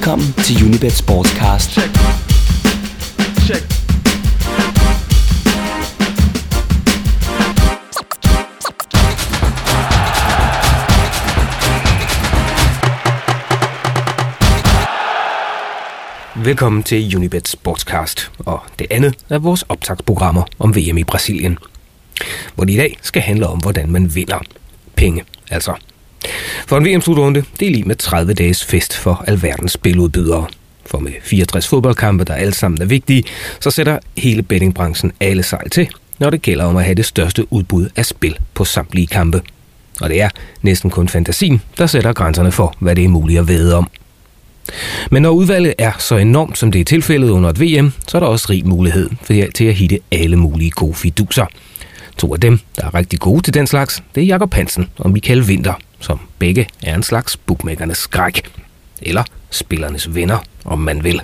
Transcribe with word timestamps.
Velkommen 0.00 0.32
til 0.32 0.64
Unibet 0.64 0.92
Sportscast. 0.92 1.70
Check. 1.70 1.90
Check. 3.46 3.64
Velkommen 16.44 16.82
til 16.82 17.16
Unibet 17.16 17.48
Sportscast 17.48 18.32
og 18.38 18.60
det 18.78 18.86
andet 18.90 19.14
af 19.28 19.42
vores 19.42 19.62
optagsprogrammer 19.62 20.42
om 20.58 20.76
VM 20.76 20.98
i 20.98 21.04
Brasilien. 21.04 21.58
Hvor 22.54 22.64
det 22.64 22.72
i 22.72 22.76
dag 22.76 22.98
skal 23.02 23.22
handle 23.22 23.46
om, 23.46 23.58
hvordan 23.58 23.90
man 23.90 24.14
vinder 24.14 24.38
penge, 24.96 25.24
altså. 25.50 25.74
For 26.66 26.76
en 26.76 26.84
VM-slutrunde, 26.84 27.44
det 27.60 27.68
er 27.68 27.72
lige 27.72 27.84
med 27.84 27.96
30 27.96 28.34
dages 28.34 28.64
fest 28.64 28.96
for 28.96 29.24
alverdens 29.26 29.72
spiludbydere. 29.72 30.46
For 30.86 30.98
med 30.98 31.12
64 31.22 31.68
fodboldkampe, 31.68 32.24
der 32.24 32.34
alle 32.34 32.54
sammen 32.54 32.82
er 32.82 32.86
vigtige, 32.86 33.24
så 33.60 33.70
sætter 33.70 33.98
hele 34.16 34.42
bettingbranchen 34.42 35.12
alle 35.20 35.42
sejl 35.42 35.70
til, 35.70 35.88
når 36.18 36.30
det 36.30 36.42
gælder 36.42 36.64
om 36.64 36.76
at 36.76 36.84
have 36.84 36.94
det 36.94 37.04
største 37.04 37.52
udbud 37.52 37.88
af 37.96 38.06
spil 38.06 38.36
på 38.54 38.64
samtlige 38.64 39.06
kampe. 39.06 39.42
Og 40.00 40.10
det 40.10 40.20
er 40.20 40.28
næsten 40.62 40.90
kun 40.90 41.08
fantasien, 41.08 41.62
der 41.78 41.86
sætter 41.86 42.12
grænserne 42.12 42.52
for, 42.52 42.74
hvad 42.78 42.96
det 42.96 43.04
er 43.04 43.08
muligt 43.08 43.40
at 43.40 43.48
vide 43.48 43.74
om. 43.74 43.90
Men 45.10 45.22
når 45.22 45.30
udvalget 45.30 45.74
er 45.78 45.92
så 45.98 46.16
enormt, 46.16 46.58
som 46.58 46.72
det 46.72 46.80
er 46.80 46.84
tilfældet 46.84 47.30
under 47.30 47.50
et 47.50 47.60
VM, 47.60 47.92
så 48.08 48.18
er 48.18 48.20
der 48.20 48.26
også 48.26 48.46
rig 48.50 48.66
mulighed 48.66 49.10
for 49.22 49.34
til 49.54 49.64
at 49.64 49.74
hitte 49.74 49.98
alle 50.12 50.36
mulige 50.36 50.70
gode 50.70 50.94
fiduser. 50.94 51.46
To 52.20 52.34
af 52.34 52.40
dem, 52.40 52.60
der 52.76 52.84
er 52.84 52.94
rigtig 52.94 53.20
gode 53.20 53.42
til 53.42 53.54
den 53.54 53.66
slags, 53.66 54.02
det 54.14 54.22
er 54.22 54.26
Jakob 54.26 54.54
Hansen 54.54 54.88
og 54.98 55.10
Michael 55.10 55.42
Winter, 55.42 55.74
som 56.00 56.20
begge 56.38 56.66
er 56.82 56.94
en 56.94 57.02
slags 57.02 57.36
bookmakernes 57.36 57.98
skræk. 57.98 58.42
Eller 59.02 59.24
spillernes 59.50 60.14
venner, 60.14 60.38
om 60.64 60.78
man 60.78 61.04
vil. 61.04 61.20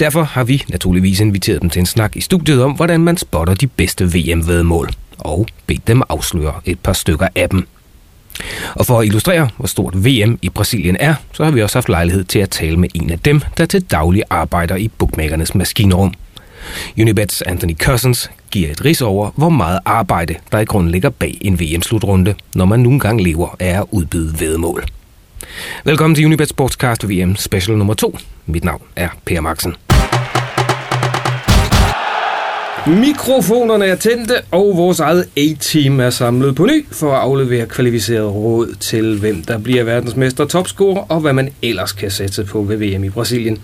Derfor 0.00 0.22
har 0.22 0.44
vi 0.44 0.64
naturligvis 0.68 1.20
inviteret 1.20 1.62
dem 1.62 1.70
til 1.70 1.80
en 1.80 1.86
snak 1.86 2.16
i 2.16 2.20
studiet 2.20 2.62
om, 2.62 2.72
hvordan 2.72 3.00
man 3.00 3.16
spotter 3.16 3.54
de 3.54 3.66
bedste 3.66 4.04
VM-vedmål, 4.04 4.90
og 5.18 5.46
bedt 5.66 5.86
dem 5.86 6.02
afsløre 6.08 6.54
et 6.64 6.78
par 6.80 6.92
stykker 6.92 7.28
af 7.34 7.48
dem. 7.48 7.68
Og 8.74 8.86
for 8.86 9.00
at 9.00 9.06
illustrere, 9.06 9.48
hvor 9.56 9.66
stort 9.66 10.04
VM 10.04 10.38
i 10.42 10.48
Brasilien 10.48 10.96
er, 11.00 11.14
så 11.32 11.44
har 11.44 11.50
vi 11.50 11.62
også 11.62 11.76
haft 11.76 11.88
lejlighed 11.88 12.24
til 12.24 12.38
at 12.38 12.50
tale 12.50 12.76
med 12.76 12.88
en 12.94 13.10
af 13.10 13.18
dem, 13.18 13.40
der 13.56 13.66
til 13.66 13.82
daglig 13.82 14.22
arbejder 14.30 14.76
i 14.76 14.88
bookmakernes 14.88 15.54
maskinrum. 15.54 16.14
Unibets 16.98 17.42
Anthony 17.42 17.76
Cousins 17.78 18.30
giver 18.50 18.70
et 18.70 18.84
ris 18.84 19.02
over, 19.02 19.30
hvor 19.36 19.48
meget 19.48 19.78
arbejde, 19.84 20.34
der 20.52 20.58
i 20.58 20.64
grunden 20.64 20.90
ligger 20.90 21.10
bag 21.10 21.38
en 21.40 21.60
VM-slutrunde, 21.60 22.34
når 22.54 22.64
man 22.64 22.80
nogle 22.80 23.00
gange 23.00 23.24
lever 23.24 23.56
af 23.60 23.78
at 23.80 23.84
udbyde 23.90 24.40
vedmål. 24.40 24.84
Velkommen 25.84 26.14
til 26.14 26.26
Unibet 26.26 26.48
Sportscast 26.48 27.08
VM 27.08 27.36
special 27.36 27.78
nummer 27.78 27.94
2. 27.94 28.18
Mit 28.46 28.64
navn 28.64 28.82
er 28.96 29.08
Per 29.24 29.40
Maxen. 29.40 29.74
Mikrofonerne 32.86 33.86
er 33.86 33.94
tændte, 33.94 34.34
og 34.50 34.76
vores 34.76 35.00
eget 35.00 35.28
A-team 35.36 36.00
er 36.00 36.10
samlet 36.10 36.54
på 36.54 36.66
ny 36.66 36.86
for 36.92 37.12
at 37.12 37.20
aflevere 37.20 37.66
kvalificeret 37.66 38.34
råd 38.34 38.74
til, 38.80 39.18
hvem 39.18 39.42
der 39.42 39.58
bliver 39.58 39.84
verdensmester 39.84 40.44
topscorer, 40.44 41.00
og 41.08 41.20
hvad 41.20 41.32
man 41.32 41.50
ellers 41.62 41.92
kan 41.92 42.10
sætte 42.10 42.44
på 42.44 42.62
ved 42.62 42.76
VM 42.76 43.04
i 43.04 43.10
Brasilien. 43.10 43.58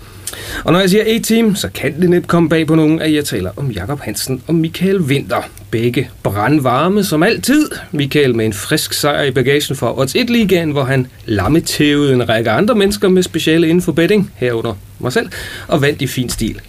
Og 0.63 0.73
når 0.73 0.79
jeg 0.79 0.89
siger 0.89 1.03
A-team, 1.07 1.55
så 1.55 1.69
kan 1.73 2.01
det 2.01 2.09
nemt 2.09 2.27
komme 2.27 2.49
bag 2.49 2.67
på 2.67 2.75
nogen, 2.75 3.01
at 3.01 3.13
jeg 3.13 3.25
taler 3.25 3.51
om 3.55 3.71
Jakob 3.71 3.99
Hansen 3.99 4.43
og 4.47 4.55
Michael 4.55 4.99
Winter. 4.99 5.49
Begge 5.71 6.09
brandvarme 6.23 7.03
som 7.03 7.23
altid. 7.23 7.69
Michael 7.91 8.35
med 8.35 8.45
en 8.45 8.53
frisk 8.53 8.93
sejr 8.93 9.23
i 9.23 9.31
bagagen 9.31 9.75
for 9.75 9.99
Odds 9.99 10.15
1 10.15 10.29
ligaen 10.29 10.71
hvor 10.71 10.83
han 10.83 11.07
lammetævede 11.25 12.13
en 12.13 12.29
række 12.29 12.49
andre 12.49 12.75
mennesker 12.75 13.09
med 13.09 13.23
speciale 13.23 13.67
inden 13.67 13.81
for 13.81 13.91
betting, 13.91 14.31
herunder 14.35 14.73
mig 14.99 15.13
selv, 15.13 15.29
og 15.67 15.81
vandt 15.81 16.01
i 16.01 16.07
fin 16.07 16.29
stil. 16.29 16.61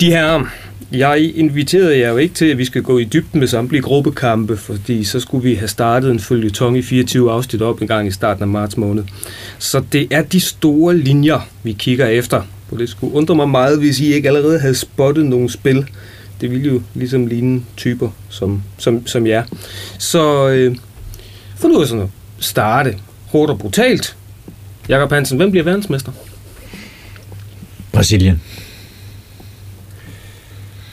De 0.00 0.10
her 0.10 0.46
jeg 0.92 1.32
inviterede 1.34 1.98
jer 1.98 2.10
jo 2.10 2.16
ikke 2.16 2.34
til, 2.34 2.44
at 2.44 2.58
vi 2.58 2.64
skal 2.64 2.82
gå 2.82 2.98
i 2.98 3.04
dybden 3.04 3.40
med 3.40 3.48
samtlige 3.48 3.82
gruppekampe, 3.82 4.56
fordi 4.56 5.04
så 5.04 5.20
skulle 5.20 5.44
vi 5.44 5.54
have 5.54 5.68
startet 5.68 6.10
en 6.10 6.20
følgetong 6.20 6.78
i 6.78 6.82
24 6.82 7.32
afsnit 7.32 7.62
op 7.62 7.80
en 7.80 7.88
gang 7.88 8.08
i 8.08 8.10
starten 8.10 8.42
af 8.42 8.48
marts 8.48 8.76
måned. 8.76 9.04
Så 9.58 9.82
det 9.92 10.06
er 10.10 10.22
de 10.22 10.40
store 10.40 10.96
linjer, 10.96 11.48
vi 11.62 11.72
kigger 11.72 12.06
efter. 12.06 12.42
Og 12.70 12.78
det 12.78 12.88
skulle 12.88 13.14
undre 13.14 13.34
mig 13.34 13.48
meget, 13.48 13.78
hvis 13.78 14.00
I 14.00 14.14
ikke 14.14 14.28
allerede 14.28 14.60
havde 14.60 14.74
spottet 14.74 15.26
nogle 15.26 15.50
spil. 15.50 15.86
Det 16.40 16.50
ville 16.50 16.66
jo 16.66 16.82
ligesom 16.94 17.26
ligne 17.26 17.62
typer 17.76 18.10
som, 18.28 18.62
som, 18.78 19.06
som 19.06 19.26
jer. 19.26 19.44
Så 19.98 20.48
øh, 20.48 20.76
for 21.56 21.68
nu 21.68 21.84
sådan 21.84 22.02
at 22.02 22.08
starte 22.38 22.98
hårdt 23.26 23.50
og 23.50 23.58
brutalt. 23.58 24.16
Jakob 24.88 25.12
Hansen, 25.12 25.36
hvem 25.36 25.50
bliver 25.50 25.64
verdensmester? 25.64 26.12
Brasilien. 27.92 28.42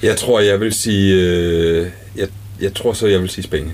Jeg 0.03 0.17
tror, 0.17 0.39
jeg 0.39 0.59
vil 0.59 0.73
sige... 0.73 1.13
Øh, 1.13 1.87
jeg, 2.15 2.27
jeg 2.61 2.73
tror 2.73 2.93
så, 2.93 3.07
jeg 3.07 3.21
vil 3.21 3.29
sige 3.29 3.43
Spanien. 3.43 3.73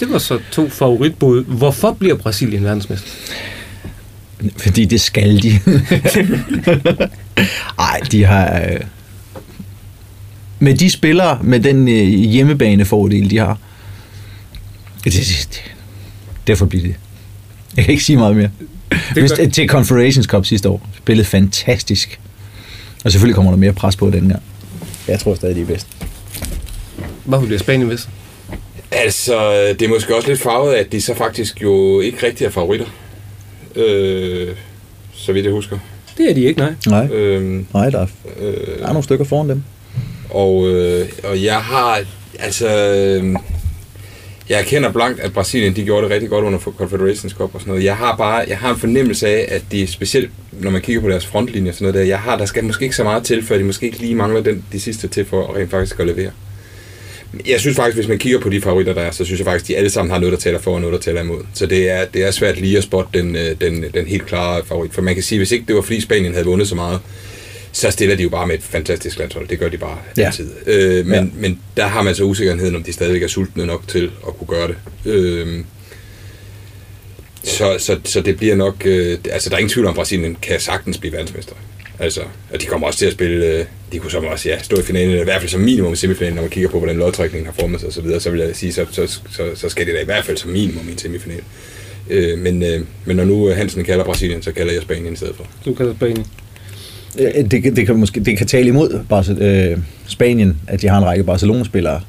Det 0.00 0.10
var 0.10 0.18
så 0.18 0.38
to 0.52 0.68
favoritbud. 0.68 1.44
Hvorfor 1.44 1.92
bliver 1.92 2.14
Brasilien 2.16 2.64
verdensmester? 2.64 3.08
Fordi 4.56 4.84
det 4.84 5.00
skal 5.00 5.42
de. 5.42 5.50
Ej, 7.78 8.00
de 8.12 8.24
har... 8.24 8.60
Øh, 8.60 8.80
med 10.58 10.74
de 10.74 10.90
spillere, 10.90 11.38
med 11.42 11.60
den 11.60 11.88
øh, 11.88 12.08
hjemmebanefordel, 12.08 13.30
de 13.30 13.38
har, 13.38 13.58
det, 15.04 15.12
det, 15.12 15.48
det, 15.50 15.62
derfor 16.46 16.66
bliver 16.66 16.84
det. 16.84 16.94
Jeg 17.76 17.84
kan 17.84 17.92
ikke 17.92 18.04
sige 18.04 18.16
meget 18.16 18.36
mere. 18.36 18.50
Det 19.14 19.38
gør... 19.38 19.46
til 19.48 19.68
Confederations 19.68 20.26
Cup 20.26 20.46
sidste 20.46 20.68
år 20.68 20.88
spillede 20.96 21.26
fantastisk. 21.26 22.20
Og 23.04 23.12
selvfølgelig 23.12 23.34
kommer 23.34 23.50
der 23.50 23.58
mere 23.58 23.72
pres 23.72 23.96
på 23.96 24.10
den 24.10 24.30
her. 24.30 24.38
Jeg 25.08 25.20
tror 25.20 25.34
stadig, 25.34 25.56
de 25.56 25.60
er 25.60 25.66
bedst. 25.66 25.86
Hvorfor 27.24 27.46
bliver 27.46 27.58
Spanien 27.58 27.88
bedst? 27.88 28.08
Altså, 28.92 29.66
det 29.78 29.82
er 29.82 29.88
måske 29.88 30.16
også 30.16 30.28
lidt 30.28 30.40
farvet, 30.40 30.74
at 30.74 30.92
de 30.92 31.00
så 31.00 31.14
faktisk 31.14 31.62
jo 31.62 32.00
ikke 32.00 32.26
rigtig 32.26 32.44
er 32.44 32.50
favoritter. 32.50 32.86
Øh, 33.76 34.48
så 35.14 35.32
vidt 35.32 35.44
jeg 35.44 35.52
husker. 35.52 35.78
Det 36.18 36.30
er 36.30 36.34
de 36.34 36.40
ikke, 36.40 36.60
nej. 36.60 36.74
Nej, 36.86 37.08
øhm, 37.12 37.66
nej 37.74 37.90
der, 37.90 37.98
er, 37.98 38.06
øh, 38.40 38.78
der 38.78 38.84
er 38.84 38.92
nogle 38.92 39.02
stykker 39.02 39.24
foran 39.24 39.48
dem. 39.48 39.62
Og, 40.30 40.68
øh, 40.68 41.08
og 41.24 41.42
jeg 41.42 41.60
har, 41.60 42.00
altså, 42.38 42.68
øh, 42.68 43.36
jeg 44.50 44.66
kender 44.66 44.92
blankt, 44.92 45.20
at 45.20 45.32
Brasilien 45.32 45.76
de 45.76 45.84
gjorde 45.84 46.02
det 46.02 46.10
rigtig 46.10 46.30
godt 46.30 46.44
under 46.44 46.58
Confederations 46.58 47.32
Cup 47.32 47.54
og 47.54 47.60
sådan 47.60 47.70
noget. 47.70 47.84
Jeg 47.84 47.96
har 47.96 48.16
bare 48.16 48.44
jeg 48.48 48.58
har 48.58 48.70
en 48.70 48.80
fornemmelse 48.80 49.28
af, 49.28 49.46
at 49.48 49.62
de 49.72 49.86
specielt, 49.86 50.30
når 50.52 50.70
man 50.70 50.80
kigger 50.80 51.02
på 51.02 51.08
deres 51.08 51.26
frontlinje 51.26 51.70
og 51.70 51.74
sådan 51.74 51.84
noget 51.84 51.94
der, 51.94 52.08
jeg 52.08 52.18
har, 52.18 52.36
der 52.36 52.44
skal 52.44 52.64
måske 52.64 52.82
ikke 52.82 52.96
så 52.96 53.04
meget 53.04 53.24
til, 53.24 53.44
før 53.44 53.58
de 53.58 53.64
måske 53.64 53.86
ikke 53.86 53.98
lige 53.98 54.14
mangler 54.14 54.40
den, 54.40 54.64
de 54.72 54.80
sidste 54.80 55.08
til 55.08 55.24
for 55.24 55.46
at 55.48 55.56
rent 55.56 55.70
faktisk 55.70 56.00
at 56.00 56.06
levere. 56.06 56.30
Jeg 57.48 57.60
synes 57.60 57.76
faktisk, 57.76 57.96
hvis 57.96 58.08
man 58.08 58.18
kigger 58.18 58.40
på 58.40 58.48
de 58.48 58.60
favoritter, 58.60 58.94
der 58.94 59.00
er, 59.00 59.10
så 59.10 59.24
synes 59.24 59.40
jeg 59.40 59.44
faktisk, 59.44 59.64
at 59.64 59.68
de 59.68 59.76
alle 59.76 59.90
sammen 59.90 60.10
har 60.12 60.18
noget, 60.18 60.32
der 60.32 60.38
taler 60.38 60.58
for 60.58 60.74
og 60.74 60.80
noget, 60.80 60.92
der 60.92 61.00
taler 61.00 61.20
imod. 61.20 61.42
Så 61.54 61.66
det 61.66 61.90
er, 61.90 62.04
det 62.04 62.26
er 62.26 62.30
svært 62.30 62.60
lige 62.60 62.78
at 62.78 62.82
spotte 62.82 63.18
den, 63.18 63.36
øh, 63.36 63.56
den, 63.60 63.84
den 63.94 64.06
helt 64.06 64.26
klare 64.26 64.62
favorit. 64.64 64.94
For 64.94 65.02
man 65.02 65.14
kan 65.14 65.22
sige, 65.22 65.38
hvis 65.38 65.52
ikke 65.52 65.64
det 65.68 65.76
var 65.76 65.82
fordi 65.82 66.00
Spanien 66.00 66.32
havde 66.32 66.46
vundet 66.46 66.68
så 66.68 66.74
meget, 66.74 67.00
så 67.72 67.90
stiller 67.90 68.16
de 68.16 68.22
jo 68.22 68.28
bare 68.28 68.46
med 68.46 68.54
et 68.54 68.62
fantastisk 68.62 69.18
landshold. 69.18 69.48
Det 69.48 69.58
gør 69.58 69.68
de 69.68 69.78
bare 69.78 69.98
ja. 70.16 70.26
altid. 70.26 70.50
Øh, 70.66 71.06
men, 71.06 71.14
ja. 71.14 71.26
men 71.34 71.60
der 71.76 71.86
har 71.86 72.02
man 72.02 72.14
så 72.14 72.24
usikkerheden, 72.24 72.76
om 72.76 72.82
de 72.82 72.92
stadigvæk 72.92 73.22
er 73.22 73.28
sultne 73.28 73.66
nok 73.66 73.88
til 73.88 74.10
at 74.26 74.38
kunne 74.38 74.46
gøre 74.46 74.68
det. 74.68 74.76
Øh, 75.04 75.64
så, 77.42 77.76
så, 77.78 77.98
så 78.04 78.20
det 78.20 78.36
bliver 78.36 78.56
nok... 78.56 78.82
Øh, 78.84 79.18
altså, 79.30 79.50
der 79.50 79.56
er 79.56 79.58
ingen 79.58 79.72
tvivl 79.72 79.86
om, 79.86 79.90
at 79.90 79.96
Brasilien 79.96 80.36
kan 80.42 80.60
sagtens 80.60 80.98
blive 80.98 81.12
verdensmester. 81.12 81.54
Altså, 81.98 82.20
og 82.52 82.60
de 82.60 82.66
kommer 82.66 82.86
også 82.86 82.98
til 82.98 83.06
at 83.06 83.12
spille... 83.12 83.46
Øh, 83.46 83.64
de 83.92 83.98
kunne 83.98 84.10
så 84.10 84.18
også 84.18 84.48
ja, 84.48 84.62
stå 84.62 84.76
i 84.78 84.82
finalen, 84.82 85.20
i 85.20 85.24
hvert 85.24 85.40
fald 85.40 85.50
som 85.50 85.60
minimum 85.60 85.92
i 85.92 85.96
semifinalen, 85.96 86.34
når 86.34 86.42
man 86.42 86.50
kigger 86.50 86.70
på, 86.70 86.78
hvordan 86.78 86.96
lodtrækningen 86.96 87.46
har 87.46 87.54
formet 87.60 87.80
sig 87.80 87.88
osv., 87.88 87.94
så, 87.94 88.00
videre, 88.02 88.20
så 88.20 88.30
vil 88.30 88.40
jeg 88.40 88.56
sige, 88.56 88.72
så, 88.72 88.86
så, 88.90 89.06
så, 89.06 89.50
så 89.54 89.68
skal 89.68 89.86
det 89.86 89.94
da 89.94 90.00
i 90.00 90.04
hvert 90.04 90.24
fald 90.24 90.36
som 90.36 90.50
minimum 90.50 90.88
i 90.88 90.92
en 90.92 90.98
semifinal. 90.98 91.42
Øh, 92.10 92.38
men, 92.38 92.62
øh, 92.62 92.80
men 93.04 93.16
når 93.16 93.24
nu 93.24 93.48
Hansen 93.48 93.84
kalder 93.84 94.04
Brasilien, 94.04 94.42
så 94.42 94.52
kalder 94.52 94.72
jeg 94.72 94.82
Spanien 94.82 95.12
i 95.12 95.16
stedet 95.16 95.36
for. 95.36 95.46
Du 95.64 95.74
kalder 95.74 95.94
Spanien? 95.94 96.26
Det, 97.18 97.76
det, 97.76 97.86
kan 97.86 97.96
måske, 97.96 98.20
det 98.20 98.38
kan 98.38 98.46
tale 98.46 98.68
imod 98.68 99.04
Barce, 99.08 99.36
øh, 99.40 99.78
Spanien, 100.06 100.60
at 100.66 100.82
de 100.82 100.88
har 100.88 100.98
en 100.98 101.04
række 101.04 101.24
Barcelona-spillere, 101.24 102.00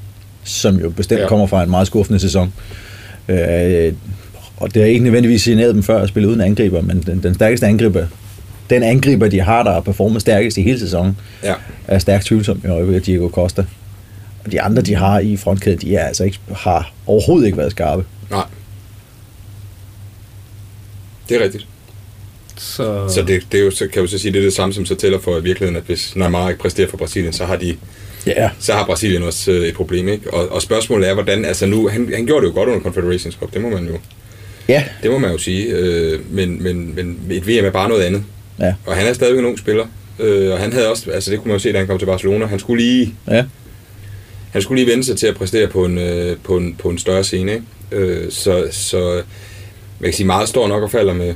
som 0.44 0.76
jo 0.76 0.90
bestemt 0.90 1.20
ja. 1.20 1.28
kommer 1.28 1.46
fra 1.46 1.62
en 1.62 1.70
meget 1.70 1.86
skuffende 1.86 2.18
sæson. 2.18 2.52
Øh, 3.28 3.92
og 4.56 4.74
det 4.74 4.82
er 4.82 4.86
ikke 4.86 5.04
nødvendigvis 5.04 5.42
signeret 5.42 5.74
dem 5.74 5.82
før 5.82 6.02
at 6.02 6.08
spille 6.08 6.28
uden 6.28 6.40
angriber, 6.40 6.80
men 6.80 7.02
den, 7.06 7.22
den 7.22 7.34
stærkeste 7.34 7.66
angriber, 7.66 8.06
den 8.70 8.82
angriber, 8.82 9.28
de 9.28 9.40
har, 9.40 9.62
der 9.62 9.72
har 9.72 9.80
performet 9.80 10.20
stærkest 10.20 10.58
i 10.58 10.62
hele 10.62 10.78
sæsonen, 10.78 11.16
ja. 11.44 11.54
er 11.88 11.98
stærkt 11.98 12.24
tvivlsom 12.24 12.60
i 12.64 12.66
øjeblikket, 12.66 13.06
Diego 13.06 13.28
Costa. 13.28 13.64
Og 14.44 14.52
de 14.52 14.60
andre, 14.60 14.82
de 14.82 14.94
har 14.94 15.18
i 15.18 15.36
frontkæden, 15.36 15.78
de 15.78 15.96
er 15.96 16.04
altså 16.04 16.24
ikke, 16.24 16.38
har 16.56 16.92
overhovedet 17.06 17.46
ikke 17.46 17.58
været 17.58 17.70
skarpe. 17.70 18.04
Nej. 18.30 18.44
Det 21.28 21.36
er 21.36 21.44
rigtigt. 21.44 21.66
Så, 22.56 23.08
så 23.08 23.22
det, 23.22 23.42
det 23.52 23.60
er 23.60 23.64
jo, 23.64 23.70
så 23.70 23.78
kan 23.78 23.90
jeg 23.94 24.02
jo 24.02 24.06
så 24.06 24.18
sige, 24.18 24.32
det 24.32 24.38
er 24.38 24.42
det 24.42 24.52
samme, 24.52 24.74
som 24.74 24.86
så 24.86 24.94
tæller 24.94 25.18
for 25.18 25.38
i 25.38 25.42
virkeligheden, 25.42 25.76
at 25.76 25.82
hvis 25.86 26.16
Neymar 26.16 26.48
ikke 26.48 26.60
præsterer 26.60 26.88
for 26.88 26.96
Brasilien, 26.96 27.32
så 27.32 27.44
har 27.44 27.56
de 27.56 27.76
Ja. 28.26 28.50
Så 28.60 28.72
har 28.72 28.84
Brasilien 28.86 29.22
også 29.22 29.50
øh, 29.50 29.66
et 29.66 29.74
problem, 29.74 30.08
ikke? 30.08 30.34
Og, 30.34 30.48
og 30.52 30.62
spørgsmålet 30.62 31.08
er, 31.08 31.14
hvordan, 31.14 31.44
altså 31.44 31.66
nu, 31.66 31.88
han, 31.88 32.10
han 32.14 32.26
gjorde 32.26 32.46
det 32.46 32.52
jo 32.52 32.54
godt 32.56 32.68
under 32.68 32.80
Confederations 32.82 33.34
Cup, 33.34 33.52
det 33.54 33.60
må 33.60 33.68
man 33.70 33.86
jo 33.86 33.98
Ja. 34.68 34.84
Det 35.02 35.10
må 35.10 35.18
man 35.18 35.30
jo 35.32 35.38
sige. 35.38 35.66
Øh, 35.66 36.20
men, 36.30 36.62
men, 36.62 36.94
men 36.94 37.18
et 37.30 37.46
VM 37.48 37.64
er 37.64 37.70
bare 37.70 37.88
noget 37.88 38.02
andet. 38.02 38.24
Ja. 38.60 38.74
Og 38.86 38.96
han 38.96 39.06
er 39.06 39.12
stadigvæk 39.12 39.38
en 39.38 39.44
ung 39.46 39.58
spiller. 39.58 39.86
Øh, 40.18 40.52
og 40.52 40.58
han 40.58 40.72
havde 40.72 40.90
også, 40.90 41.10
altså 41.10 41.30
det 41.30 41.38
kunne 41.38 41.48
man 41.48 41.54
jo 41.54 41.58
se, 41.62 41.72
da 41.72 41.78
han 41.78 41.86
kom 41.86 41.98
til 41.98 42.06
Barcelona. 42.06 42.46
Han 42.46 42.58
skulle 42.58 42.82
lige, 42.84 43.14
Ja. 43.30 43.44
han 44.52 44.62
skulle 44.62 44.82
lige 44.84 44.90
vende 44.92 45.04
sig 45.04 45.16
til 45.16 45.26
at 45.26 45.34
præstere 45.36 45.66
på 45.66 45.84
en, 45.84 45.98
øh, 45.98 46.36
på 46.44 46.56
en, 46.56 46.74
på 46.78 46.88
en 46.88 46.98
større 46.98 47.24
scene. 47.24 47.52
Ikke? 47.52 47.64
Øh, 47.92 48.32
så, 48.32 48.68
så 48.70 49.12
man 50.00 50.04
kan 50.10 50.12
sige, 50.12 50.26
meget 50.26 50.48
står 50.48 50.68
nok 50.68 50.82
og 50.82 50.90
falder 50.90 51.14
med, 51.14 51.34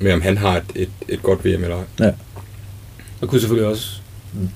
med 0.00 0.12
om 0.12 0.20
han 0.20 0.38
har 0.38 0.56
et, 0.56 0.64
et, 0.74 0.88
et 1.08 1.22
godt 1.22 1.44
VM 1.44 1.64
eller 1.64 1.76
ej. 1.76 1.84
ja. 2.00 2.10
Man 3.20 3.28
kunne 3.28 3.40
selvfølgelig 3.40 3.68
også 3.68 4.00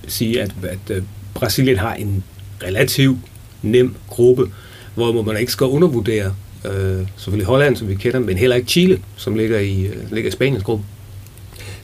sige, 0.09 0.43
at, 0.43 0.51
at 0.63 0.97
øh, 0.97 1.03
Brasilien 1.35 1.79
har 1.79 1.95
en 1.95 2.25
relativt 2.63 3.19
nem 3.63 3.97
gruppe, 4.09 4.51
hvor 4.95 5.23
man 5.23 5.37
ikke 5.37 5.53
skal 5.53 5.67
undervurdere 5.67 6.35
øh, 6.65 7.07
selvfølgelig 7.17 7.47
Holland, 7.47 7.77
som 7.77 7.89
vi 7.89 7.95
kender, 7.95 8.21
men 8.21 8.39
heller 8.39 8.57
ikke 8.57 8.69
Chile, 8.69 9.03
som 9.17 9.35
ligger 9.35 9.59
i, 9.59 9.83
øh, 9.83 10.13
ligger 10.13 10.29
i 10.29 10.33
Spaniens 10.33 10.65
gruppe. 10.65 10.85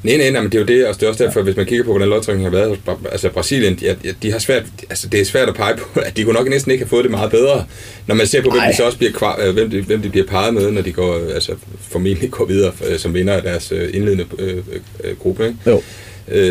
Nej, 0.03 0.17
nej, 0.17 0.31
nej, 0.31 0.41
men 0.41 0.53
det 0.53 0.59
er 0.59 0.61
jo 0.61 0.67
det, 0.67 0.87
og 0.87 0.95
det 0.95 1.03
er 1.03 1.09
også 1.09 1.25
derfor, 1.25 1.43
hvis 1.43 1.57
man 1.57 1.67
kigger 1.67 1.85
på, 1.85 1.91
hvordan 1.91 2.09
lodtrækningen 2.09 2.53
har 2.53 2.59
været, 2.59 2.79
altså 3.13 3.29
Brasilien, 3.29 3.79
de, 3.81 4.15
de, 4.23 4.33
har 4.33 4.39
svært, 4.39 4.63
altså 4.91 5.09
det 5.09 5.21
er 5.21 5.25
svært 5.25 5.49
at 5.49 5.55
pege 5.55 5.77
på, 5.77 6.01
at 6.01 6.17
de 6.17 6.25
kunne 6.25 6.35
nok 6.35 6.49
næsten 6.49 6.73
ikke 6.73 6.85
have 6.85 6.89
fået 6.89 7.05
det 7.05 7.11
meget 7.11 7.31
bedre, 7.31 7.65
når 8.07 8.15
man 8.15 8.27
ser 8.27 8.43
på, 8.43 8.51
hvem 8.51 8.61
Ej. 8.61 8.71
de 8.71 8.77
så 8.77 8.85
også 8.85 8.99
bliver, 8.99 9.13
kvar, 9.13 9.41
øh, 9.43 9.55
hvem, 9.55 9.71
de, 9.71 9.81
hvem 9.81 10.03
de 10.03 10.09
bliver 10.09 10.27
peget 10.27 10.55
med, 10.55 10.71
når 10.71 10.83
de 10.83 10.93
går, 10.93 11.17
øh, 11.19 11.35
altså 11.35 11.53
formentlig 11.81 12.31
går 12.31 12.45
videre 12.45 12.73
øh, 12.89 12.99
som 12.99 13.15
vinder 13.15 13.33
af 13.33 13.43
deres 13.43 13.71
indledende 13.71 14.25
øh, 14.39 14.57
øh, 15.05 15.17
gruppe, 15.17 15.47
ikke? 15.47 15.59
Jo. 15.67 15.83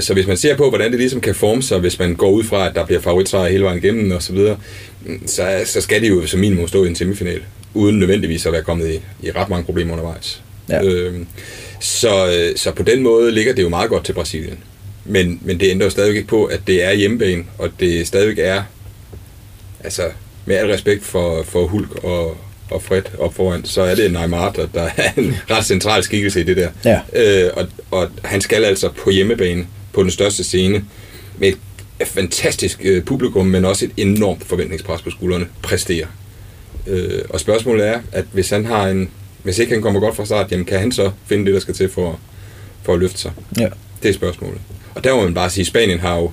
Så 0.02 0.14
hvis 0.14 0.28
man 0.28 0.38
ser 0.38 0.56
på, 0.56 0.70
hvordan 0.70 0.92
det 0.92 1.00
ligesom 1.00 1.22
kan 1.22 1.36
forme 1.36 1.64
sig, 1.64 1.80
hvis 1.80 2.00
man 2.00 2.16
går 2.16 2.30
ud 2.30 2.44
fra, 2.44 2.70
at 2.70 2.76
der 2.76 2.86
bliver 2.86 3.02
favoritsejr 3.02 3.50
hele 3.50 3.64
vejen 3.64 3.78
igennem 3.78 4.12
og 4.12 4.24
så 4.24 4.34
videre, 4.34 4.58
mm, 5.06 5.28
så, 5.28 5.62
så 5.66 5.82
skal 5.82 6.02
de 6.02 6.08
jo 6.08 6.28
som 6.28 6.40
minimum 6.40 6.68
stå 6.68 6.84
i 6.84 6.88
en 6.88 6.96
semifinal, 6.96 7.42
uden 7.74 8.00
nødvendigvis 8.00 8.46
at 8.46 8.54
være 8.54 8.64
kommet 8.64 8.90
i, 8.90 9.28
i 9.28 9.32
ret 9.32 9.50
mange 9.50 9.66
problemer 9.66 9.94
undervejs. 9.94 10.42
Ja. 10.70 10.84
Øhm, 10.84 11.28
så, 11.80 12.28
øh, 12.28 12.58
så 12.58 12.72
på 12.72 12.84
den 12.84 13.04
måde 13.04 13.32
ligger 13.32 13.54
det 13.54 13.64
jo 13.64 13.70
meget 13.70 13.90
godt 13.90 14.06
til 14.06 14.14
Brasilien. 14.14 14.60
Men, 15.06 15.40
men 15.42 15.60
det 15.60 15.70
ændrer 15.70 15.86
jo 15.86 15.90
stadigvæk 15.90 16.18
ikke 16.18 16.30
på, 16.30 16.46
at 16.46 16.60
det 16.68 16.84
er 16.84 16.94
hjemmebane, 16.94 17.44
og 17.58 17.70
det 17.80 18.08
stadigvæk 18.08 18.40
er, 18.40 18.64
altså 19.84 20.04
med 20.46 20.56
al 20.56 20.68
respekt 20.68 21.04
for, 21.04 21.44
for 21.44 21.68
Hulk 21.68 22.04
og, 22.04 22.38
og 22.70 22.84
Fred 22.84 23.02
op 23.20 23.36
foran, 23.36 23.66
så 23.66 23.82
er 23.82 23.96
det 23.96 24.12
Neymar, 24.12 24.52
der, 24.52 24.68
der 24.74 24.90
er 24.98 25.12
en 25.18 25.36
ret 25.52 25.66
central 25.66 26.04
skikkelse 26.04 26.42
i 26.42 26.44
det 26.44 26.58
der. 26.58 26.70
Ja. 26.86 27.00
Øh, 27.14 27.52
og, 27.56 27.68
og 27.92 28.10
han 28.24 28.42
skal 28.42 28.66
altså 28.66 28.90
på 28.90 29.10
hjemmebane, 29.10 29.68
på 29.94 30.04
den 30.04 30.12
største 30.12 30.44
scene, 30.44 30.86
med 31.38 31.48
et 31.48 31.58
fantastisk 32.08 32.80
øh, 32.84 33.04
publikum, 33.04 33.46
men 33.46 33.66
også 33.66 33.86
et 33.86 33.92
enormt 33.98 34.44
forventningspres 34.44 35.02
på 35.02 35.10
skuldrene, 35.10 35.48
præstere. 35.62 36.08
Øh, 36.88 37.22
og 37.30 37.40
spørgsmålet 37.40 37.88
er, 37.88 38.00
at 38.12 38.26
hvis 38.32 38.50
han 38.50 38.66
har 38.66 38.88
en, 38.88 39.10
hvis 39.48 39.60
ikke 39.60 39.74
han 39.74 39.82
kommer 39.82 40.00
godt 40.00 40.16
fra 40.16 40.26
start, 40.26 40.52
jamen 40.52 40.66
kan 40.66 40.80
han 40.80 40.92
så 40.92 41.12
finde 41.28 41.46
det, 41.46 41.54
der 41.54 41.60
skal 41.60 41.74
til 41.74 41.90
for, 41.90 42.20
for 42.84 42.94
at 42.94 43.00
løfte 43.00 43.20
sig? 43.20 43.32
Ja. 43.60 43.68
Det 44.04 44.10
er 44.10 44.14
spørgsmålet. 44.14 44.60
Og 44.96 45.04
der 45.04 45.16
må 45.16 45.24
man 45.24 45.34
bare 45.34 45.50
sige, 45.50 45.62
at 45.62 45.68
Spanien 45.68 46.00
har 46.00 46.18
jo, 46.18 46.32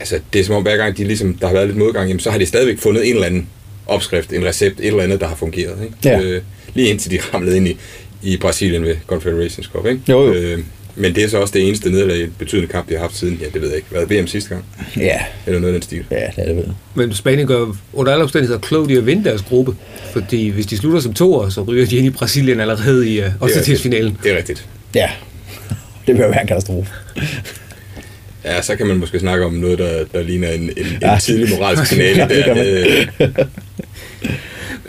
altså 0.00 0.20
det 0.32 0.40
er 0.40 0.44
som 0.44 0.54
om 0.54 0.62
hver 0.62 0.76
gang, 0.76 0.96
de 0.96 1.04
ligesom, 1.04 1.34
der 1.34 1.46
har 1.46 1.54
været 1.54 1.66
lidt 1.66 1.78
modgang, 1.78 2.08
jamen, 2.08 2.20
så 2.20 2.30
har 2.30 2.38
de 2.38 2.46
stadigvæk 2.46 2.78
fundet 2.78 3.08
en 3.08 3.14
eller 3.14 3.26
anden 3.26 3.48
opskrift, 3.86 4.32
en 4.32 4.44
recept, 4.44 4.80
et 4.80 4.86
eller 4.86 5.02
andet, 5.02 5.20
der 5.20 5.26
har 5.26 5.34
fungeret. 5.34 5.82
Ikke? 5.82 5.94
Ja. 6.04 6.20
Øh, 6.20 6.42
lige 6.74 6.88
indtil 6.88 7.10
de 7.10 7.18
ramlede 7.34 7.56
ind 7.56 7.68
i, 7.68 7.78
i 8.22 8.36
Brasilien 8.36 8.82
ved 8.84 8.96
Confederations 9.06 9.66
Cup. 9.66 9.86
Ikke? 9.86 10.00
Jo, 10.08 10.26
jo. 10.26 10.34
Øh, 10.34 10.58
men 10.96 11.14
det 11.14 11.24
er 11.24 11.28
så 11.28 11.38
også 11.38 11.52
det 11.54 11.68
eneste 11.68 11.90
nederlag 11.90 12.16
i 12.16 12.22
et 12.22 12.32
betydende 12.38 12.68
kamp, 12.68 12.88
de 12.88 12.94
har 12.94 13.00
haft 13.00 13.16
siden, 13.16 13.34
ja, 13.40 13.46
det 13.54 13.60
ved 13.62 13.68
jeg 13.68 13.76
ikke, 13.76 13.88
hvad 13.90 14.06
VM 14.22 14.26
sidste 14.26 14.50
gang, 14.50 14.64
Ja. 14.96 15.18
eller 15.46 15.60
noget 15.60 15.74
af 15.74 15.80
den 15.80 15.82
stil. 15.86 16.04
Ja, 16.10 16.16
det 16.16 16.32
er 16.36 16.44
det 16.44 16.56
vel. 16.56 16.72
Men 16.94 17.14
Spanien 17.14 17.46
gør 17.46 17.76
under 17.92 18.12
alle 18.12 18.22
omstændigheder 18.22 18.60
klogt 18.60 18.90
i 18.90 18.96
at 18.96 19.06
vinde 19.06 19.24
deres 19.24 19.42
gruppe, 19.42 19.74
fordi 20.12 20.48
hvis 20.48 20.66
de 20.66 20.76
slutter 20.76 21.00
som 21.00 21.14
toer, 21.14 21.48
så 21.48 21.62
ryger 21.62 21.86
de 21.86 21.96
ind 21.96 22.06
i 22.06 22.10
Brasilien 22.10 22.60
allerede 22.60 23.10
i 23.14 23.20
uh, 23.20 23.76
finalen. 23.78 24.18
Det 24.22 24.32
er 24.32 24.36
rigtigt. 24.36 24.66
Ja. 24.94 25.10
Det 26.06 26.14
vil 26.14 26.22
jo 26.22 26.28
være 26.28 26.40
en 26.40 26.46
katastrofe. 26.48 26.90
Ja, 28.44 28.62
så 28.62 28.76
kan 28.76 28.86
man 28.86 28.96
måske 28.96 29.18
snakke 29.20 29.44
om 29.44 29.52
noget, 29.52 29.78
der, 29.78 30.04
der 30.12 30.22
ligner 30.22 30.48
en, 30.48 30.62
en, 30.62 30.70
en 30.76 30.86
Ja. 31.02 31.18
tidlig 31.22 31.48
moralsk 31.58 31.86
finale. 31.94 32.16
Ja, 32.22 32.28
det 32.28 32.44
kan 32.44 32.56
der. 32.56 32.64
man. 33.18 33.28
Øh, 33.38 33.44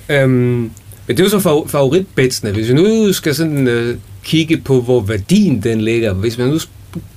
Øhm, 0.10 0.30
men 1.08 1.18
det 1.18 1.20
er 1.20 1.24
jo 1.24 1.30
så 1.30 1.38
fa- 1.38 1.68
favoritbetsene. 1.72 2.52
Hvis 2.52 2.68
vi 2.68 2.74
nu 2.74 3.14
skal 3.14 3.36
sådan 3.36 3.68
øh, 3.68 3.98
kigge 4.26 4.58
på, 4.58 4.82
hvor 4.82 5.02
værdien 5.02 5.64
den 5.64 5.82
ligger, 5.82 6.14
hvis 6.14 6.38
man 6.38 6.48
nu 6.48 6.60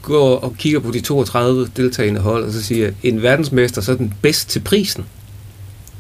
går 0.03 0.37
og 0.37 0.55
kigger 0.59 0.81
på 0.81 0.91
de 0.91 1.01
32 1.01 1.69
deltagende 1.77 2.21
hold, 2.21 2.45
og 2.45 2.53
så 2.53 2.63
siger, 2.63 2.91
en 3.03 3.23
verdensmester 3.23 3.81
så 3.81 3.93
er 3.93 3.97
den 3.97 4.15
bedst 4.23 4.51
til 4.51 4.61
prisen. 4.61 5.05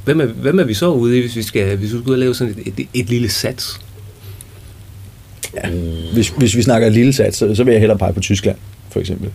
Hvem 0.04 0.20
er, 0.20 0.26
hvem 0.26 0.58
er 0.58 0.64
vi 0.64 0.74
så 0.74 0.90
ude 0.90 1.18
i, 1.18 1.20
hvis 1.20 1.36
vi 1.36 1.42
skal, 1.42 1.76
hvis 1.76 1.92
vi 1.92 1.98
skal 1.98 2.08
ud 2.08 2.12
og 2.12 2.18
lave 2.18 2.34
sådan 2.34 2.54
et, 2.66 2.72
et, 2.78 2.88
et 2.94 3.08
lille 3.08 3.28
sats? 3.28 3.80
Ja. 5.54 5.68
Hvis, 6.12 6.28
hvis 6.28 6.56
vi 6.56 6.62
snakker 6.62 6.88
lille 6.88 7.12
sats, 7.12 7.38
så, 7.38 7.54
så 7.54 7.64
vil 7.64 7.72
jeg 7.72 7.80
hellere 7.80 7.98
pege 7.98 8.12
på 8.12 8.20
Tyskland, 8.20 8.56
for 8.90 9.00
eksempel. 9.00 9.30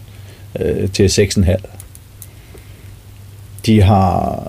Øh, 0.59 0.89
til 0.89 1.07
6,5. 1.07 1.55
De 3.65 3.81
har... 3.81 4.43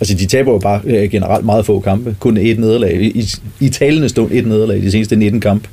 Altså, 0.00 0.14
de 0.14 0.26
taber 0.26 0.52
jo 0.52 0.58
bare 0.58 0.80
øh, 0.84 1.10
generelt 1.10 1.44
meget 1.44 1.66
få 1.66 1.80
kampe. 1.80 2.16
Kun 2.20 2.36
et 2.36 2.58
nederlag. 2.58 3.02
I, 3.02 3.28
i 3.60 3.68
talende 3.68 4.08
stund 4.08 4.32
et 4.32 4.46
nederlag 4.46 4.78
i 4.78 4.80
de 4.80 4.90
seneste 4.90 5.16
19 5.16 5.40
kampe. 5.40 5.68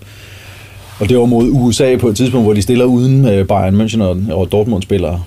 Og 0.99 1.09
det 1.09 1.17
var 1.17 1.25
mod 1.25 1.49
USA 1.51 1.95
på 1.95 2.07
et 2.07 2.15
tidspunkt, 2.15 2.45
hvor 2.45 2.53
de 2.53 2.61
stiller 2.61 2.85
uden 2.85 3.25
øh, 3.25 3.47
Bayern 3.47 3.81
München 3.81 4.01
og, 4.33 4.51
Dortmund-spillere. 4.51 5.23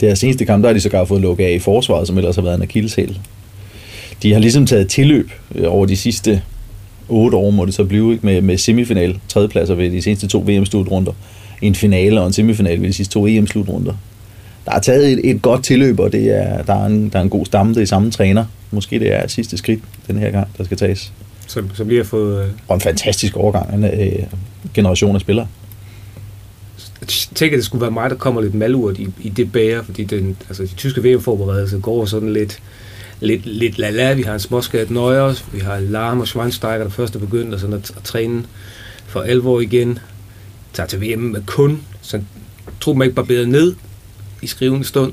Deres 0.00 0.18
seneste 0.18 0.44
kamp, 0.44 0.62
der 0.62 0.68
har 0.68 0.74
de 0.74 0.80
sågar 0.80 1.04
fået 1.04 1.20
lukket 1.20 1.44
af 1.44 1.52
i 1.52 1.58
forsvaret, 1.58 2.06
som 2.06 2.18
ellers 2.18 2.34
har 2.34 2.42
været 2.42 2.54
en 2.54 2.62
akilleshæl. 2.62 3.18
De 4.22 4.32
har 4.32 4.40
ligesom 4.40 4.66
taget 4.66 4.88
tilløb 4.88 5.30
øh, 5.54 5.72
over 5.72 5.86
de 5.86 5.96
sidste 5.96 6.42
otte 7.08 7.36
år, 7.36 7.50
må 7.50 7.64
det 7.64 7.74
så 7.74 7.84
blive, 7.84 8.12
ikke? 8.12 8.26
Med, 8.26 8.42
med 8.42 8.58
semifinal, 8.58 9.18
tredjepladser 9.28 9.74
ved 9.74 9.90
de 9.90 10.02
seneste 10.02 10.26
to 10.26 10.44
VM-slutrunder, 10.46 11.12
en 11.62 11.74
finale 11.74 12.20
og 12.20 12.26
en 12.26 12.32
semifinal 12.32 12.80
ved 12.80 12.88
de 12.88 12.92
sidste 12.92 13.12
to 13.12 13.26
EM-slutrunder. 13.26 13.92
Der 14.64 14.72
er 14.72 14.80
taget 14.80 15.12
et, 15.12 15.30
et 15.30 15.42
godt 15.42 15.64
tilløb, 15.64 16.00
og 16.00 16.12
det 16.12 16.38
er, 16.38 16.62
der, 16.62 16.74
er 16.74 16.86
en, 16.86 17.08
der 17.08 17.18
er 17.18 17.22
en 17.22 17.30
god 17.30 17.46
stamme, 17.46 17.74
det 17.74 17.82
er 17.82 17.86
samme 17.86 18.10
træner. 18.10 18.44
Måske 18.70 18.98
det 18.98 19.14
er 19.14 19.26
sidste 19.26 19.56
skridt 19.56 19.80
den 20.06 20.18
her 20.18 20.30
gang, 20.30 20.48
der 20.58 20.64
skal 20.64 20.76
tages. 20.76 21.12
Som, 21.52 21.74
som 21.74 21.88
lige 21.88 21.98
har 21.98 22.04
fået... 22.04 22.44
Øh, 22.44 22.50
Og 22.68 22.74
en 22.74 22.80
fantastisk 22.80 23.36
overgang 23.36 23.84
af 23.84 24.18
øh, 24.20 24.38
generation 24.74 25.14
af 25.14 25.20
spillere. 25.20 25.48
jeg 27.00 27.08
tænker, 27.08 27.56
at 27.56 27.58
det 27.58 27.64
skulle 27.64 27.82
være 27.82 27.90
mig, 27.90 28.10
der 28.10 28.16
kommer 28.16 28.40
lidt 28.40 28.54
malurt 28.54 28.98
i, 28.98 29.08
i 29.20 29.28
det 29.28 29.52
bære, 29.52 29.84
fordi 29.84 30.04
den, 30.04 30.36
altså, 30.48 30.62
de 30.62 30.68
tyske 30.76 31.02
VM-forberedelser 31.02 31.78
går 31.78 32.04
sådan 32.04 32.32
lidt, 32.32 32.58
lidt, 33.20 33.46
lidt 33.46 33.78
la-la. 33.78 34.12
Vi 34.14 34.22
har 34.22 34.34
en 34.34 34.40
småskadet 34.40 34.90
Neuers, 34.90 35.44
vi 35.52 35.58
har 35.58 35.80
Lahm 35.80 36.20
og 36.20 36.28
Schweinsteiger, 36.28 36.82
der 36.82 36.90
først 36.90 37.14
er 37.14 37.18
begyndt 37.18 37.54
at, 37.54 37.60
sådan 37.60 37.76
at, 37.76 37.90
at 37.96 38.02
træne 38.02 38.44
for 39.06 39.20
alvor 39.20 39.60
igen. 39.60 39.98
Tager 40.72 40.86
til 40.86 41.00
VM 41.00 41.20
med 41.20 41.42
kun, 41.46 41.82
så 42.02 42.22
truppen 42.80 43.02
er 43.02 43.04
ikke 43.04 43.16
barberet 43.16 43.48
ned 43.48 43.74
i 44.42 44.46
skrivende 44.46 44.84
stund, 44.84 45.12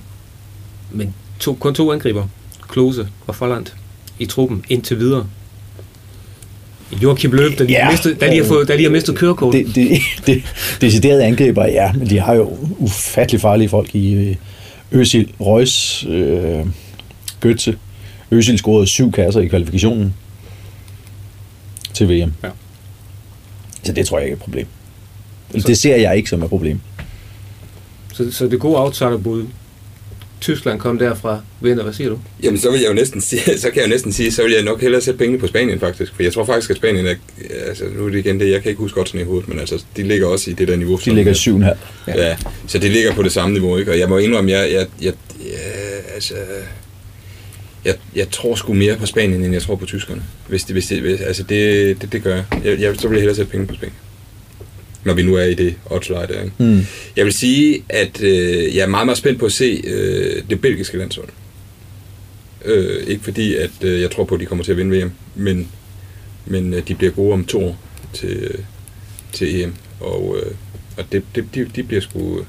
men 0.91 1.15
to, 1.39 1.53
kun 1.53 1.73
to 1.73 1.91
angriber, 1.93 2.27
Klose 2.69 3.07
og 3.27 3.35
Folland, 3.35 3.65
i 4.19 4.25
truppen 4.25 4.63
indtil 4.69 4.99
videre. 4.99 5.27
Joachim 7.03 7.31
Løb, 7.31 7.57
der 7.57 7.63
lige, 7.63 7.77
Ja. 7.77 7.83
har 7.83 7.91
mistet, 7.91 8.19
der 8.19 8.27
lige 8.29 8.41
har, 8.41 8.47
fået, 8.47 8.67
der 8.67 8.75
lige 8.75 8.85
har 8.85 8.91
mistet 8.91 9.15
kørekort. 9.15 9.53
Det, 9.53 9.75
det, 9.75 10.01
det, 10.27 10.43
deciderede 10.81 11.23
angriber, 11.25 11.65
ja, 11.65 11.91
men 11.93 12.09
de 12.09 12.19
har 12.19 12.33
jo 12.33 12.57
ufattelig 12.77 13.41
farlige 13.41 13.69
folk 13.69 13.95
i 13.95 14.13
øh, 14.13 14.35
Øsil, 14.91 15.31
Reus, 15.41 16.05
øh, 16.09 16.65
Götze. 17.45 17.73
Øsil 18.31 18.57
scorede 18.57 18.87
syv 18.87 19.11
kasser 19.11 19.41
i 19.41 19.47
kvalifikationen 19.47 20.13
til 21.93 22.09
VM. 22.09 22.33
Ja. 22.43 22.49
Så 23.83 23.91
det 23.93 24.05
tror 24.07 24.17
jeg 24.17 24.25
ikke 24.25 24.33
er 24.33 24.37
et 24.37 24.41
problem. 24.43 24.67
Eller 25.53 25.67
Det 25.67 25.77
ser 25.77 25.95
jeg 25.95 26.17
ikke 26.17 26.29
som 26.29 26.43
et 26.43 26.49
problem. 26.49 26.79
Så, 28.13 28.31
så 28.31 28.47
det 28.47 28.59
gode 28.59 28.77
outsiderbud, 28.77 29.45
Tyskland 30.41 30.79
kom 30.79 30.99
derfra, 30.99 31.41
vinder, 31.61 31.83
hvad 31.83 31.93
siger 31.93 32.09
du? 32.09 32.19
Jamen, 32.43 32.59
så 32.59 32.71
vil 32.71 32.79
jeg 32.79 32.89
jo 32.89 32.93
næsten 32.93 33.21
sige, 33.21 33.41
så 33.57 33.69
kan 33.69 33.77
jeg 33.77 33.85
jo 33.85 33.89
næsten 33.89 34.13
sige, 34.13 34.31
så 34.31 34.43
vil 34.43 34.51
jeg 34.51 34.63
nok 34.63 34.81
hellere 34.81 35.01
sætte 35.01 35.17
pengene 35.17 35.39
på 35.39 35.47
Spanien 35.47 35.79
faktisk. 35.79 36.15
For 36.15 36.23
jeg 36.23 36.33
tror 36.33 36.45
faktisk, 36.45 36.69
at 36.69 36.77
Spanien 36.77 37.05
er, 37.05 37.15
altså 37.67 37.83
nu 37.97 38.05
er 38.05 38.09
det 38.09 38.19
igen 38.19 38.39
det, 38.39 38.51
jeg 38.51 38.61
kan 38.61 38.69
ikke 38.69 38.81
huske 38.81 38.95
godt 38.95 39.07
sådan 39.09 39.21
i 39.21 39.23
hovedet, 39.23 39.49
men 39.49 39.59
altså, 39.59 39.83
de 39.97 40.03
ligger 40.03 40.27
også 40.27 40.51
i 40.51 40.53
det 40.53 40.67
der 40.67 40.75
niveau. 40.75 40.99
De 41.05 41.15
ligger 41.15 41.33
7,5. 41.33 41.65
Ja. 42.07 42.27
ja. 42.27 42.37
så 42.67 42.77
det 42.77 42.91
ligger 42.91 43.13
på 43.13 43.23
det 43.23 43.31
samme 43.31 43.53
niveau, 43.53 43.77
ikke? 43.77 43.91
Og 43.91 43.99
jeg 43.99 44.09
må 44.09 44.17
indrømme, 44.17 44.51
jeg, 44.51 44.71
jeg, 44.71 44.87
jeg, 45.01 45.13
jeg 45.45 45.59
altså, 46.13 46.33
jeg, 47.85 47.95
jeg 48.15 48.29
tror 48.29 48.55
sgu 48.55 48.73
mere 48.73 48.95
på 48.95 49.05
Spanien, 49.05 49.43
end 49.43 49.53
jeg 49.53 49.61
tror 49.61 49.75
på 49.75 49.85
tyskerne. 49.85 50.21
Hvis 50.47 50.63
det, 50.63 50.75
hvis 50.75 50.87
det, 50.87 51.01
hvis, 51.01 51.21
altså 51.21 51.43
det, 51.43 52.01
det, 52.01 52.11
det 52.11 52.23
gør 52.23 52.35
jeg. 52.35 52.45
jeg. 52.65 52.79
Jeg, 52.79 52.95
så 52.95 53.07
vil 53.07 53.15
jeg 53.15 53.21
hellere 53.21 53.35
sætte 53.35 53.51
penge 53.51 53.67
på 53.67 53.73
Spanien. 53.73 53.95
Når 55.09 55.15
vi 55.15 55.23
nu 55.23 55.35
er 55.35 55.43
i 55.43 55.53
det 55.53 55.75
oddsleje 55.85 56.27
der, 56.27 56.41
ikke? 56.43 56.55
Mm. 56.57 56.85
Jeg 57.15 57.25
vil 57.25 57.33
sige, 57.33 57.83
at 57.89 58.21
øh, 58.21 58.75
jeg 58.75 58.81
er 58.81 58.87
meget, 58.87 59.05
meget 59.05 59.17
spændt 59.17 59.39
på 59.39 59.45
at 59.45 59.51
se 59.51 59.81
øh, 59.83 60.43
det 60.49 60.61
belgiske 60.61 60.97
landshold. 60.97 61.29
Øh, 62.65 63.07
ikke 63.07 63.23
fordi, 63.23 63.55
at 63.55 63.71
øh, 63.81 64.01
jeg 64.01 64.11
tror 64.11 64.23
på, 64.23 64.35
at 64.35 64.41
de 64.41 64.45
kommer 64.45 64.63
til 64.63 64.71
at 64.71 64.77
vinde 64.77 65.01
VM, 65.01 65.11
men, 65.35 65.67
men 66.45 66.73
øh, 66.73 66.87
de 66.87 66.95
bliver 66.95 67.11
gode 67.11 67.33
om 67.33 67.45
to 67.45 67.65
år 67.65 67.79
til, 68.13 68.37
øh, 68.37 68.59
til 69.33 69.61
EM. 69.61 69.73
Og, 69.99 70.37
øh, 70.37 70.51
og 70.97 71.05
det, 71.11 71.23
det, 71.35 71.45
de, 71.55 71.65
de 71.75 71.83
bliver 71.83 72.01
sgu 72.01 72.45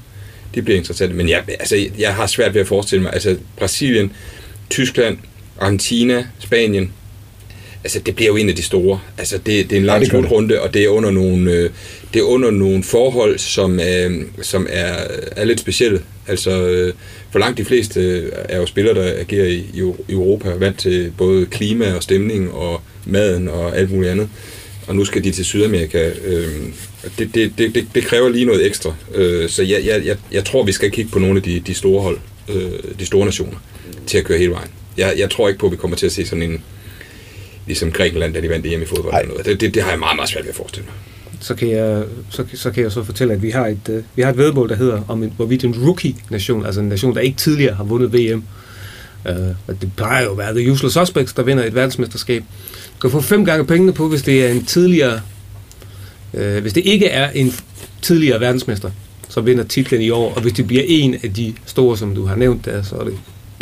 de 0.55 0.61
bliver 0.61 0.77
interessante. 0.77 1.15
Men 1.15 1.29
jeg, 1.29 1.43
altså, 1.59 1.87
jeg 1.97 2.15
har 2.15 2.27
svært 2.27 2.53
ved 2.53 2.61
at 2.61 2.67
forestille 2.67 3.03
mig, 3.03 3.13
altså 3.13 3.37
Brasilien, 3.57 4.11
Tyskland, 4.69 5.17
Argentina, 5.59 6.27
Spanien, 6.39 6.93
altså 7.83 7.99
det 7.99 8.15
bliver 8.15 8.31
jo 8.31 8.35
en 8.35 8.49
af 8.49 8.55
de 8.55 8.63
store. 8.63 8.99
Altså 9.17 9.37
det, 9.37 9.69
det 9.69 9.71
er 9.75 9.79
en 9.79 9.85
lang 9.85 10.03
Ja, 10.03 10.09
slutrunde, 10.09 10.61
og 10.61 10.73
det 10.73 10.83
er 10.83 10.89
under 10.89 11.11
nogle, 11.11 11.51
øh, 11.51 11.69
det 12.13 12.19
er 12.19 12.23
under 12.23 12.51
nogle 12.51 12.83
forhold, 12.83 13.37
som, 13.37 13.79
øh, 13.79 14.21
som 14.41 14.67
er, 14.69 14.95
er 15.35 15.45
lidt 15.45 15.59
specielle. 15.59 16.01
Altså 16.27 16.67
øh, 16.67 16.93
for 17.31 17.39
langt 17.39 17.57
de 17.57 17.65
fleste 17.65 17.99
øh, 17.99 18.31
er 18.33 18.57
jo 18.57 18.65
spillere, 18.65 18.95
der 18.95 19.19
agerer 19.19 19.47
i, 19.47 19.65
i 19.73 19.79
Europa, 20.09 20.49
vant 20.49 20.79
til 20.79 21.11
både 21.17 21.45
klima 21.45 21.93
og 21.93 22.03
stemning 22.03 22.51
og 22.51 22.81
maden 23.05 23.47
og 23.47 23.77
alt 23.77 23.91
muligt 23.91 24.11
andet. 24.11 24.29
Og 24.87 24.95
nu 24.95 25.05
skal 25.05 25.23
de 25.23 25.31
til 25.31 25.45
Sydamerika. 25.45 26.11
Øh, 26.25 26.47
det, 27.19 27.35
det, 27.35 27.53
det, 27.57 27.75
det, 27.75 27.87
det 27.95 28.03
kræver 28.03 28.29
lige 28.29 28.45
noget 28.45 28.65
ekstra. 28.65 28.95
Øh, 29.15 29.49
så 29.49 29.63
jeg, 29.63 29.85
jeg, 29.85 30.05
jeg, 30.05 30.17
jeg 30.31 30.45
tror, 30.45 30.63
vi 30.63 30.71
skal 30.71 30.91
kigge 30.91 31.11
på 31.11 31.19
nogle 31.19 31.37
af 31.37 31.43
de, 31.43 31.59
de 31.59 31.73
store 31.73 32.01
hold, 32.01 32.17
øh, 32.49 32.71
de 32.99 33.05
store 33.05 33.25
nationer, 33.25 33.57
til 34.07 34.17
at 34.17 34.23
køre 34.23 34.37
hele 34.37 34.51
vejen. 34.51 34.69
Jeg, 34.97 35.13
jeg 35.17 35.29
tror 35.29 35.47
ikke 35.47 35.59
på, 35.59 35.65
at 35.65 35.71
vi 35.71 35.77
kommer 35.77 35.97
til 35.97 36.05
at 36.05 36.11
se 36.11 36.25
sådan 36.25 36.43
en, 36.43 36.63
ligesom 37.71 37.91
Grækenland, 37.91 38.33
da 38.33 38.41
de 38.41 38.49
vandt 38.49 38.65
EM 38.65 38.81
i 38.81 38.85
fodbold. 38.85 39.13
Eller 39.15 39.27
noget. 39.27 39.45
Det, 39.45 39.61
det, 39.61 39.73
det 39.73 39.83
har 39.83 39.89
jeg 39.89 39.99
meget, 39.99 40.15
meget 40.15 40.29
svært 40.29 40.43
ved 40.43 40.49
at 40.49 40.55
forestille 40.55 40.85
mig. 40.85 40.93
så 41.39 41.55
kan 41.55 41.69
jeg 41.69 42.03
så, 42.29 42.45
så 42.53 42.71
kan 42.71 42.83
jeg 42.83 42.91
så 42.91 43.03
fortælle, 43.03 43.33
at 43.33 43.41
vi 43.41 43.49
har 43.49 43.67
et 43.67 43.89
øh, 43.89 44.03
vi 44.15 44.21
har 44.21 44.29
et 44.29 44.37
vedmål, 44.37 44.69
der 44.69 44.75
hedder 44.75 45.01
om 45.07 45.23
en, 45.23 45.33
hvorvidt 45.35 45.63
en 45.63 45.75
rookie-nation, 45.85 46.65
altså 46.65 46.81
en 46.81 46.89
nation, 46.89 47.15
der 47.15 47.21
ikke 47.21 47.37
tidligere 47.37 47.75
har 47.75 47.83
vundet 47.83 48.13
VM. 48.13 48.43
Øh, 49.27 49.35
og 49.67 49.81
det 49.81 49.91
plejer 49.97 50.23
jo 50.23 50.31
at 50.31 50.37
være 50.37 50.53
The 50.55 50.71
Usual 50.71 50.91
Suspects, 50.91 51.33
der 51.33 51.43
vinder 51.43 51.63
et 51.63 51.75
verdensmesterskab. 51.75 52.43
Du 52.95 53.01
kan 53.01 53.11
få 53.11 53.21
fem 53.21 53.45
gange 53.45 53.65
pengene 53.65 53.93
på, 53.93 54.07
hvis 54.07 54.21
det 54.21 54.45
er 54.45 54.49
en 54.51 54.65
tidligere 54.65 55.21
øh, 56.33 56.61
hvis 56.61 56.73
det 56.73 56.85
ikke 56.85 57.07
er 57.07 57.29
en 57.29 57.53
tidligere 58.01 58.39
verdensmester, 58.39 58.91
som 59.29 59.45
vinder 59.45 59.63
titlen 59.63 60.01
i 60.01 60.09
år, 60.09 60.33
og 60.33 60.41
hvis 60.41 60.53
det 60.53 60.67
bliver 60.67 60.83
en 60.87 61.15
af 61.23 61.33
de 61.33 61.53
store, 61.65 61.97
som 61.97 62.15
du 62.15 62.25
har 62.25 62.35
nævnt 62.35 62.65
der, 62.65 62.83
så 62.83 62.95
er 62.95 63.03
det 63.03 63.13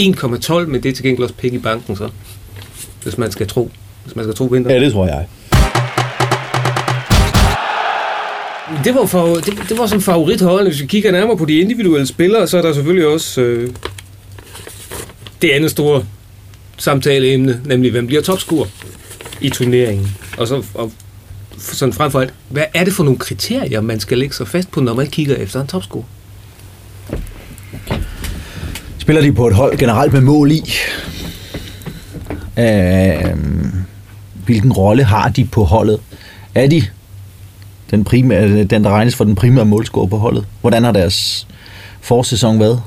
1,12, 0.01 0.65
men 0.65 0.83
det 0.83 0.89
er 0.89 0.93
til 0.93 1.03
gengæld 1.03 1.23
også 1.23 1.35
penge 1.35 1.57
i 1.57 1.61
banken, 1.61 1.95
så 1.95 2.09
hvis 3.03 3.17
man 3.17 3.31
skal 3.31 3.47
tro, 3.47 3.71
hvis 4.03 4.15
man 4.15 4.25
skal 4.25 4.35
tro 4.35 4.45
vinter. 4.45 4.73
Ja, 4.73 4.79
det 4.79 4.93
tror 4.93 5.07
jeg. 5.07 5.27
Det 8.83 8.95
var, 8.95 9.05
for, 9.05 9.35
det, 9.35 9.53
det 9.69 9.77
var 9.77 9.87
som 9.87 10.01
favorithold. 10.01 10.67
Hvis 10.67 10.81
vi 10.81 10.85
kigger 10.85 11.11
nærmere 11.11 11.37
på 11.37 11.45
de 11.45 11.59
individuelle 11.59 12.07
spillere, 12.07 12.47
så 12.47 12.57
er 12.57 12.61
der 12.61 12.73
selvfølgelig 12.73 13.07
også 13.07 13.41
øh, 13.41 13.73
det 15.41 15.49
andet 15.49 15.71
store 15.71 16.05
samtaleemne, 16.77 17.61
nemlig 17.65 17.91
hvem 17.91 18.07
bliver 18.07 18.21
topscorer 18.21 18.67
i 19.41 19.49
turneringen. 19.49 20.07
Og 20.37 20.47
så 20.47 20.63
og 20.73 20.91
sådan 21.57 21.93
frem 21.93 22.11
for 22.11 22.19
alt, 22.19 22.33
hvad 22.49 22.63
er 22.73 22.83
det 22.83 22.93
for 22.93 23.03
nogle 23.03 23.19
kriterier, 23.19 23.81
man 23.81 23.99
skal 23.99 24.17
lægge 24.17 24.35
sig 24.35 24.47
fast 24.47 24.71
på, 24.71 24.81
når 24.81 24.93
man 24.93 25.07
kigger 25.07 25.35
efter 25.35 25.61
en 25.61 25.67
topscorer? 25.67 26.03
Spiller 28.97 29.21
de 29.21 29.33
på 29.33 29.47
et 29.47 29.55
hold 29.55 29.77
generelt 29.77 30.13
med 30.13 30.21
mål 30.21 30.51
i? 30.51 30.63
Øh, 32.59 33.35
hvilken 34.49 34.73
rolle 34.73 35.03
har 35.03 35.29
de 35.29 35.45
på 35.45 35.63
holdet? 35.63 35.99
Er 36.55 36.67
de 36.67 36.83
den, 37.91 38.03
primære, 38.03 38.63
den, 38.63 38.83
der 38.83 38.89
regnes 38.89 39.15
for 39.15 39.23
den 39.23 39.35
primære 39.35 39.65
målscorer 39.65 40.07
på 40.07 40.17
holdet? 40.17 40.45
Hvordan 40.61 40.83
har 40.83 40.91
deres 40.91 41.47
forsæson 42.01 42.59
været? 42.59 42.81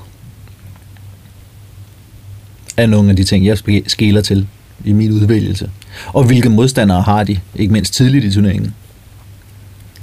Er 2.77 2.87
nogle 2.87 3.11
af 3.11 3.17
de 3.17 3.25
ting, 3.25 3.47
jeg 3.47 3.59
skeler 3.87 4.21
til 4.21 4.47
i 4.85 4.93
min 4.93 5.13
udvælgelse. 5.13 5.71
Og 6.07 6.25
hvilke 6.25 6.49
modstandere 6.49 7.03
har 7.03 7.25
de, 7.25 7.39
ikke 7.55 7.73
mindst 7.73 7.95
tidligt 7.95 8.25
i 8.25 8.33
turneringen? 8.33 8.75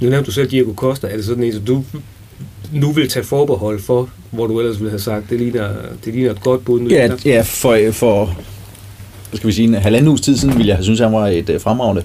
Nu 0.00 0.08
nævnte 0.10 0.26
du 0.26 0.32
selv 0.32 0.50
Diego 0.50 0.72
Costa. 0.74 1.06
Er 1.06 1.16
det 1.16 1.24
sådan 1.24 1.44
en, 1.44 1.52
som 1.52 1.62
du 1.62 1.84
nu 2.72 2.92
vil 2.92 3.08
tage 3.08 3.24
forbehold 3.24 3.80
for, 3.80 4.08
hvor 4.30 4.46
du 4.46 4.60
ellers 4.60 4.78
ville 4.78 4.90
have 4.90 5.00
sagt, 5.00 5.30
det 5.30 5.38
ligner, 5.38 5.68
det 6.04 6.14
ligner 6.14 6.30
et 6.30 6.40
godt 6.40 6.64
bud? 6.64 6.80
Nu 6.80 6.90
Ja, 6.90 7.08
ja 7.24 7.40
for, 7.40 7.78
for 7.92 8.36
skal 9.36 9.46
vi 9.48 9.52
sige, 9.52 9.68
en 9.68 9.74
halvanden 9.74 10.08
uges 10.08 10.20
tid 10.20 10.36
siden 10.36 10.54
ville 10.56 10.68
jeg 10.68 10.76
have 10.76 10.84
synes, 10.84 11.00
han 11.00 11.12
var 11.12 11.26
et 11.26 11.50
øh, 11.50 11.60
fremragende, 11.60 12.02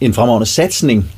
en 0.00 0.14
fremragende 0.14 0.46
satsning. 0.46 1.10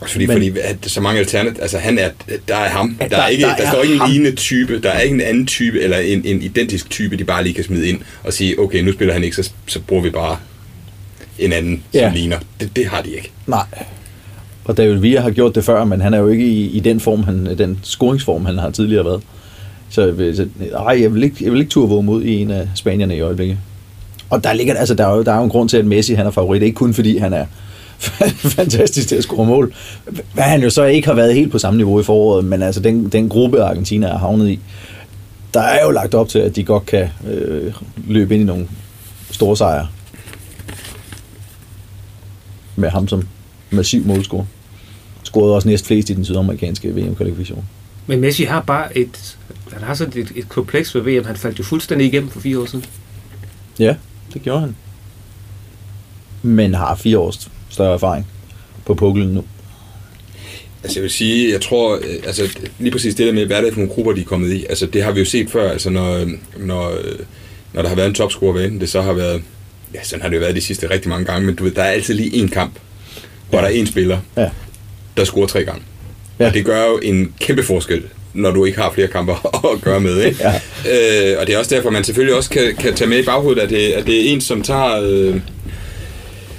Også 0.00 0.12
fordi, 0.12 0.26
Men- 0.26 0.34
fordi 0.34 0.50
at 0.64 0.76
så 0.82 1.00
mange 1.00 1.18
alternativer, 1.20 1.62
altså 1.62 1.78
han 1.78 1.98
er, 1.98 2.08
der 2.48 2.56
er 2.56 2.68
ham. 2.68 2.96
Der, 3.00 3.08
der- 3.08 3.16
er 3.16 3.28
ikke, 3.28 3.44
der 3.44 3.56
der, 3.56 3.64
er 3.66 3.70
står 3.72 3.82
ikke 3.82 3.94
en 3.94 4.00
ham. 4.00 4.10
lignende 4.10 4.36
type, 4.36 4.80
der 4.80 4.90
er 4.90 5.00
ikke 5.00 5.14
en 5.14 5.20
anden 5.20 5.46
type, 5.46 5.80
eller 5.80 5.98
en, 5.98 6.22
en 6.24 6.42
identisk 6.42 6.90
type, 6.90 7.16
de 7.16 7.24
bare 7.24 7.42
lige 7.42 7.54
kan 7.54 7.64
smide 7.64 7.88
ind 7.88 7.98
og 8.24 8.32
sige, 8.32 8.60
okay, 8.60 8.82
nu 8.82 8.92
spiller 8.92 9.14
han 9.14 9.24
ikke, 9.24 9.36
så, 9.36 9.50
så 9.66 9.80
bruger 9.80 10.02
vi 10.02 10.10
bare 10.10 10.36
en 11.38 11.52
anden, 11.52 11.82
som 11.92 12.00
Ja. 12.00 12.12
ligner. 12.14 12.36
Det, 12.60 12.70
det 12.76 12.86
har 12.86 13.02
de 13.02 13.10
ikke. 13.10 13.30
Nej. 13.46 13.64
Og 14.64 14.76
David 14.76 14.94
Villa 14.98 15.20
har 15.20 15.30
gjort 15.30 15.54
det 15.54 15.64
før, 15.64 15.84
men 15.84 16.00
han 16.00 16.14
er 16.14 16.18
jo 16.18 16.28
ikke 16.28 16.44
i, 16.46 16.66
i 16.70 16.80
den 16.80 17.00
form, 17.00 17.22
han, 17.22 17.58
den 17.58 17.78
scoringsform, 17.82 18.44
han 18.46 18.58
har 18.58 18.70
tidligere 18.70 19.04
været. 19.04 19.22
Så, 19.90 20.02
jeg 20.06 20.18
vil- 20.18 20.36
så 20.36 20.48
ej, 20.76 21.02
jeg 21.02 21.14
vil 21.14 21.22
ikke, 21.22 21.36
jeg 21.40 21.52
vil 21.52 21.60
ikke 21.60 21.70
turde 21.70 21.88
våge 21.88 22.02
mod 22.02 22.22
i 22.22 22.34
en 22.36 22.50
af 22.50 22.68
spanierne 22.74 23.16
i 23.16 23.20
øjeblikket. 23.20 23.58
Og 24.30 24.44
der, 24.44 24.52
ligger, 24.52 24.74
altså, 24.74 24.94
der, 24.94 25.06
er 25.06 25.16
jo, 25.16 25.22
der 25.22 25.32
er 25.32 25.36
jo 25.36 25.44
en 25.44 25.50
grund 25.50 25.68
til, 25.68 25.76
at 25.76 25.86
Messi 25.86 26.14
han 26.14 26.26
er 26.26 26.30
favorit. 26.30 26.62
Ikke 26.62 26.74
kun 26.74 26.94
fordi 26.94 27.18
han 27.18 27.32
er 27.32 27.46
fantastisk 28.58 29.08
til 29.08 29.16
at 29.16 29.22
score 29.22 29.46
mål. 29.46 29.74
Hvad 30.34 30.44
han 30.44 30.62
jo 30.62 30.70
så 30.70 30.84
ikke 30.84 31.08
har 31.08 31.14
været 31.14 31.34
helt 31.34 31.52
på 31.52 31.58
samme 31.58 31.76
niveau 31.76 32.00
i 32.00 32.02
foråret, 32.02 32.44
men 32.44 32.62
altså 32.62 32.80
den, 32.80 33.08
den 33.08 33.28
gruppe, 33.28 33.62
Argentina 33.62 34.06
er 34.06 34.18
havnet 34.18 34.48
i, 34.48 34.60
der 35.54 35.60
er 35.60 35.84
jo 35.84 35.90
lagt 35.90 36.14
op 36.14 36.28
til, 36.28 36.38
at 36.38 36.56
de 36.56 36.64
godt 36.64 36.86
kan 36.86 37.08
øh, 37.30 37.74
løbe 38.06 38.34
ind 38.34 38.42
i 38.42 38.46
nogle 38.46 38.68
store 39.30 39.56
sejre. 39.56 39.88
Med 42.76 42.90
ham 42.90 43.08
som 43.08 43.22
massiv 43.70 44.06
målscorer. 44.06 44.44
Scorede 45.22 45.54
også 45.54 45.68
næst 45.68 45.86
flest 45.86 46.10
i 46.10 46.14
den 46.14 46.24
sydamerikanske 46.24 46.94
VM-kvalifikation. 46.94 47.64
Men 48.06 48.20
Messi 48.20 48.44
har 48.44 48.60
bare 48.60 48.98
et, 48.98 49.38
han 49.72 49.82
har 49.82 49.94
sådan 49.94 50.22
et, 50.22 50.32
et 50.36 50.48
kompleks 50.48 50.94
ved 50.94 51.02
VM. 51.02 51.26
Han 51.26 51.36
faldt 51.36 51.58
jo 51.58 51.64
fuldstændig 51.64 52.06
igennem 52.06 52.30
for 52.30 52.40
fire 52.40 52.58
år 52.58 52.66
siden. 52.66 52.84
Ja, 53.78 53.94
det 54.34 54.42
gjorde 54.42 54.60
han. 54.60 54.76
Men 56.42 56.74
har 56.74 56.94
fire 56.94 57.18
års 57.18 57.50
større 57.68 57.94
erfaring 57.94 58.26
på 58.86 58.94
puklen 58.94 59.28
nu. 59.28 59.44
Altså 60.84 60.98
jeg 60.98 61.02
vil 61.02 61.10
sige, 61.10 61.52
jeg 61.52 61.60
tror, 61.60 61.96
øh, 61.96 62.14
altså 62.26 62.58
lige 62.78 62.90
præcis 62.90 63.14
det 63.14 63.26
der 63.26 63.32
med, 63.32 63.46
hvad 63.46 63.56
er 63.56 63.60
det 63.60 63.72
for 63.72 63.80
nogle 63.80 63.94
grupper, 63.94 64.12
de 64.12 64.20
er 64.20 64.24
kommet 64.24 64.52
i, 64.52 64.66
altså 64.68 64.86
det 64.86 65.02
har 65.02 65.12
vi 65.12 65.18
jo 65.20 65.24
set 65.26 65.50
før, 65.50 65.70
altså 65.70 65.90
når, 65.90 66.26
når, 66.56 66.90
øh, 66.90 67.18
når 67.72 67.82
der 67.82 67.88
har 67.88 67.96
været 67.96 68.08
en 68.08 68.14
topscorer, 68.14 68.64
enten 68.64 68.80
det 68.80 68.88
så 68.88 69.02
har 69.02 69.12
været, 69.12 69.42
ja 69.94 70.04
sådan 70.04 70.22
har 70.22 70.28
det 70.28 70.36
jo 70.36 70.40
været 70.40 70.54
de 70.56 70.60
sidste 70.60 70.90
rigtig 70.90 71.08
mange 71.08 71.24
gange, 71.24 71.46
men 71.46 71.54
du 71.54 71.64
ved, 71.64 71.70
der 71.72 71.82
er 71.82 71.90
altid 71.90 72.14
lige 72.14 72.34
en 72.36 72.48
kamp, 72.48 72.72
hvor 73.50 73.58
Ja. 73.58 73.64
der 73.64 73.70
er 73.70 73.74
en 73.74 73.86
spiller, 73.86 74.18
Ja. 74.36 74.50
der 75.16 75.24
scorer 75.24 75.46
tre 75.46 75.64
gange. 75.64 75.82
Ja. 76.38 76.46
Og 76.46 76.54
det 76.54 76.64
gør 76.64 76.84
jo 76.86 76.98
en 77.02 77.34
kæmpe 77.40 77.62
forskel, 77.62 78.02
når 78.38 78.50
du 78.50 78.64
ikke 78.64 78.78
har 78.78 78.92
flere 78.92 79.08
kamper 79.08 79.56
at 79.74 79.80
gøre 79.80 80.00
med. 80.00 80.22
Ikke? 80.22 80.38
Ja. 80.40 80.54
Øh, 81.32 81.40
og 81.40 81.46
det 81.46 81.54
er 81.54 81.58
også 81.58 81.74
derfor, 81.74 81.90
man 81.90 82.04
selvfølgelig 82.04 82.36
også 82.36 82.50
kan, 82.50 82.74
kan 82.78 82.94
tage 82.94 83.08
med 83.08 83.18
i 83.18 83.24
baghovedet, 83.24 83.62
at 83.62 83.70
det, 83.70 83.92
at 83.92 84.06
det 84.06 84.16
er 84.16 84.32
en, 84.32 84.40
som 84.40 84.62
tager 84.62 85.00
øh, 85.02 85.40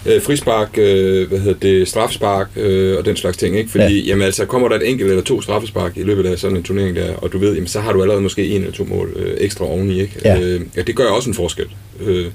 øh, 0.06 0.22
frispark, 0.22 0.78
øh, 0.78 1.28
hvad 1.30 1.40
hedder 1.40 1.60
det, 1.60 1.88
straffespark 1.88 2.48
øh, 2.56 2.98
og 2.98 3.06
den 3.06 3.16
slags 3.16 3.38
ting. 3.38 3.58
Ikke? 3.58 3.70
Fordi 3.72 4.00
ja. 4.00 4.08
jamen, 4.08 4.26
altså, 4.26 4.46
kommer 4.46 4.68
der 4.68 4.76
et 4.76 4.90
enkelt 4.90 5.10
eller 5.10 5.24
to 5.24 5.42
straffespark 5.42 5.98
i 5.98 6.04
løbet 6.04 6.26
af 6.26 6.40
sådan 6.40 6.58
en 6.58 6.64
turnering 6.64 6.96
der, 6.96 7.14
og 7.16 7.32
du 7.32 7.38
ved, 7.38 7.54
jamen, 7.54 7.68
så 7.68 7.80
har 7.80 7.94
du 7.94 8.02
allerede 8.02 8.22
måske 8.22 8.48
en 8.48 8.62
eller 8.62 8.72
to 8.72 8.84
mål 8.84 9.14
øh, 9.16 9.38
ekstra 9.38 9.66
oveni. 9.66 10.02
Ikke? 10.02 10.14
Ja. 10.26 10.40
Øh, 10.40 10.62
ja, 10.76 10.82
det 10.82 10.96
gør 10.96 11.06
også 11.06 11.30
en 11.30 11.34
forskel. 11.34 11.66
Øh, 12.06 12.26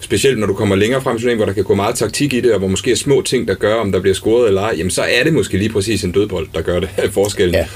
specielt 0.00 0.38
når 0.38 0.46
du 0.46 0.54
kommer 0.54 0.76
længere 0.76 1.02
frem 1.02 1.16
i 1.16 1.20
turneringen, 1.20 1.38
hvor 1.38 1.46
der 1.46 1.52
kan 1.52 1.64
gå 1.64 1.74
meget 1.74 1.94
taktik 1.94 2.34
i 2.34 2.40
det, 2.40 2.52
og 2.52 2.58
hvor 2.58 2.68
måske 2.68 2.90
er 2.90 2.96
små 2.96 3.22
ting, 3.22 3.48
der 3.48 3.54
gør, 3.54 3.74
om 3.74 3.92
der 3.92 4.00
bliver 4.00 4.14
scoret 4.14 4.48
eller 4.48 4.62
ej, 4.62 4.74
jamen 4.78 4.90
så 4.90 5.02
er 5.02 5.24
det 5.24 5.32
måske 5.32 5.58
lige 5.58 5.70
præcis 5.70 6.04
en 6.04 6.12
dødbold, 6.12 6.48
der 6.54 6.62
gør 6.62 6.80
det 6.80 6.88
forskellen. 7.12 7.54
Ja. 7.54 7.66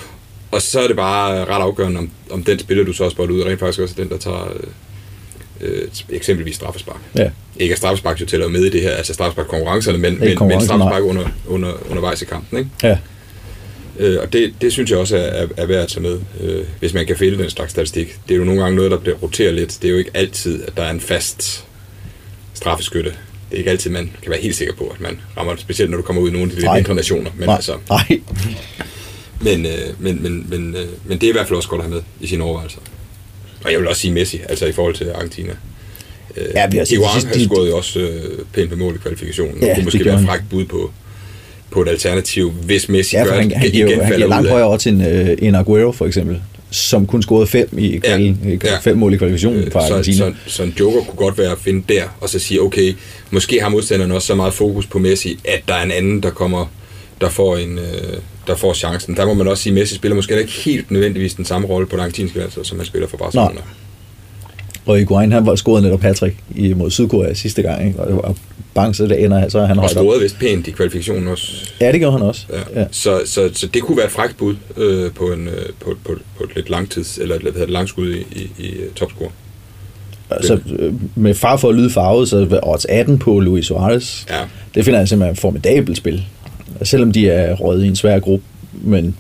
Og 0.55 0.63
så 0.63 0.81
er 0.81 0.87
det 0.87 0.97
bare 0.97 1.45
ret 1.45 1.63
afgørende, 1.63 1.99
om, 1.99 2.11
om 2.31 2.45
den 2.45 2.59
spiller, 2.59 2.85
du 2.85 2.93
så 2.93 3.05
også 3.05 3.23
ud, 3.23 3.45
rent 3.45 3.61
faktisk 3.61 3.81
også 3.81 3.95
er 3.99 4.03
den, 4.03 4.11
der 4.11 4.19
tager 4.19 4.53
øh, 5.61 5.89
eksempelvis 6.11 6.57
straffespark. 6.57 7.01
Ja. 7.17 7.31
Ikke 7.57 7.73
at 7.73 7.79
straffespark 7.79 8.21
jo 8.21 8.27
tæller 8.27 8.49
med 8.49 8.65
i 8.65 8.71
det 8.71 8.83
her, 8.83 8.91
altså 8.91 9.15
straffespark 9.15 9.47
konkurrencerne, 9.47 9.99
men, 9.99 10.21
men, 10.21 10.39
men 10.41 10.61
straffespark 10.61 11.03
under, 11.03 11.29
under, 11.47 11.73
undervejs 11.91 12.23
i 12.23 12.25
kampen. 12.25 12.59
Ikke? 12.59 12.71
Ja. 12.83 12.99
Øh, 13.99 14.19
og 14.23 14.33
det, 14.33 14.55
det 14.61 14.73
synes 14.73 14.91
jeg 14.91 14.99
også 14.99 15.17
er, 15.17 15.21
er, 15.21 15.47
er 15.57 15.67
værd 15.67 15.83
at 15.83 15.89
tage 15.89 16.03
med, 16.03 16.21
øh, 16.41 16.65
hvis 16.81 16.95
man 16.95 17.07
kan 17.07 17.17
fælde 17.17 17.39
den 17.39 17.51
slags 17.51 17.71
statistik. 17.71 18.19
Det 18.29 18.35
er 18.35 18.39
jo 18.39 18.45
nogle 18.45 18.63
gange 18.63 18.77
noget, 18.77 18.91
der 18.91 18.99
bliver 18.99 19.17
roteret 19.17 19.55
lidt. 19.55 19.79
Det 19.83 19.89
er 19.89 19.93
jo 19.93 19.99
ikke 19.99 20.11
altid, 20.15 20.65
at 20.67 20.77
der 20.77 20.83
er 20.83 20.91
en 20.91 21.01
fast 21.01 21.65
straffeskytte. 22.55 23.11
Det 23.51 23.57
er 23.57 23.59
ikke 23.59 23.71
altid, 23.71 23.91
man 23.91 24.11
kan 24.23 24.31
være 24.31 24.41
helt 24.41 24.57
sikker 24.57 24.75
på, 24.75 24.85
at 24.85 25.01
man 25.01 25.21
rammer, 25.37 25.57
specielt 25.57 25.91
når 25.91 25.97
du 25.97 26.03
kommer 26.03 26.23
ud 26.23 26.29
i 26.29 26.33
nogle 26.33 26.45
af 26.45 26.57
de 26.57 26.61
lidt 26.61 26.73
mindre 26.75 26.95
nationer. 26.95 27.31
Men, 27.37 27.47
Nej. 27.47 27.55
altså, 27.55 27.77
Nej. 27.89 28.21
Men, 29.45 29.67
øh, 29.67 29.73
men, 29.99 30.23
men, 30.23 30.47
men, 30.51 30.75
øh, 30.77 30.87
men 31.07 31.19
det 31.19 31.27
er 31.27 31.31
i 31.31 31.33
hvert 31.33 31.47
fald 31.49 31.57
også 31.57 31.69
godt 31.69 31.81
at 31.81 31.87
have 31.87 31.95
med 31.95 32.03
i 32.21 32.27
sine 32.27 32.45
overvejelser. 32.45 32.79
Og 33.65 33.73
jeg 33.73 33.81
vil 33.81 33.89
også 33.89 34.01
sige 34.01 34.13
Messi, 34.13 34.41
altså 34.49 34.67
i 34.67 34.73
forhold 34.73 34.95
til 34.95 35.11
Argentina. 35.15 35.53
Øh, 36.37 36.45
Ja, 36.55 36.67
vi 36.69 36.77
har 36.77 36.85
set 36.85 36.99
har 37.07 37.45
scoret 37.45 37.69
jo 37.71 37.77
også 37.77 37.99
øh, 38.01 38.39
pænt 38.53 38.71
med 38.71 38.79
mål 38.79 38.95
i 38.95 38.99
kvalifikationen. 38.99 39.55
Ja, 39.61 39.61
det 39.61 39.67
kunne 39.69 39.77
det 39.77 39.85
måske 39.85 39.99
gjorde 39.99 40.09
være 40.11 40.19
han. 40.19 40.27
frækt 40.27 40.45
bud 40.51 40.65
på, 40.65 40.91
på 41.71 41.83
et 41.83 41.89
alternativ, 41.89 42.51
hvis 42.51 42.89
Messi 42.89 43.17
Ja, 43.17 43.25
gør, 43.25 43.33
han, 43.41 43.53
han, 43.53 43.67
igen 43.69 43.89
jo- 43.89 44.01
han 44.03 44.09
falder 44.13 44.27
langt 44.27 44.49
højere 44.51 44.67
over 44.67 44.77
til 44.77 44.93
en, 44.93 45.01
øh, 45.01 45.37
en 45.43 45.55
Aguero, 45.55 45.93
for 45.93 46.07
eksempel, 46.07 46.41
som 46.71 47.07
kun 47.07 47.23
scorede 47.23 47.47
fem, 47.47 47.79
i 47.79 47.97
kvalen, 47.99 48.59
Ja, 48.65 48.71
ja. 48.71 48.79
fem 48.79 48.97
mål 48.99 49.15
i 49.15 49.17
kvalifikationen 49.17 49.71
for 49.73 49.81
Øh, 49.81 49.87
så, 49.89 49.93
Argentina. 49.95 50.17
så, 50.47 50.53
så 50.57 50.63
en 50.63 50.75
joker 50.81 51.01
kunne 51.05 51.17
godt 51.17 51.39
være 51.39 51.53
at 51.53 51.59
finde 51.59 51.85
der, 51.95 52.03
og 52.21 52.29
så 52.29 52.39
sige, 52.39 52.61
okay, 52.63 52.95
måske 53.31 53.61
har 53.63 53.69
modstanderen 53.69 54.13
også 54.13 54.27
så 54.27 54.35
meget 54.35 54.55
fokus 54.55 54.87
på 54.87 54.99
Messi, 54.99 55.39
at 55.45 55.61
der 55.69 55.75
er 55.75 55.83
en 55.83 55.91
anden, 55.91 56.23
der 56.23 56.31
kommer, 56.31 56.67
der 57.21 57.29
får, 57.29 57.57
en, 57.57 57.79
øh, 57.79 58.19
der 58.47 58.57
får 58.57 58.75
chancen. 58.75 59.17
Der 59.17 59.27
må 59.27 59.35
man 59.35 59.49
også 59.49 59.63
sige, 59.63 59.71
at 59.71 59.75
Messi 59.75 59.95
spiller 59.95 60.15
måske 60.15 60.41
ikke 60.41 60.53
helt 60.53 60.91
nødvendigvis 60.91 61.35
den 61.35 61.45
samme 61.45 61.69
rolle 61.69 61.87
på 61.87 61.97
det 61.97 62.01
argentinske 62.01 62.39
landshold, 62.39 62.65
som 62.65 62.79
han 62.79 62.87
spiller 62.87 63.09
for 63.09 63.17
Barcelona. 63.17 63.61
Og 64.87 64.99
Higuain, 64.99 65.33
han 65.33 65.47
var 65.47 65.55
scoret 65.55 65.83
netop 65.83 66.01
Patrick 66.01 66.37
mod 66.77 66.91
Sydkorea 66.91 67.35
sidste 67.35 67.63
gang, 67.63 67.87
ikke? 67.87 68.01
og 68.01 68.07
det 68.07 68.17
var 68.17 68.35
bang, 68.75 68.97
så 68.97 69.07
det 69.07 69.25
ender, 69.25 69.49
så 69.49 69.59
er 69.59 69.67
han 69.67 69.79
Og 69.79 69.91
scorede 69.91 70.21
vist 70.21 70.39
pænt 70.39 70.67
i 70.67 70.71
kvalifikationen 70.71 71.29
også. 71.29 71.53
Ja, 71.81 71.93
det 71.93 72.01
gjorde 72.01 72.13
han 72.13 72.23
også. 72.23 72.47
Ja. 72.53 72.81
Ja. 72.81 72.87
Så, 72.91 73.21
så, 73.27 73.51
så 73.53 73.67
det 73.67 73.83
kunne 73.83 73.97
være 73.97 74.07
et 74.07 74.13
frækt 74.13 74.37
bud 74.37 74.57
øh, 74.77 75.13
på, 75.13 75.25
en, 75.25 75.49
øh, 75.49 75.67
på, 75.81 75.97
på, 76.05 76.19
på 76.39 76.45
et 76.45 76.51
lidt 76.57 76.71
langtids, 76.71 77.19
eller 77.19 77.35
et, 77.35 77.43
hvad 77.43 77.53
hedder 77.53 77.67
det, 77.67 77.73
langskud 77.73 78.15
i, 78.15 78.19
i, 78.19 78.51
i 78.59 78.71
øh, 78.71 78.91
topscore. 78.97 79.31
Altså, 80.31 80.59
med 81.15 81.35
far 81.35 81.57
for 81.57 81.69
at 81.69 81.75
lyde 81.75 81.91
farvet, 81.91 82.29
så 82.29 82.49
er 82.51 82.69
odds 82.69 82.85
18 82.85 83.19
på 83.19 83.41
Luis 83.41 83.67
Suarez. 83.67 84.25
Ja. 84.31 84.41
Det 84.75 84.85
finder 84.85 85.01
jeg 85.01 85.09
simpelthen 85.09 85.37
formidabelt 85.37 85.97
spil. 85.97 86.25
Selvom 86.83 87.13
de 87.13 87.29
er 87.29 87.55
røget 87.55 87.85
i 87.85 87.89
en 87.89 87.97
svær 87.97 88.19
gruppe, 88.19 88.45
men 88.73 89.17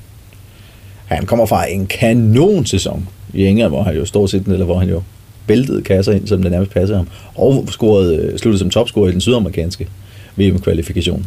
han 1.06 1.26
kommer 1.26 1.46
fra 1.46 1.70
en 1.70 1.86
kanon 1.86 2.66
sæson 2.66 3.08
i 3.34 3.44
England, 3.46 3.68
hvor 3.70 3.82
han 3.82 3.96
jo 3.96 4.04
stort 4.04 4.30
set, 4.30 4.46
eller 4.46 4.64
hvor 4.64 4.78
han 4.78 4.88
jo 4.88 5.02
væltede 5.48 5.82
kasser 5.82 6.12
ind, 6.12 6.26
som 6.28 6.42
det 6.42 6.50
nærmest 6.50 6.72
passer 6.72 6.96
ham, 6.96 7.08
og 7.34 7.66
scorede, 7.70 8.16
øh, 8.16 8.38
sluttede 8.38 8.58
som 8.58 8.70
topscorer 8.70 9.08
i 9.08 9.12
den 9.12 9.20
sydamerikanske 9.20 9.88
VM-kvalifikation. 10.36 11.26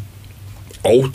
Og 0.83 1.05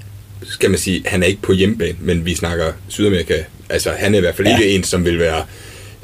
skal 0.43 0.71
man 0.71 0.79
sige, 0.79 1.03
han 1.07 1.23
er 1.23 1.27
ikke 1.27 1.43
på 1.43 1.53
hjemmebane, 1.53 1.97
men 2.01 2.25
vi 2.27 2.35
snakker 2.35 2.65
Sydamerika. 2.89 3.35
Altså, 3.71 3.91
han 3.99 4.15
er 4.15 4.19
i 4.19 4.21
hvert 4.21 4.35
fald 4.35 4.49
Ja. 4.49 4.59
ikke 4.59 4.75
en, 4.75 4.83
som 4.85 5.05
vil 5.05 5.19
være, 5.19 5.43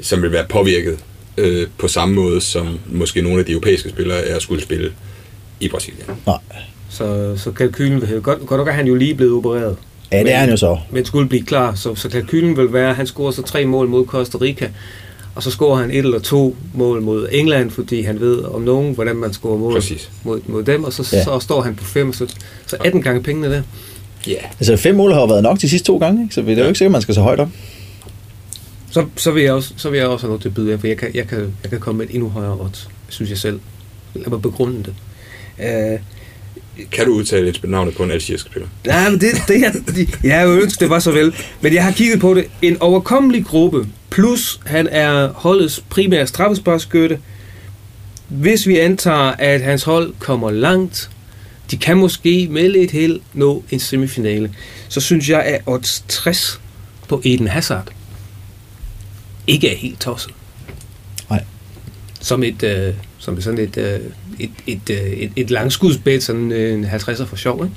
som 0.01 0.21
vil 0.21 0.31
være 0.31 0.45
påvirket 0.49 0.97
øh, 1.37 1.67
på 1.77 1.87
samme 1.87 2.15
måde, 2.15 2.41
som 2.41 2.79
måske 2.87 3.21
nogle 3.21 3.39
af 3.39 3.45
de 3.45 3.51
europæiske 3.51 3.89
spillere 3.89 4.25
er 4.27 4.39
skulle 4.39 4.61
spille 4.63 4.91
i 5.59 5.67
Brasilien. 5.67 6.03
Nej. 6.25 6.37
Så, 6.89 7.33
så 7.37 7.51
kalkylen 7.51 8.01
vil 8.01 8.21
godt, 8.21 8.45
godt 8.45 8.59
nok 8.59 8.67
er 8.67 8.71
han 8.71 8.87
jo 8.87 8.95
lige 8.95 9.15
blevet 9.15 9.33
opereret. 9.33 9.77
Ja, 10.11 10.23
det 10.23 10.33
er 10.33 10.37
han 10.37 10.49
jo 10.49 10.57
så. 10.57 10.77
Men 10.91 11.05
skulle 11.05 11.29
blive 11.29 11.43
klar, 11.43 11.75
så, 11.75 11.95
så 11.95 12.09
kalkylen 12.09 12.57
vil 12.57 12.73
være, 12.73 12.89
at 12.89 12.95
han 12.95 13.07
scorer 13.07 13.31
så 13.31 13.41
tre 13.41 13.65
mål 13.65 13.87
mod 13.87 14.05
Costa 14.05 14.37
Rica, 14.41 14.69
og 15.35 15.43
så 15.43 15.51
scorer 15.51 15.81
han 15.81 15.91
et 15.91 15.97
eller 15.97 16.19
to 16.19 16.55
mål 16.73 17.01
mod 17.01 17.27
England, 17.31 17.71
fordi 17.71 18.01
han 18.01 18.19
ved 18.19 18.43
om 18.43 18.61
nogen, 18.61 18.93
hvordan 18.95 19.15
man 19.15 19.33
scorer 19.33 19.57
mål 19.57 19.73
Præcis. 19.73 20.09
mod, 20.23 20.41
mod 20.47 20.63
dem, 20.63 20.83
og 20.83 20.93
så, 20.93 21.09
Ja. 21.15 21.23
så 21.23 21.39
står 21.39 21.61
han 21.61 21.75
på 21.75 21.83
fem, 21.83 22.13
så, 22.13 22.27
så 22.67 22.77
18 22.85 23.01
gange 23.01 23.23
pengene 23.23 23.49
der. 23.49 23.61
Ja, 24.27 24.31
yeah. 24.31 24.43
Altså, 24.59 24.77
fem 24.77 24.95
mål 24.95 25.13
har 25.13 25.19
jo 25.19 25.25
været 25.25 25.43
nok 25.43 25.61
de 25.61 25.69
sidste 25.69 25.87
to 25.87 25.97
gange, 25.97 26.23
ikke? 26.23 26.35
så 26.35 26.41
det 26.41 26.49
er 26.57 26.61
jo 26.61 26.67
ikke 26.67 26.77
sikkert, 26.77 26.89
at 26.89 26.91
man 26.91 27.01
skal 27.01 27.15
så 27.15 27.21
højt 27.21 27.39
op. 27.39 27.49
Så, 28.91 29.05
så, 29.15 29.31
vil 29.31 29.43
jeg 29.43 29.53
også, 29.53 29.73
så 29.77 29.89
vil 29.89 29.97
jeg 29.97 30.07
også 30.07 30.23
have 30.25 30.29
noget 30.29 30.41
til 30.41 30.49
at 30.49 30.55
byde 30.55 30.73
af, 30.73 30.79
for 30.79 30.87
jeg 30.87 30.97
kan, 30.97 31.11
jeg, 31.13 31.27
kan, 31.27 31.53
jeg 31.63 31.69
kan 31.69 31.79
komme 31.79 31.97
med 31.97 32.07
et 32.09 32.13
endnu 32.15 32.29
højere 32.29 32.57
odds, 32.61 32.89
synes 33.09 33.29
jeg 33.29 33.37
selv. 33.37 33.59
Lad 34.13 34.27
mig 34.29 34.41
begrunde 34.41 34.77
det. 34.83 34.93
Uh, 35.59 35.99
kan 36.91 37.05
du 37.05 37.13
udtale 37.13 37.49
et 37.49 37.59
navnet 37.63 37.95
på 37.95 38.03
en 38.03 38.11
algerisk 38.11 38.45
spiller? 38.45 38.67
Nej, 38.85 39.09
men 39.09 39.21
det, 39.21 39.31
det 39.47 39.65
er, 39.65 39.71
de, 39.71 40.07
jeg 40.23 40.47
ville 40.47 40.63
ønske, 40.63 40.79
det 40.79 40.89
var 40.89 40.99
så 40.99 41.11
vel. 41.11 41.35
Men 41.61 41.73
jeg 41.73 41.83
har 41.83 41.91
kigget 41.91 42.19
på 42.19 42.33
det. 42.33 42.45
En 42.61 42.77
overkommelig 42.81 43.45
gruppe, 43.45 43.87
plus 44.09 44.59
han 44.65 44.87
er 44.87 45.27
holdets 45.27 45.83
primære 45.89 46.27
straffesparkskytte. 46.27 47.19
Hvis 48.27 48.67
vi 48.67 48.79
antager, 48.79 49.33
at 49.39 49.61
hans 49.61 49.83
hold 49.83 50.13
kommer 50.19 50.51
langt, 50.51 51.09
de 51.71 51.77
kan 51.77 51.97
måske 51.97 52.47
med 52.51 52.69
lidt 52.69 52.91
held 52.91 53.19
nå 53.33 53.63
en 53.71 53.79
semifinale, 53.79 54.55
så 54.89 55.01
synes 55.01 55.29
jeg, 55.29 55.43
at 55.43 55.61
odds 55.65 56.03
60 56.07 56.61
på 57.07 57.21
Eden 57.25 57.47
Hazard 57.47 57.91
ikke 59.47 59.71
er 59.71 59.75
helt 59.75 59.99
tosset. 59.99 60.33
Nej. 61.29 61.43
Som 62.21 62.43
et, 62.43 62.63
øh, 62.63 62.93
som 63.19 63.41
sådan 63.41 63.59
et, 63.59 63.77
øh, 63.77 63.99
et, 64.39 64.49
et, 64.67 64.89
øh, 64.89 65.11
et, 65.11 65.31
et 65.35 65.51
langskudsbæt, 65.51 66.23
sådan 66.23 66.51
øh, 66.51 66.73
en 66.73 66.85
50'er 66.85 67.25
for 67.25 67.35
sjov, 67.35 67.63
ikke? 67.63 67.75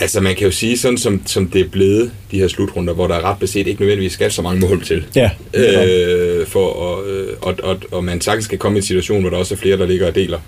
Altså, 0.00 0.20
man 0.20 0.34
kan 0.36 0.44
jo 0.44 0.50
sige, 0.50 0.78
sådan 0.78 0.98
som, 0.98 1.22
som 1.26 1.48
det 1.48 1.60
er 1.60 1.68
blevet, 1.68 2.10
de 2.30 2.38
her 2.38 2.48
slutrunder, 2.48 2.94
hvor 2.94 3.06
der 3.06 3.14
er 3.14 3.20
ret 3.22 3.38
beset 3.38 3.66
ikke 3.66 3.80
nødvendigvis 3.80 4.12
skal 4.12 4.32
så 4.32 4.42
mange 4.42 4.60
mål 4.68 4.84
til. 4.84 5.06
Ja. 5.16 5.30
Øh, 5.54 6.46
for 6.46 6.92
at, 6.98 7.06
øh, 7.10 7.28
og, 7.40 7.54
og, 7.62 7.80
og 7.90 8.04
man 8.04 8.20
sagtens 8.20 8.44
skal 8.44 8.58
komme 8.58 8.78
i 8.78 8.80
en 8.80 8.84
situation, 8.84 9.20
hvor 9.20 9.30
der 9.30 9.36
også 9.36 9.54
er 9.54 9.58
flere, 9.58 9.76
der 9.76 9.86
ligger 9.86 10.06
og 10.06 10.14
deler. 10.14 10.38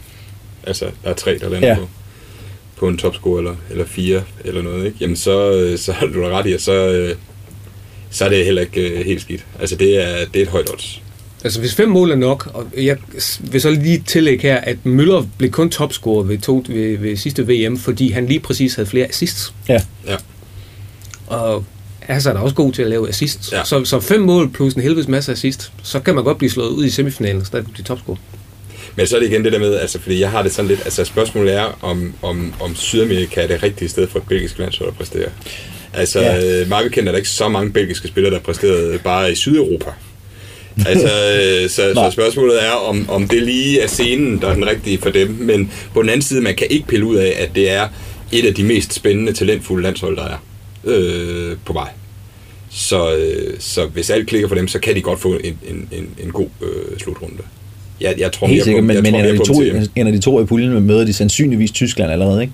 Altså, 0.67 0.85
der 1.05 1.11
er 1.11 1.15
tre, 1.15 1.39
der 1.39 1.49
lander 1.49 1.69
Ja. 1.69 1.75
ja. 1.75 1.79
på, 1.81 1.89
på 2.77 2.89
en 2.89 2.99
topscore, 2.99 3.39
eller, 3.39 3.57
eller 3.71 3.85
fire, 3.87 4.23
eller 4.45 4.63
noget, 4.63 4.85
ikke? 4.87 4.97
Jamen, 5.01 5.16
så, 5.16 5.53
øh, 5.53 5.79
så 5.79 5.93
har 5.93 6.07
du 6.07 6.23
da 6.23 6.29
ret 6.29 6.47
i, 6.47 6.53
at 6.53 6.62
så, 6.62 6.73
øh, 6.73 7.14
så 8.11 8.25
er 8.25 8.29
det 8.29 8.45
heller 8.45 8.62
ikke 8.62 8.88
øh, 8.90 9.07
helt 9.07 9.21
skidt. 9.21 9.47
Altså, 9.61 9.77
det 9.77 10.03
er, 10.03 10.25
det 10.33 10.38
er 10.38 10.43
et 10.43 10.49
højt 10.49 10.71
odds. 10.73 11.03
Altså 11.44 11.61
hvis 11.61 11.74
fem 11.74 11.88
mål 11.88 12.11
er 12.11 12.16
nok, 12.16 12.50
og 12.55 12.66
jeg 12.76 12.96
vil 13.40 13.61
så 13.61 13.70
lige 13.70 14.03
tillægge 14.07 14.42
her, 14.42 14.57
at 14.57 14.87
Møller 14.87 15.26
blev 15.38 15.50
kun 15.50 15.70
topscorer 15.70 16.22
ved, 16.22 16.38
to, 16.38 16.64
ved, 16.68 16.98
ved 16.98 17.16
sidste 17.16 17.48
VM, 17.48 17.79
fordi 17.79 18.11
han 18.11 18.26
lige 18.26 18.40
præcis 18.40 18.74
havde 18.74 18.88
flere 18.88 19.07
assists. 19.07 19.53
Ja. 19.68 19.83
Ja. 20.07 20.16
Og 21.26 21.64
Hazard 22.00 22.37
er 22.37 22.40
også 22.40 22.55
god 22.55 22.72
til 22.72 22.83
at 22.83 22.88
lave 22.88 23.09
assists. 23.09 23.53
Ja. 23.53 23.64
Så, 23.64 23.85
så 23.85 24.00
fem 24.00 24.20
mål 24.20 24.50
plus 24.50 24.74
en 24.74 24.83
helvedes 24.83 25.09
masse 25.09 25.33
assist, 25.33 25.72
så 25.83 26.00
kan 26.00 26.14
man 26.14 26.24
godt 26.24 26.38
blive 26.38 26.50
slået 26.50 26.68
ud 26.68 26.85
i 26.85 26.90
semifinalen 26.90 27.40
og 27.40 27.46
stadig 27.46 27.66
blive 27.72 27.85
topscorer. 27.85 28.16
Men 28.96 29.07
så 29.07 29.16
er 29.16 29.20
det 29.20 29.26
igen 29.31 29.44
det 29.44 29.53
der 29.53 29.59
med, 29.59 29.74
altså, 29.74 30.00
fordi 30.00 30.20
jeg 30.20 30.31
har 30.31 30.42
det 30.42 30.53
sådan 30.53 30.68
lidt, 30.68 30.81
altså 30.85 31.05
spørgsmålet 31.05 31.55
er, 31.55 31.79
om, 31.83 32.14
om, 32.22 32.55
om 32.61 32.74
Sydamerika 32.74 33.40
er 33.42 33.46
det 33.46 33.62
rigtige 33.62 33.88
sted 33.88 34.09
for 34.09 34.18
et 34.18 34.24
belgisk 34.29 34.59
landshold 34.59 34.88
at 34.88 34.96
præstere. 34.96 35.29
Altså, 35.92 36.20
Ja. 36.20 36.37
ja. 36.59 36.64
mig 36.68 36.85
bekendt 36.85 37.09
er 37.09 37.12
der 37.12 37.16
ikke 37.18 37.31
så 37.31 37.48
mange 37.48 37.72
belgiske 37.72 38.09
spillere, 38.09 38.31
der 38.33 38.38
har 38.38 38.44
præsteret 38.44 39.00
bare 39.00 39.33
i 39.33 39.35
Sydeuropa. 39.35 39.90
Altså, 40.87 41.09
øh, 41.62 41.71
så, 41.71 41.93
så 41.95 42.09
spørgsmålet 42.12 42.64
er, 42.64 42.71
om, 42.71 43.11
om 43.11 43.29
det 43.29 43.43
lige 43.43 43.81
er 43.81 43.87
scenen, 43.87 44.40
der 44.40 44.49
er 44.49 44.55
den 44.55 44.66
rigtige 44.66 44.99
for 44.99 45.11
dem. 45.11 45.37
Men 45.40 45.71
på 45.95 46.03
den 46.03 46.09
anden 46.11 46.23
side, 46.23 46.40
man 46.40 46.55
kan 46.55 46.66
ikke 46.71 46.87
pille 46.87 47.07
ud 47.07 47.16
af, 47.16 47.35
at 47.38 47.51
det 47.55 47.71
er 47.71 47.88
et 48.33 48.47
af 48.47 48.55
de 48.55 48.64
mest 48.64 48.93
spændende, 48.95 49.33
talentfulde 49.33 49.83
landshold, 49.83 50.16
der 50.16 50.25
er 50.25 50.43
øh, 50.85 51.57
på 51.64 51.73
vej. 51.73 51.88
Så, 52.71 53.14
øh, 53.16 53.55
så 53.59 53.87
hvis 53.87 54.11
alt 54.11 54.27
klikker 54.29 54.49
for 54.49 54.55
dem, 54.55 54.69
så 54.69 54.79
kan 54.79 54.95
de 54.95 55.01
godt 55.01 55.21
få 55.21 55.33
en, 55.45 55.59
en, 55.71 55.88
en, 55.93 56.09
en 56.25 56.31
god 56.33 56.49
øh, 56.62 56.99
slutrunde. 56.99 57.35
Jeg, 58.01 58.14
jeg 58.19 58.33
tror 58.33 58.47
Helt 58.47 58.64
sikkert, 58.64 58.83
på, 58.83 58.87
men, 58.87 58.95
jeg 58.97 59.03
men 59.03 59.12
tror 59.12 59.23
de 59.33 59.37
på 59.37 59.45
to, 59.45 59.62
hjem. 59.62 59.83
ender 59.97 60.12
de 60.12 60.19
to 60.21 60.43
i 60.43 60.45
puljen, 60.45 60.81
møder 60.87 61.05
de 61.05 61.12
sandsynligvis 61.12 61.71
Tyskland 61.71 62.12
allerede, 62.12 62.40
ikke? 62.43 62.53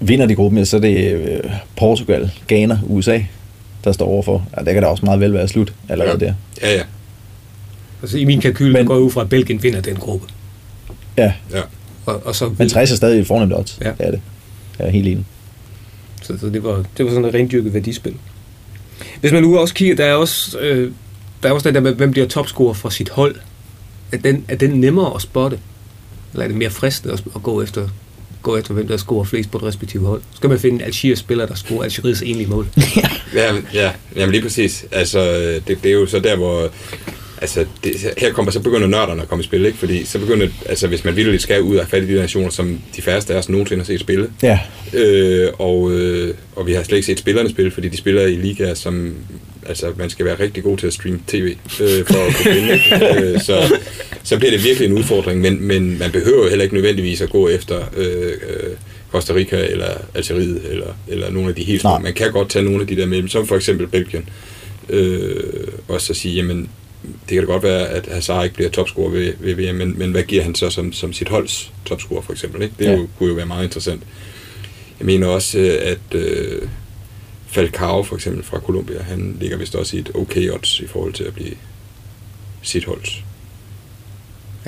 Vinder 0.00 0.26
de 0.26 0.34
gruppen, 0.34 0.66
så 0.66 0.76
er 0.76 0.80
det 0.80 1.12
øh, 1.12 1.38
Portugal, 1.76 2.30
Ghana, 2.48 2.78
USA, 2.86 3.20
der 3.84 3.92
står 3.92 4.06
overfor. 4.06 4.46
Ja, 4.58 4.64
det 4.64 4.74
kan 4.74 4.82
da 4.82 4.88
også 4.88 5.04
meget 5.04 5.20
vel 5.20 5.32
være 5.34 5.48
slut 5.48 5.72
allerede 5.88 6.18
Ja. 6.20 6.26
der. 6.26 6.34
Ja, 6.62 6.74
ja. 6.76 6.82
Altså 8.02 8.18
i 8.18 8.24
min 8.24 8.40
kalkyl, 8.40 8.72
Men- 8.72 8.86
går 8.86 8.96
ud 8.98 9.10
fra, 9.10 9.20
at 9.20 9.28
Belgien 9.28 9.62
vinder 9.62 9.80
den 9.80 9.96
gruppe. 9.96 10.26
Ja, 11.16 11.32
ja. 11.52 11.60
Og, 12.06 12.26
og 12.26 12.34
så, 12.36 12.52
men 12.58 12.68
60 12.68 12.92
er 12.92 12.96
stadig 12.96 13.20
et 13.20 13.26
fornemt 13.26 13.52
odds. 13.54 13.78
Ja. 13.80 13.88
Det 13.98 14.06
er 14.06 14.10
det. 14.10 14.20
Jeg 14.78 14.86
er 14.86 14.90
helt 14.90 15.06
enig. 15.08 15.24
Så, 16.22 16.38
så 16.40 16.46
det, 16.48 16.64
var, 16.64 16.84
det 16.96 17.04
var 17.04 17.10
sådan 17.10 17.24
et 17.24 17.34
rendyrket 17.34 17.74
værdispil. 17.74 18.14
Hvis 19.20 19.32
man 19.32 19.42
nu 19.42 19.58
også 19.58 19.74
kigger, 19.74 19.96
der 19.96 20.04
er 20.04 20.14
også, 20.14 20.58
øh, 20.58 20.92
der 21.42 21.48
er 21.48 21.52
også 21.52 21.68
den 21.68 21.74
der 21.74 21.80
med, 21.80 21.94
hvem 21.94 22.10
bliver 22.10 22.26
topscorer 22.26 22.74
for 22.74 22.88
sit 22.88 23.08
hold. 23.08 23.34
Er 24.12 24.16
den, 24.16 24.44
er 24.48 24.56
den 24.56 24.70
nemmere 24.70 25.14
at 25.14 25.22
spotte? 25.22 25.58
Eller 26.32 26.44
er 26.44 26.48
det 26.48 26.56
mere 26.56 26.70
fristende 26.70 27.14
at, 27.14 27.22
at 27.34 27.42
gå 27.42 27.62
efter 27.62 27.88
gå 28.42 28.56
efter, 28.56 28.74
hvem 28.74 28.88
der 28.88 28.96
scorer 28.96 29.24
flest 29.24 29.50
på 29.50 29.58
et 29.58 29.62
respektive 29.64 30.06
hold. 30.06 30.20
Så 30.30 30.36
skal 30.36 30.50
man 30.50 30.58
finde 30.58 30.74
en 30.76 30.80
Algiers-spiller, 30.82 31.46
der 31.46 31.54
scorer 31.54 31.82
Algeriets 31.84 32.22
enlige 32.22 32.46
mål. 32.46 32.66
Ja, 33.34 33.54
ja, 33.74 33.92
jamen 34.16 34.30
lige 34.32 34.42
præcis. 34.42 34.84
Altså, 34.92 35.20
det, 35.68 35.78
det 35.82 35.86
er 35.86 35.92
jo 35.92 36.06
så 36.06 36.18
der, 36.18 36.36
hvor... 36.36 36.68
Altså, 37.40 37.66
det, 37.84 37.92
her 38.18 38.32
kommer, 38.32 38.52
så 38.52 38.60
begynder 38.60 38.86
nørderne 38.86 39.22
at 39.22 39.28
komme 39.28 39.42
i 39.42 39.44
spil, 39.44 39.66
ikke? 39.66 39.78
Fordi 39.78 40.04
så 40.04 40.18
begynder, 40.18 40.48
altså 40.66 40.86
hvis 40.88 41.04
man 41.04 41.16
virkelig 41.16 41.40
skal 41.40 41.62
ud 41.62 41.76
af 41.76 41.86
fat 41.88 42.02
i 42.02 42.06
de 42.06 42.14
nationer, 42.14 42.50
som 42.50 42.78
de 42.96 43.02
færreste 43.02 43.34
af 43.34 43.38
os 43.38 43.48
nogensinde 43.48 43.80
har 43.80 43.86
set 43.86 44.00
spille. 44.00 44.30
Ja, 44.42 44.58
Øh, 44.94 45.48
og, 45.58 45.92
øh, 45.92 46.34
og 46.56 46.66
vi 46.66 46.72
har 46.72 46.82
slet 46.82 46.96
ikke 46.96 47.06
set 47.06 47.18
spillerne 47.18 47.50
spille, 47.50 47.70
fordi 47.70 47.88
de 47.88 47.96
spiller 47.96 48.26
i 48.26 48.34
ligaer, 48.34 48.74
som 48.74 49.14
altså, 49.66 49.92
man 49.96 50.10
skal 50.10 50.26
være 50.26 50.40
rigtig 50.40 50.62
god 50.62 50.78
til 50.78 50.86
at 50.86 50.92
streame 50.92 51.20
tv 51.26 51.56
øh, 51.80 52.04
for 52.06 52.26
at 52.26 52.34
kunne 52.36 52.54
vinde. 52.54 52.80
øh, 53.34 53.40
så, 53.40 53.78
så 54.22 54.38
bliver 54.38 54.50
det 54.50 54.64
virkelig 54.64 54.86
en 54.86 54.98
udfordring, 54.98 55.40
men, 55.40 55.62
men 55.62 55.98
man 55.98 56.10
behøver 56.10 56.42
jo 56.42 56.48
heller 56.48 56.62
ikke 56.62 56.74
nødvendigvis 56.74 57.20
at 57.20 57.30
gå 57.30 57.48
efter 57.48 57.80
øh, 57.96 58.26
øh, 58.26 58.70
Costa 59.10 59.34
Rica 59.34 59.66
eller 59.66 59.90
Algeriet 60.14 60.62
eller, 60.70 60.98
eller 61.08 61.30
nogle 61.30 61.48
af 61.48 61.54
de 61.54 61.64
helt 61.64 61.80
små. 61.80 61.98
Man 61.98 62.14
kan 62.14 62.32
godt 62.32 62.50
tage 62.50 62.64
nogle 62.64 62.80
af 62.80 62.86
de 62.86 62.96
der 62.96 63.06
med, 63.06 63.28
som 63.28 63.46
for 63.46 63.56
eksempel 63.56 63.86
Belgien, 63.86 64.28
øh, 64.88 65.42
og 65.88 66.00
så 66.00 66.14
sige, 66.14 66.34
jamen, 66.34 66.68
det 67.02 67.28
kan 67.28 67.38
da 67.38 67.52
godt 67.52 67.62
være, 67.62 67.88
at 67.88 68.06
Hazard 68.06 68.44
ikke 68.44 68.54
bliver 68.54 68.70
topscorer 68.70 69.10
ved, 69.10 69.32
ved 69.38 69.54
VM, 69.54 69.74
men, 69.74 69.98
men 69.98 70.10
hvad 70.10 70.22
giver 70.22 70.42
han 70.42 70.54
så 70.54 70.70
som, 70.70 70.92
som 70.92 71.12
sit 71.12 71.28
holds 71.28 71.72
topscorer 71.84 72.22
for 72.22 72.32
eksempel? 72.32 72.62
Ikke? 72.62 72.74
Det 72.78 72.84
Ja. 72.84 72.92
jo, 72.92 73.08
kunne 73.18 73.28
jo 73.28 73.34
være 73.34 73.46
meget 73.46 73.64
interessant. 73.64 74.02
Jeg 74.98 75.06
mener 75.06 75.26
også, 75.26 75.58
øh, 75.58 75.78
at 75.82 76.14
øh, 76.14 76.62
Falcao 77.46 78.02
for 78.02 78.16
eksempel 78.16 78.42
fra 78.44 78.60
Colombia, 78.60 79.02
han 79.02 79.36
ligger 79.40 79.56
vist 79.56 79.74
også 79.74 79.96
i 79.96 80.00
et 80.00 80.10
okay 80.14 80.50
odds 80.50 80.80
i 80.80 80.86
forhold 80.86 81.12
til 81.12 81.24
at 81.24 81.34
blive 81.34 81.54
sit 82.62 82.84
holds. 82.84 83.22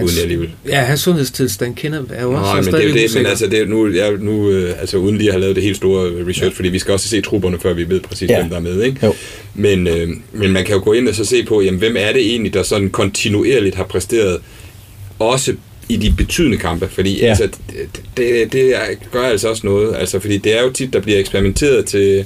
Uden 0.04 0.14
jeg 0.16 0.22
alligevel. 0.22 0.50
Ja, 0.68 0.80
hans 0.80 1.00
sundhedstilstand 1.00 1.74
kender 1.76 2.02
er 2.10 2.22
jo 2.22 2.30
også 2.32 2.42
Nej, 2.42 2.54
men 2.60 2.74
det 2.74 2.88
er 2.88 2.92
det, 3.08 3.14
men 3.16 3.26
altså, 3.26 3.46
det 3.46 3.58
er 3.60 3.66
nu, 3.66 3.92
jeg, 3.92 4.12
nu 4.18 4.50
øh, 4.50 4.80
altså 4.80 4.96
uden 4.96 5.18
lige 5.18 5.28
at 5.28 5.34
have 5.34 5.40
lavet 5.40 5.56
det 5.56 5.64
helt 5.64 5.76
store 5.76 6.06
øh, 6.10 6.26
research, 6.26 6.42
ja. 6.42 6.48
fordi 6.56 6.68
vi 6.68 6.78
skal 6.78 6.92
også 6.92 7.08
se 7.08 7.20
trupperne, 7.20 7.58
før 7.60 7.72
vi 7.72 7.88
ved 7.88 8.00
præcis, 8.00 8.30
Ja. 8.30 8.38
hvem 8.40 8.50
der 8.50 8.56
er 8.56 8.60
med, 8.60 8.82
ikke? 8.82 9.06
Jo. 9.06 9.14
Men, 9.54 9.86
øh, 9.86 10.08
men 10.32 10.52
man 10.52 10.64
kan 10.64 10.74
jo 10.74 10.80
gå 10.84 10.92
ind 10.92 11.08
og 11.08 11.14
så 11.14 11.24
se 11.24 11.44
på, 11.44 11.60
jamen, 11.62 11.78
hvem 11.78 11.96
er 11.98 12.12
det 12.12 12.26
egentlig, 12.26 12.54
der 12.54 12.62
sådan 12.62 12.90
kontinuerligt 12.90 13.74
har 13.74 13.84
præsteret, 13.84 14.40
også 15.18 15.54
i 15.88 15.96
de 15.96 16.14
betydende 16.16 16.56
kampe, 16.56 16.88
fordi 16.88 17.18
Ja. 17.20 17.26
altså, 17.26 17.48
det, 17.70 17.88
det, 18.16 18.52
det 18.52 18.74
gør 19.12 19.22
altså 19.22 19.48
også 19.48 19.66
noget, 19.66 19.96
altså, 19.96 20.20
fordi 20.20 20.38
det 20.38 20.58
er 20.58 20.62
jo 20.62 20.70
tit, 20.72 20.92
der 20.92 21.00
bliver 21.00 21.18
eksperimenteret 21.18 21.86
til 21.86 22.24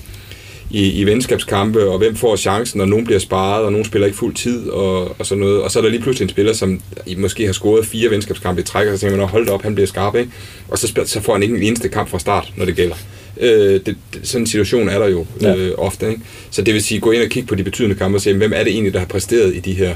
i, 0.73 0.91
i 1.01 1.05
venskabskampe, 1.05 1.89
og 1.91 1.99
hvem 1.99 2.17
får 2.17 2.37
chancen, 2.37 2.81
og 2.81 2.89
nogen 2.89 3.05
bliver 3.05 3.19
sparet, 3.19 3.65
og 3.65 3.73
nogen 3.73 3.85
spiller 3.85 4.07
ikke 4.07 4.19
fuld 4.19 4.35
tid, 4.35 4.69
og, 4.69 5.17
og 5.21 5.27
sådan 5.27 5.41
noget. 5.41 5.63
Og 5.63 5.71
så 5.71 5.79
er 5.79 5.83
der 5.83 5.91
lige 5.91 6.03
pludselig 6.03 6.25
en 6.25 6.31
spiller, 6.31 6.53
som 6.53 6.81
I 7.07 7.15
måske 7.15 7.47
har 7.47 7.53
scoret 7.53 7.87
fire 7.87 8.11
venskabskampe 8.11 8.61
i 8.61 8.65
træk, 8.65 8.87
og 8.89 8.95
så 8.95 9.01
tænker 9.01 9.17
man, 9.17 9.29
hold 9.29 9.49
op, 9.49 9.63
han 9.63 9.75
bliver 9.75 9.87
skarp, 9.87 10.15
ikke? 10.17 10.31
Og 10.69 10.79
så, 10.79 10.87
spiller, 10.89 11.09
så 11.09 11.21
får 11.21 11.33
han 11.33 11.43
ikke 11.43 11.57
en 11.57 11.63
eneste 11.63 11.89
kamp 11.89 12.09
fra 12.09 12.19
start, 12.19 12.53
når 12.57 12.65
det 12.65 12.77
gælder. 12.77 12.95
Øh, 13.41 13.81
det, 13.87 13.97
sådan 14.23 14.43
en 14.43 14.47
situation 14.47 14.89
er 14.89 14.99
der 14.99 15.09
jo 15.09 15.27
Ja. 15.41 15.57
øh, 15.57 15.73
ofte, 15.79 16.09
ikke? 16.11 16.21
Så 16.51 16.63
det 16.63 16.75
vil 16.75 16.83
sige, 16.83 17.01
gå 17.01 17.11
ind 17.11 17.23
og 17.23 17.29
kigge 17.29 17.47
på 17.47 17.55
de 17.55 17.65
betydende 17.65 17.95
kampe 17.97 18.17
og 18.17 18.21
se, 18.23 18.35
hvem 18.35 18.53
er 18.55 18.65
det 18.65 18.73
egentlig, 18.73 18.93
der 18.93 18.99
har 18.99 19.07
præsteret 19.07 19.55
i 19.55 19.61
de 19.61 19.73
her 19.73 19.95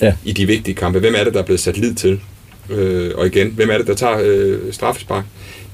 Ja. 0.00 0.14
i 0.24 0.32
de 0.32 0.46
vigtige 0.46 0.74
kampe. 0.74 0.98
Hvem 0.98 1.14
er 1.18 1.24
det, 1.24 1.34
der 1.34 1.40
er 1.40 1.44
blevet 1.44 1.60
sat 1.60 1.76
lid 1.78 1.94
til? 1.94 2.20
Øh, 2.70 3.10
og 3.14 3.26
igen, 3.26 3.48
hvem 3.56 3.70
er 3.70 3.78
det, 3.78 3.86
der 3.86 3.94
tager 3.94 4.18
øh, 4.24 4.58
straffespark? 4.72 5.24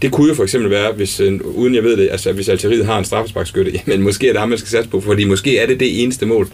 Det 0.02 0.12
kunne 0.12 0.28
jo 0.28 0.34
for 0.34 0.42
eksempel 0.42 0.70
være, 0.70 0.92
hvis, 0.92 1.20
øh, 1.20 1.40
uden 1.44 1.74
jeg 1.74 1.82
ved 1.82 1.96
det, 1.96 2.08
altså 2.10 2.32
hvis 2.32 2.48
Algeriet 2.48 2.86
har 2.86 2.98
en 2.98 3.04
straffesparkskytte, 3.04 3.80
men 3.86 4.02
måske 4.02 4.28
er 4.28 4.32
det 4.32 4.40
ham, 4.40 4.48
man 4.48 4.58
skal 4.58 4.70
satse 4.70 4.90
på, 4.90 5.00
fordi 5.00 5.24
måske 5.24 5.58
er 5.58 5.66
det 5.66 5.80
det 5.80 6.02
eneste 6.02 6.26
mål, 6.26 6.48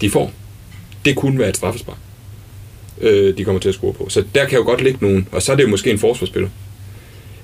de 0.00 0.10
får. 0.10 0.32
Det 1.04 1.16
kunne 1.16 1.38
være 1.38 1.48
et 1.48 1.56
straffespark, 1.56 1.98
øh, 3.00 3.36
de 3.36 3.44
kommer 3.44 3.60
til 3.60 3.68
at 3.68 3.74
score 3.74 3.92
på. 3.92 4.08
Så 4.08 4.24
der 4.34 4.44
kan 4.44 4.58
jo 4.58 4.64
godt 4.64 4.82
ligge 4.82 4.98
nogen, 5.00 5.28
og 5.32 5.42
så 5.42 5.52
er 5.52 5.56
det 5.56 5.62
jo 5.62 5.68
måske 5.68 5.90
en 5.90 5.98
forsvarsspiller, 5.98 6.48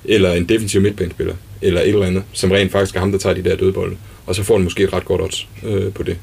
eller 0.05 0.33
en 0.33 0.49
defensiv 0.49 0.81
midtbanespiller, 0.81 1.35
eller 1.61 1.81
et 1.81 1.89
eller 1.89 2.05
andet, 2.05 2.23
som 2.33 2.51
rent 2.51 2.71
faktisk 2.71 2.95
er 2.95 2.99
ham, 2.99 3.11
der 3.11 3.19
tager 3.19 3.33
de 3.33 3.43
der 3.43 3.55
dødbolde. 3.55 3.97
Og 4.25 4.35
så 4.35 4.43
får 4.43 4.55
han 4.55 4.63
måske 4.63 4.83
et 4.83 4.93
ret 4.93 5.05
godt 5.05 5.21
odds 5.21 5.47
øh, 5.63 5.93
på 5.93 6.03
det. 6.03 6.17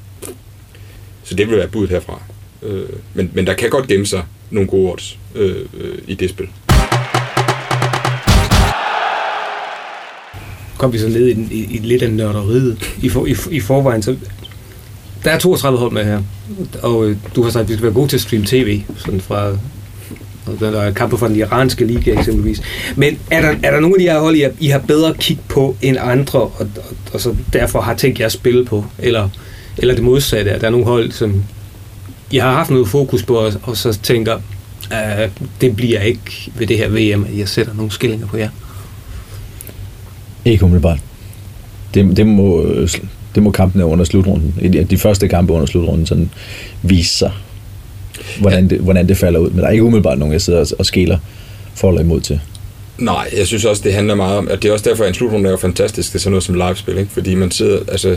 Så 1.24 1.34
det 1.34 1.48
vil 1.48 1.56
være 1.56 1.68
budet 1.68 1.90
herfra. 1.90 2.22
Øh, 2.62 2.84
men, 3.14 3.30
men 3.34 3.46
der 3.46 3.54
kan 3.54 3.70
godt 3.70 3.88
gemme 3.88 4.06
sig 4.06 4.24
nogle 4.50 4.68
gode 4.68 4.92
odds 4.92 5.18
øh, 5.34 5.56
øh, 5.80 5.98
i 6.06 6.14
det 6.14 6.30
spil. 6.30 6.48
Kom 10.80 10.92
vi 10.92 10.98
så 10.98 11.08
ned 11.08 11.26
i, 11.26 11.32
den- 11.34 11.48
i, 11.50 11.64
i 11.74 11.78
lidt 11.78 12.02
af 12.02 12.10
nørderiet 12.12 12.76
i, 13.02 13.08
for, 13.08 13.26
i, 13.26 13.36
i 13.50 13.60
forvejen. 13.60 14.02
Så 14.02 14.16
der 15.24 15.30
er 15.30 15.38
32 15.38 15.78
hold 15.78 15.92
med 15.92 16.04
her, 16.04 16.22
og 16.82 17.06
øh, 17.08 17.16
du 17.36 17.42
har 17.42 17.50
sagt, 17.50 17.62
at 17.62 17.68
vi 17.68 17.72
skal 17.74 17.82
være 17.84 17.92
gode 17.94 18.08
til 18.08 18.16
at 18.16 18.20
streame 18.20 18.46
tv, 18.46 18.82
sådan 18.96 19.20
fra 19.20 19.50
og 20.46 20.56
der 20.60 20.80
er 20.80 20.90
kampe 20.92 21.18
fra 21.18 21.28
den 21.28 21.36
iranske 21.36 21.84
liga 21.84 22.18
eksempelvis. 22.18 22.62
Men 22.96 23.18
er 23.30 23.40
der, 23.40 23.48
er 23.62 23.70
der 23.70 23.80
nogle 23.80 23.94
af 23.96 24.00
de 24.00 24.04
her 24.06 24.20
hold, 24.20 24.36
I 24.36 24.40
har, 24.40 24.50
I 24.60 24.68
har 24.68 24.78
bedre 24.78 25.14
kig 25.18 25.38
på 25.48 25.76
end 25.82 25.96
andre, 26.00 26.38
og, 26.40 26.52
og, 26.58 26.66
og 27.12 27.20
så 27.20 27.36
derfor 27.52 27.80
har 27.80 27.94
tænkt 27.94 28.20
jer 28.20 28.26
at 28.26 28.32
spille 28.32 28.64
på? 28.64 28.84
Eller, 28.98 29.28
eller 29.78 29.94
det 29.94 30.04
modsatte, 30.04 30.50
at 30.50 30.60
der 30.60 30.66
er 30.66 30.70
nogle 30.70 30.86
hold, 30.86 31.12
som 31.12 31.42
I 32.30 32.38
har 32.38 32.52
haft 32.52 32.70
noget 32.70 32.88
fokus 32.88 33.22
på, 33.22 33.34
og, 33.36 33.52
og 33.62 33.76
så 33.76 33.98
tænker, 34.02 34.38
at 34.90 35.30
det 35.60 35.76
bliver 35.76 36.00
ikke 36.00 36.52
ved 36.54 36.66
det 36.66 36.78
her 36.78 36.88
VM, 36.88 37.24
at 37.24 37.38
jeg 37.38 37.48
sætter 37.48 37.74
nogle 37.74 37.90
skillinger 37.92 38.26
på 38.26 38.36
jer. 38.36 38.48
Ikke 40.44 40.64
umiddelbart. 40.64 40.98
Det, 41.94 42.16
det, 42.16 42.26
må, 42.26 42.66
det 43.34 43.42
må 43.42 43.50
kampene 43.50 43.84
under 43.84 44.04
slutrunden, 44.04 44.54
de- 44.90 44.96
første 44.98 45.28
kampe 45.28 45.52
under 45.52 45.66
slutrunden, 45.66 46.06
sådan 46.06 46.30
vise 46.82 47.16
sig, 47.16 47.32
hvordan 48.40 48.70
det, 48.70 48.78
hvordan 48.78 49.08
det 49.08 49.16
falder 49.16 49.40
ud. 49.40 49.50
Men 49.50 49.58
der 49.58 49.66
er 49.66 49.70
ikke 49.70 49.84
umiddelbart 49.84 50.18
nogen, 50.18 50.32
jeg 50.32 50.40
sidder 50.40 50.60
og- 50.60 50.66
og 50.78 50.86
skæler 50.86 51.18
for 51.74 51.88
eller 51.88 52.00
imod 52.02 52.20
til. 52.20 52.40
Nej, 52.98 53.30
jeg 53.38 53.46
synes 53.46 53.64
også, 53.64 53.82
det 53.84 53.94
handler 53.94 54.14
meget 54.14 54.38
om, 54.38 54.48
at 54.48 54.62
det 54.62 54.68
er 54.68 54.72
også 54.72 54.88
derfor, 54.90 55.04
at 55.04 55.08
en 55.08 55.14
slutrunde 55.14 55.46
er 55.46 55.50
jo 55.50 55.56
fantastisk. 55.56 56.08
Det 56.12 56.14
er 56.18 56.20
sådan 56.20 56.30
noget 56.30 56.44
som 56.44 56.54
livespil, 56.54 56.98
ikke? 56.98 57.10
Fordi 57.12 57.34
man 57.34 57.50
sidder, 57.50 57.78
altså... 57.88 58.16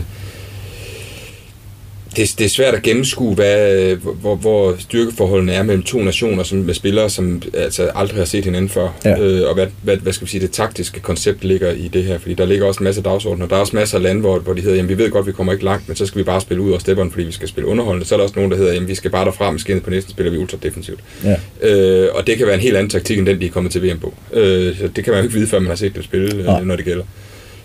Det, 2.16 2.34
det 2.38 2.44
er 2.44 2.48
svært 2.48 2.74
at 2.74 2.82
gennemskue, 2.82 3.34
hvad, 3.34 3.96
hvor, 3.96 4.36
hvor 4.36 4.76
styrkeforholdene 4.78 5.52
er 5.52 5.62
mellem 5.62 5.82
to 5.82 5.98
nationer 5.98 6.42
som, 6.42 6.58
med 6.58 6.74
spillere, 6.74 7.10
som 7.10 7.42
altså, 7.54 7.90
aldrig 7.94 8.18
har 8.18 8.24
set 8.24 8.44
hinanden 8.44 8.68
før. 8.68 8.88
Ja. 9.04 9.20
Øh, 9.20 9.48
og 9.48 9.54
hvad, 9.54 9.66
hvad, 9.82 9.96
hvad 9.96 10.12
skal 10.12 10.24
vi 10.26 10.30
sige, 10.30 10.40
det 10.40 10.50
taktiske 10.50 11.00
koncept 11.00 11.44
ligger 11.44 11.70
i 11.70 11.88
det 11.88 12.04
her. 12.04 12.18
Fordi 12.18 12.34
der 12.34 12.46
ligger 12.46 12.66
også 12.66 12.78
en 12.78 12.84
masse 12.84 13.02
dagsordner. 13.02 13.46
Der 13.46 13.56
er 13.56 13.60
også 13.60 13.76
masser 13.76 13.96
af 13.96 14.02
lande, 14.02 14.20
hvor, 14.20 14.38
hvor 14.38 14.52
de 14.52 14.60
hedder, 14.60 14.76
jamen 14.76 14.88
vi 14.88 14.98
ved 14.98 15.10
godt, 15.10 15.26
vi 15.26 15.32
kommer 15.32 15.52
ikke 15.52 15.64
langt, 15.64 15.88
men 15.88 15.96
så 15.96 16.06
skal 16.06 16.18
vi 16.18 16.24
bare 16.24 16.40
spille 16.40 16.62
ud 16.62 16.70
over 16.70 16.78
stepperne, 16.78 17.10
fordi 17.10 17.24
vi 17.24 17.32
skal 17.32 17.48
spille 17.48 17.68
underholdende. 17.68 18.06
Så 18.06 18.14
er 18.14 18.16
der 18.16 18.24
også 18.24 18.34
nogen, 18.36 18.50
der 18.50 18.56
hedder, 18.56 18.72
jamen 18.72 18.88
vi 18.88 18.94
skal 18.94 19.10
bare 19.10 19.24
derfra 19.24 19.50
med 19.50 19.60
skinnet 19.60 19.84
på 19.84 19.90
næsten, 19.90 20.12
spiller 20.12 20.32
vi 20.32 20.38
ultra 20.38 20.58
defensivt. 20.62 21.00
Ja. 21.24 21.36
Øh, 21.62 22.08
og 22.14 22.26
det 22.26 22.36
kan 22.36 22.46
være 22.46 22.54
en 22.54 22.60
helt 22.60 22.76
anden 22.76 22.90
taktik, 22.90 23.18
end 23.18 23.26
den, 23.26 23.40
de 23.40 23.46
er 23.46 23.50
kommet 23.50 23.72
til 23.72 23.82
VM 23.82 23.98
på. 23.98 24.14
Øh, 24.32 24.78
så 24.78 24.88
det 24.96 25.04
kan 25.04 25.12
man 25.12 25.20
jo 25.20 25.22
ikke 25.22 25.34
vide, 25.34 25.46
før 25.46 25.58
man 25.58 25.68
har 25.68 25.76
set 25.76 25.94
dem 25.94 26.02
spille, 26.02 26.44
Nej. 26.44 26.60
øh, 26.60 26.66
når 26.66 26.76
det 26.76 26.84
gælder. 26.84 27.04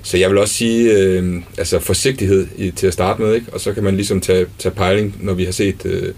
Så 0.03 0.17
jeg 0.17 0.29
vil 0.29 0.38
også 0.38 0.53
sige, 0.53 0.93
øh, 0.93 1.41
altså 1.57 1.79
forsigtighed 1.79 2.47
i, 2.57 2.71
til 2.71 2.88
at 2.88 2.93
starte 2.93 3.21
med, 3.21 3.35
ikke? 3.35 3.53
og 3.53 3.59
så 3.59 3.73
kan 3.73 3.83
man 3.83 3.95
ligesom 3.95 4.21
tage, 4.21 4.45
tage 4.59 4.75
pejling, 4.75 5.15
når 5.19 5.33
vi 5.33 5.43
har 5.43 5.51
set 5.51 5.85
øh, 5.85 6.13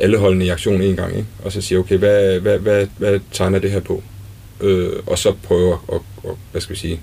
alle 0.00 0.18
holdene 0.18 0.44
i 0.44 0.48
aktion 0.48 0.82
en 0.82 0.96
gang, 0.96 1.16
ikke? 1.16 1.28
og 1.44 1.52
så 1.52 1.60
sige, 1.60 1.78
okay, 1.78 1.96
hvad, 1.96 2.40
hvad, 2.40 2.58
hvad, 2.58 2.86
hvad 2.98 3.20
tegner 3.32 3.58
det 3.58 3.70
her 3.70 3.80
på? 3.80 4.02
Øh, 4.60 4.90
og 5.06 5.18
så 5.18 5.32
prøve 5.42 5.72
at, 5.72 5.78
at, 5.92 6.00
at, 6.24 6.36
hvad 6.52 6.60
skal 6.60 6.74
vi 6.74 6.80
sige, 6.80 7.00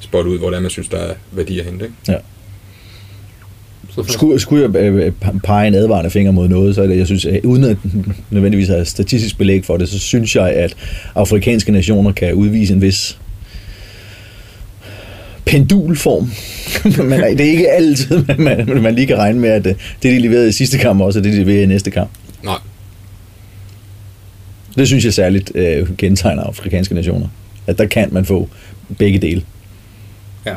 spotte 0.00 0.30
ud, 0.30 0.38
hvordan 0.38 0.62
man 0.62 0.70
synes, 0.70 0.88
der 0.88 0.98
er 0.98 1.14
værdi 1.32 1.58
at 1.58 1.64
hente. 1.64 1.84
Ikke? 1.84 1.96
Ja. 2.08 2.16
Skulle, 4.08 4.40
skulle 4.40 4.62
jeg 4.62 4.76
øh, 4.76 5.12
pege 5.44 5.68
en 5.68 5.74
advarende 5.74 6.10
finger 6.10 6.32
mod 6.32 6.48
noget, 6.48 6.74
så 6.74 6.82
er 6.82 6.86
det, 6.86 6.98
jeg 6.98 7.06
synes, 7.06 7.24
at 7.24 7.44
uden 7.44 7.64
at 7.64 7.76
nødvendigvis 8.30 8.68
have 8.68 8.84
statistisk 8.84 9.38
belæg 9.38 9.64
for 9.64 9.76
det, 9.76 9.88
så 9.88 9.98
synes 9.98 10.36
jeg, 10.36 10.50
at 10.50 10.76
afrikanske 11.14 11.72
nationer 11.72 12.12
kan 12.12 12.34
udvise 12.34 12.74
en 12.74 12.82
vis 12.82 13.18
pendulform. 15.46 16.30
Men 17.08 17.20
det 17.20 17.40
er 17.40 17.50
ikke 17.50 17.70
altid, 17.70 18.24
man, 18.38 18.66
man, 18.66 18.82
man 18.82 18.94
lige 18.94 19.06
kan 19.06 19.16
regne 19.16 19.40
med, 19.40 19.50
at 19.50 19.66
øh, 19.66 19.74
det, 19.74 20.12
de 20.12 20.18
leverede 20.18 20.48
i 20.48 20.52
sidste 20.52 20.78
kamp, 20.78 21.00
også 21.00 21.18
er 21.18 21.22
det, 21.22 21.32
de 21.32 21.38
leverer 21.38 21.62
i 21.62 21.66
næste 21.66 21.90
kamp. 21.90 22.10
Nej, 22.42 22.58
Det 24.76 24.86
synes 24.86 25.04
jeg 25.04 25.14
særligt 25.14 25.52
øh, 25.54 25.96
kendetegner 25.96 26.42
afrikanske 26.42 26.94
nationer. 26.94 27.28
At 27.66 27.78
der 27.78 27.86
kan 27.86 28.08
man 28.12 28.24
få 28.24 28.48
begge 28.98 29.18
dele. 29.18 29.42
Ja. 30.46 30.54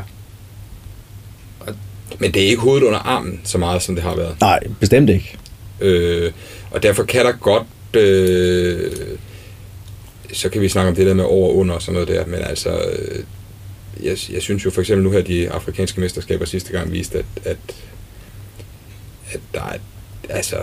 men 2.18 2.32
det 2.32 2.42
er 2.42 2.46
ikke 2.46 2.62
hovedet 2.62 2.84
under 2.86 2.98
armen 2.98 3.40
så 3.44 3.58
meget, 3.58 3.82
som 3.82 3.94
det 3.94 4.04
har 4.04 4.16
været. 4.16 4.36
Nej, 4.40 4.60
bestemt 4.80 5.10
ikke. 5.10 5.36
Øh, 5.80 6.32
og 6.70 6.82
derfor 6.82 7.02
kan 7.02 7.24
der 7.24 7.32
godt... 7.32 7.66
Øh, 7.94 8.90
så 10.32 10.48
kan 10.48 10.60
vi 10.62 10.68
snakke 10.68 10.88
om 10.88 10.94
det 10.94 11.06
der 11.06 11.14
med 11.14 11.24
over 11.24 11.48
og 11.48 11.56
under 11.56 11.74
og 11.74 11.82
sådan 11.82 11.92
noget 11.92 12.08
der, 12.08 12.26
men 12.26 12.40
altså... 12.42 12.70
Jeg, 14.02 14.16
jeg 14.32 14.42
synes 14.42 14.64
jo 14.64 14.70
for 14.70 14.80
eksempel 14.80 15.04
nu 15.04 15.10
her, 15.10 15.22
de 15.22 15.50
afrikanske 15.50 16.00
mesterskaber 16.00 16.44
sidste 16.44 16.72
gang 16.72 16.92
viste, 16.92 17.18
at, 17.18 17.24
at, 17.44 17.56
at 19.32 19.40
der 19.54 19.60
er... 19.60 19.78
Altså, 20.28 20.56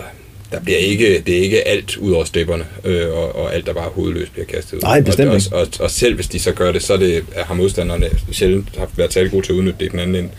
der 0.51 0.59
bliver 0.59 0.77
ikke, 0.77 1.19
det 1.19 1.37
er 1.37 1.41
ikke 1.41 1.67
alt 1.67 1.97
ud 1.97 2.11
over 2.11 2.25
stepperne, 2.25 2.65
øh, 2.83 3.09
og, 3.09 3.35
og 3.35 3.55
alt, 3.55 3.65
der 3.65 3.73
bare 3.73 3.89
hovedløst 3.89 4.33
bliver 4.33 4.45
kastet 4.45 4.77
ud. 4.77 4.81
Nej, 4.81 5.01
bestemt 5.01 5.29
og, 5.29 5.35
ikke. 5.35 5.55
og, 5.55 5.61
og, 5.61 5.67
og 5.79 5.91
selv 5.91 6.15
hvis 6.15 6.27
de 6.27 6.39
så 6.39 6.51
gør 6.51 6.71
det, 6.71 6.83
så 6.83 6.93
er 6.93 6.97
det, 6.97 7.25
har 7.35 7.53
modstanderne 7.53 8.09
sjældent 8.31 8.75
haft 8.77 8.97
været 8.97 9.13
særlig 9.13 9.31
gode 9.31 9.45
til 9.45 9.53
at 9.53 9.57
udnytte 9.57 9.79
det 9.79 9.85
i 9.85 9.89
den 9.89 9.99
anden 9.99 10.15
ende. 10.15 10.29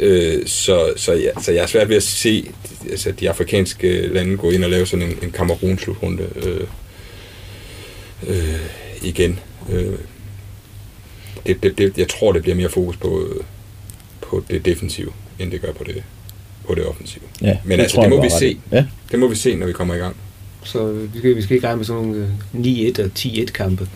Øh, 0.00 0.46
så, 0.46 0.92
så, 0.96 1.12
ja, 1.12 1.30
så 1.42 1.52
jeg 1.52 1.62
er 1.62 1.66
svært 1.66 1.88
ved 1.88 1.96
at 1.96 2.02
se 2.02 2.50
altså, 2.90 3.12
de 3.12 3.30
afrikanske 3.30 4.06
lande 4.06 4.36
gå 4.36 4.50
ind 4.50 4.64
og 4.64 4.70
lave 4.70 4.86
sådan 4.86 5.06
en, 5.06 5.18
en 5.22 5.30
Kamerun-slutrunde 5.30 6.22
øh, 6.36 6.66
øh, 8.26 8.60
igen. 9.02 9.38
Øh, 9.72 9.92
det, 11.46 11.62
det, 11.62 11.78
det, 11.78 11.98
jeg 11.98 12.08
tror, 12.08 12.32
det 12.32 12.42
bliver 12.42 12.54
mere 12.56 12.68
fokus 12.68 12.96
på, 12.96 13.22
øh, 13.28 13.40
på 14.22 14.44
det 14.50 14.64
defensive, 14.64 15.08
end 15.38 15.50
det 15.50 15.60
gør 15.60 15.72
på 15.72 15.84
det, 15.84 16.02
på 16.68 16.74
det 16.74 16.86
offensive. 16.86 17.22
Ja, 17.42 17.56
Men 17.64 17.80
altså, 17.80 17.94
tror 17.94 18.02
det 18.02 18.10
må 18.10 18.20
vi 18.20 18.26
ret 18.28 18.32
se. 18.38 18.50
i. 18.50 18.58
Ja. 18.72 18.84
Det 19.10 19.18
må 19.18 19.28
vi 19.28 19.36
se, 19.36 19.54
når 19.56 19.66
vi 19.66 19.72
kommer 19.72 19.94
i 19.94 19.98
gang. 19.98 20.16
Så 20.64 20.92
vi 21.12 21.18
skal, 21.18 21.36
vi 21.36 21.42
skal 21.42 21.54
ikke 21.54 21.66
regne 21.66 21.76
med 21.76 21.84
sådan 21.86 22.02
nogle 22.02 22.28
øh, 22.54 22.88
9-1 22.98 23.02
og 23.04 23.10
10-1 23.18 23.44
kampe. 23.44 23.88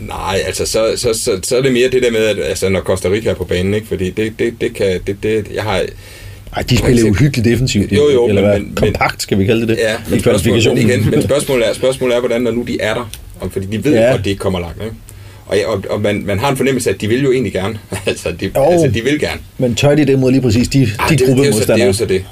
Nej, 0.00 0.40
altså 0.46 0.66
så, 0.66 0.92
så, 0.96 1.14
så, 1.14 1.40
så 1.42 1.56
er 1.56 1.62
det 1.62 1.72
mere 1.72 1.90
det 1.90 2.02
der 2.02 2.10
med, 2.10 2.20
at 2.20 2.38
altså, 2.42 2.68
når 2.68 2.80
Costa 2.80 3.08
Rica 3.10 3.30
er 3.30 3.34
på 3.34 3.44
banen, 3.44 3.74
ikke? 3.74 3.86
fordi 3.86 4.10
det, 4.10 4.38
det, 4.38 4.54
det 4.60 4.74
kan, 4.74 5.00
det, 5.06 5.16
det, 5.22 5.46
jeg 5.54 5.62
har, 5.62 5.84
Ej, 6.52 6.62
de 6.62 6.76
spiller 6.76 7.02
jo 7.02 7.10
uhyggeligt 7.10 7.44
defensivt. 7.44 7.92
Jo, 7.92 8.10
jo, 8.10 8.28
eller 8.28 8.42
men- 8.42 8.50
hvad? 8.50 8.60
men- 8.60 8.74
Kompakt, 8.74 9.22
skal 9.22 9.38
vi 9.38 9.44
kalde 9.46 9.60
det 9.60 9.68
det? 9.68 9.78
Ja, 9.78 9.94
I 9.94 9.98
men 10.10 10.20
spørgsmålet, 10.20 10.42
kvalifikationen. 10.64 11.00
igen, 11.02 11.10
men 11.10 11.22
spørgsmålet 11.22 11.68
er, 11.68 11.72
spørgsmålet 11.72 12.14
er, 12.16 12.20
hvordan 12.20 12.42
når 12.42 12.50
nu 12.50 12.62
de 12.62 12.80
er 12.80 12.94
der, 12.94 13.10
om, 13.40 13.50
fordi 13.50 13.66
de 13.66 13.84
ved 13.84 13.92
Ja. 13.92 14.00
ja. 14.06 14.10
godt, 14.12 14.24
de 14.24 14.30
ikke 14.30 14.40
kommer 14.40 14.60
langt. 14.60 14.82
Ikke? 14.82 14.94
Og, 15.48 15.56
ja, 15.56 15.66
og, 15.68 15.82
og 15.90 16.00
man, 16.00 16.22
man 16.26 16.38
har 16.38 16.50
en 16.50 16.56
fornemmelse 16.56 16.90
af, 16.90 16.94
at 16.94 17.00
de 17.00 17.08
vil 17.08 17.22
jo 17.22 17.32
egentlig 17.32 17.52
gerne. 17.52 17.78
altså, 18.06 18.32
de, 18.32 18.50
Jo. 18.56 18.64
altså, 18.70 18.88
de 18.88 19.04
vil 19.04 19.20
gerne. 19.20 19.40
Men 19.58 19.74
tør 19.74 19.94
de 19.94 20.04
det 20.06 20.18
mod 20.18 20.30
lige 20.30 20.42
præcis 20.42 20.68
de, 20.68 20.88
Ej, 20.98 21.06
de 21.08 21.16
det, 21.16 21.26
det, 21.26 21.38
er 21.40 21.46
jo 21.46 21.52
så, 21.52 21.72
det 21.74 21.82
er 21.82 21.86
jo 21.86 21.92
så 21.92 22.04
det. 22.06 22.24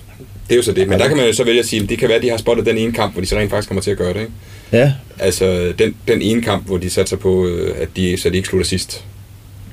Det 0.49 0.53
er 0.53 0.57
jo 0.57 0.63
så 0.63 0.73
det. 0.73 0.89
Men 0.89 0.99
der 0.99 1.09
kan 1.09 1.17
man 1.17 1.27
jo 1.27 1.33
så 1.33 1.45
vælge 1.45 1.61
at 1.61 1.67
sige, 1.67 1.83
at 1.83 1.89
det 1.89 1.99
kan 1.99 2.09
være, 2.09 2.17
at 2.17 2.23
de 2.23 2.31
har 2.31 2.37
spottet 2.37 2.67
den 2.67 2.79
ene 2.79 2.93
kamp, 2.93 3.13
hvor 3.13 3.21
de 3.21 3.27
så 3.27 3.37
rent 3.37 3.51
faktisk 3.51 3.69
kommer 3.69 3.83
til 3.83 3.91
at 3.91 3.97
gøre 3.99 4.13
det. 4.13 4.21
Ikke? 4.21 4.33
Ja, 4.73 4.93
Altså 5.19 5.73
den, 5.79 5.95
den 6.09 6.23
ene 6.23 6.43
kamp, 6.43 6.67
hvor 6.67 6.79
de 6.79 6.91
satser 6.91 7.17
på, 7.17 7.47
øh, 7.47 7.75
at 7.81 7.89
de, 7.97 8.17
så 8.21 8.31
de 8.31 8.37
ikke 8.37 8.49
slutter 8.49 8.67
sidst. 8.67 9.05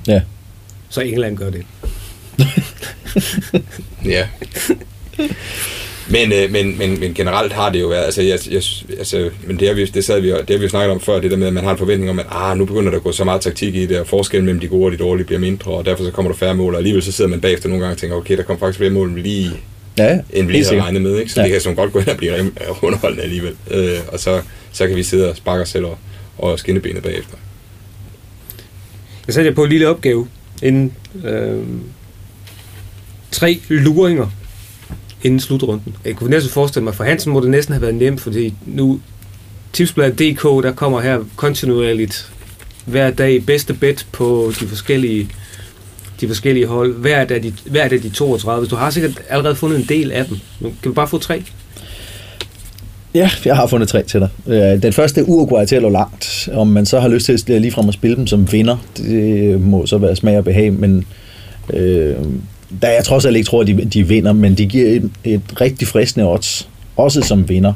ja. 0.07 0.21
Så 0.89 1.01
England 1.01 1.37
gør 1.37 1.49
det. 1.49 1.63
Ja. 4.05 4.27
Men, 6.09 6.31
øh, 6.33 6.51
men, 6.51 6.77
men, 6.77 6.99
men 6.99 7.13
generelt 7.13 7.53
har 7.53 7.69
det 7.69 7.81
jo 7.81 7.87
været, 7.87 8.03
altså, 8.05 8.21
jeg, 8.21 8.39
jeg, 8.51 8.61
altså 8.97 9.29
men 9.47 9.59
det 9.59 9.67
har, 9.67 9.75
vi, 9.75 9.85
det, 9.85 10.05
sad 10.05 10.19
vi, 10.21 10.27
det 10.27 10.49
har 10.49 10.57
vi 10.57 10.63
jo 10.63 10.69
snakket 10.69 10.91
om 10.91 10.99
før, 10.99 11.19
det 11.19 11.31
der 11.31 11.37
med, 11.37 11.47
at 11.47 11.53
man 11.53 11.63
har 11.63 11.71
en 11.71 11.77
forventning 11.77 12.09
om, 12.11 12.19
at 12.19 12.25
ah, 12.31 12.57
nu 12.57 12.65
begynder 12.65 12.89
der 12.89 12.97
at 12.97 13.03
gå 13.03 13.11
så 13.11 13.23
meget 13.23 13.41
taktik 13.41 13.75
i 13.75 13.85
det, 13.85 13.99
og 13.99 14.07
forskellen 14.07 14.45
mellem 14.45 14.59
de 14.59 14.67
gode 14.67 14.85
og 14.85 14.91
de 14.91 14.97
dårlige 14.97 15.25
bliver 15.25 15.39
mindre, 15.39 15.71
og 15.71 15.85
derfor 15.85 16.03
så 16.03 16.11
kommer 16.11 16.31
der 16.31 16.37
færre 16.37 16.55
mål, 16.55 16.73
og 16.73 16.77
alligevel 16.77 17.03
så 17.03 17.11
sidder 17.11 17.29
man 17.29 17.41
bagefter 17.41 17.69
nogle 17.69 17.83
gange 17.83 17.93
og 17.93 17.97
tænker, 17.97 18.15
okay, 18.15 18.37
der 18.37 18.43
kom 18.43 18.59
faktisk 18.59 18.77
flere 18.77 18.91
mål, 18.91 19.07
end 19.07 19.15
vi 19.15 19.21
lige, 19.21 19.51
Ja, 19.97 20.19
end 20.33 20.47
vi 20.47 20.53
lige 20.53 20.65
havde 20.65 20.81
regnet 20.81 21.01
med, 21.01 21.17
ikke? 21.19 21.31
så 21.31 21.39
Ja. 21.39 21.43
det 21.45 21.51
kan 21.51 21.61
som 21.61 21.75
godt 21.75 21.91
gå 21.93 21.99
ind 21.99 22.07
og 22.07 22.17
blive 22.17 22.35
rim- 22.37 22.57
underholdende 22.81 23.23
alligevel, 23.23 23.55
øh, 23.71 23.97
og 24.07 24.19
så, 24.19 24.41
så 24.71 24.87
kan 24.87 24.95
vi 24.95 25.03
sidde 25.03 25.29
og 25.29 25.35
sparke 25.37 25.61
os 25.61 25.69
selv 25.69 25.85
og, 25.85 25.97
og 26.37 26.59
skinne 26.59 26.79
benet 26.79 27.03
bagefter. 27.03 27.35
Jeg 29.27 29.33
satte 29.33 29.49
jer 29.49 29.55
på 29.55 29.63
en 29.63 29.69
lille 29.69 29.87
opgave, 29.87 30.27
inden, 30.63 30.93
øh, 31.25 31.57
tre 33.31 33.59
luringer 33.69 34.27
inden 35.23 35.39
slutrunden. 35.39 35.95
Jeg 36.05 36.15
kunne 36.15 36.29
næsten 36.29 36.51
forestille 36.51 36.83
mig, 36.83 36.95
for 36.95 37.03
Hansen 37.03 37.33
må 37.33 37.41
det 37.41 37.49
næsten 37.49 37.73
have 37.73 37.81
været 37.81 37.95
nemt, 37.95 38.21
fordi 38.21 38.53
nu 38.65 38.99
tipsbladet.dk, 39.73 40.43
der 40.43 40.71
kommer 40.71 41.01
her 41.01 41.19
kontinuerligt 41.35 42.31
hver 42.85 43.11
dag 43.11 43.45
bedste 43.45 43.73
bet 43.73 44.07
på 44.11 44.51
de 44.59 44.67
forskellige 44.67 45.29
de 46.21 46.27
forskellige 46.27 46.67
hold. 46.67 46.93
hver 46.93 47.19
af 47.29 47.41
de, 47.41 47.53
hver 47.65 47.83
af 47.83 47.89
de 47.89 48.09
32. 48.09 48.67
Du 48.67 48.75
har 48.75 48.89
sikkert 48.89 49.21
allerede 49.29 49.55
fundet 49.55 49.79
en 49.79 49.85
del 49.89 50.11
af 50.11 50.25
dem. 50.25 50.37
Nu 50.59 50.73
kan 50.81 50.91
vi 50.91 50.93
bare 50.93 51.07
få 51.07 51.17
tre? 51.17 51.43
Ja, 53.15 53.29
jeg 53.45 53.55
har 53.55 53.67
fundet 53.67 53.89
tre 53.89 54.03
til 54.03 54.19
dig. 54.19 54.29
Den 54.83 54.93
første 54.93 55.21
er 55.21 55.25
Uruguay 55.25 55.65
til 55.65 55.75
at 55.75 55.91
langt. 55.91 56.49
Om 56.53 56.67
man 56.67 56.85
så 56.85 56.99
har 56.99 57.07
lyst 57.07 57.25
til 57.25 57.53
at 57.53 57.61
ligefrem 57.61 57.87
at 57.87 57.93
spille 57.93 58.15
dem 58.15 58.27
som 58.27 58.51
vinder, 58.51 58.77
det 58.97 59.61
må 59.61 59.85
så 59.85 59.97
være 59.97 60.15
smag 60.15 60.37
og 60.37 60.43
behag, 60.43 60.73
men 60.73 61.05
øh, 61.73 62.15
da 62.81 62.87
jeg 62.87 63.03
trods 63.03 63.25
alt 63.25 63.35
ikke 63.35 63.47
tror, 63.47 63.61
at 63.61 63.67
de, 63.67 63.73
de 63.73 64.07
vinder, 64.07 64.33
men 64.33 64.55
de 64.55 64.65
giver 64.65 64.87
et, 64.87 65.11
et 65.23 65.61
rigtig 65.61 65.87
fristende 65.87 66.31
odds, 66.31 66.69
også 66.97 67.21
som 67.21 67.49
vinder, 67.49 67.73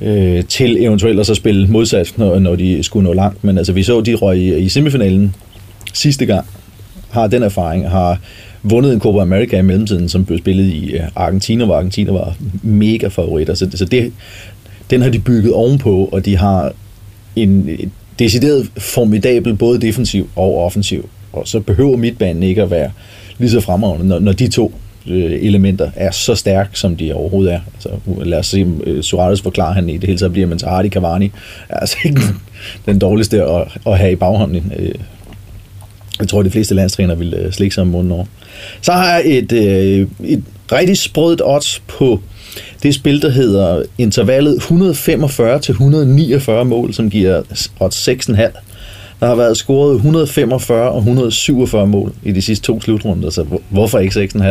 øh, 0.00 0.44
til 0.44 0.84
eventuelt 0.84 1.20
at 1.20 1.26
så 1.26 1.34
spille 1.34 1.66
modsat, 1.66 2.14
når, 2.16 2.38
når 2.38 2.56
de 2.56 2.82
skulle 2.82 3.04
nå 3.04 3.12
langt. 3.12 3.44
Men 3.44 3.58
altså, 3.58 3.72
vi 3.72 3.82
så, 3.82 4.00
de 4.00 4.14
røg 4.14 4.38
i, 4.38 4.58
i 4.58 4.68
semifinalen 4.68 5.34
sidste 5.92 6.26
gang, 6.26 6.46
har 7.10 7.26
den 7.26 7.42
erfaring, 7.42 7.90
har 7.90 8.20
vundet 8.62 8.92
en 8.92 9.00
Copa 9.00 9.20
America 9.20 9.58
i 9.58 9.62
mellemtiden, 9.62 10.08
som 10.08 10.24
blev 10.24 10.38
spillet 10.38 10.64
i 10.64 10.92
øh, 10.92 11.02
Argentina, 11.16 11.64
hvor 11.64 11.76
Argentina 11.76 12.12
var 12.12 12.36
mega 12.62 13.08
favoritter. 13.08 13.54
Så, 13.54 13.70
så 13.74 13.84
det, 13.84 14.12
den 14.90 15.02
har 15.02 15.10
de 15.10 15.18
bygget 15.18 15.52
ovenpå, 15.52 16.08
og 16.12 16.24
de 16.24 16.36
har 16.36 16.72
en 17.36 17.70
decideret 18.18 18.70
formidabel 18.78 19.54
både 19.54 19.80
defensiv 19.80 20.30
og 20.36 20.64
offensiv. 20.64 21.08
Og 21.32 21.48
så 21.48 21.60
behøver 21.60 21.96
midtbanen 21.96 22.42
ikke 22.42 22.62
at 22.62 22.70
være 22.70 22.90
lige 23.38 23.50
så 23.50 23.60
fremragende, 23.60 24.08
når, 24.08 24.18
når 24.18 24.32
de 24.32 24.48
to 24.48 24.74
øh, 25.06 25.32
elementer 25.32 25.90
er 25.96 26.10
så 26.10 26.34
stærke, 26.34 26.70
som 26.78 26.96
de 26.96 27.14
overhovedet 27.14 27.54
er. 27.54 27.60
Altså, 27.74 27.88
lad 28.24 28.38
os 28.38 28.46
se, 28.46 28.66
øh, 28.84 29.02
Suarez 29.02 29.40
forklarer 29.40 29.74
han 29.74 29.88
i 29.88 29.96
det 29.96 30.04
hele 30.04 30.18
taget 30.18 30.32
bliver, 30.32 30.46
men 30.46 30.60
Hardy 30.64 30.90
Cavani 30.90 31.32
er 31.68 31.76
altså 31.76 31.96
ikke 32.04 32.20
den 32.86 32.98
dårligste 32.98 33.42
at, 33.42 33.78
at 33.86 33.98
have 33.98 34.12
i 34.12 34.16
baghånden. 34.16 34.72
Øh, 34.78 34.94
jeg 36.20 36.28
tror, 36.28 36.42
de 36.42 36.50
fleste 36.50 36.74
landstræner 36.74 37.14
vil 37.14 37.48
slikke 37.50 37.74
sig 37.74 37.82
om 37.82 37.88
munden 37.88 38.12
over. 38.12 38.24
Så 38.80 38.92
har 38.92 39.12
jeg 39.12 39.22
et, 39.24 39.52
et 40.24 40.42
rigtig 40.72 40.98
sprødt 40.98 41.42
odds 41.44 41.82
på 41.86 42.20
det 42.82 42.94
spil, 42.94 43.22
der 43.22 43.30
hedder 43.30 43.82
intervallet 43.98 44.56
145 44.56 45.60
til 45.60 45.72
149 45.72 46.64
mål, 46.64 46.94
som 46.94 47.10
giver 47.10 47.42
odds 47.80 48.08
6,5. 48.08 48.58
Der 49.20 49.26
har 49.26 49.34
været 49.34 49.56
scoret 49.56 49.94
145 49.94 50.90
og 50.90 50.98
147 50.98 51.86
mål 51.86 52.12
i 52.22 52.32
de 52.32 52.42
sidste 52.42 52.66
to 52.66 52.80
slutrunder, 52.80 53.30
så 53.30 53.44
hvorfor 53.70 53.98
ikke 53.98 54.30
6,5? 54.34 54.44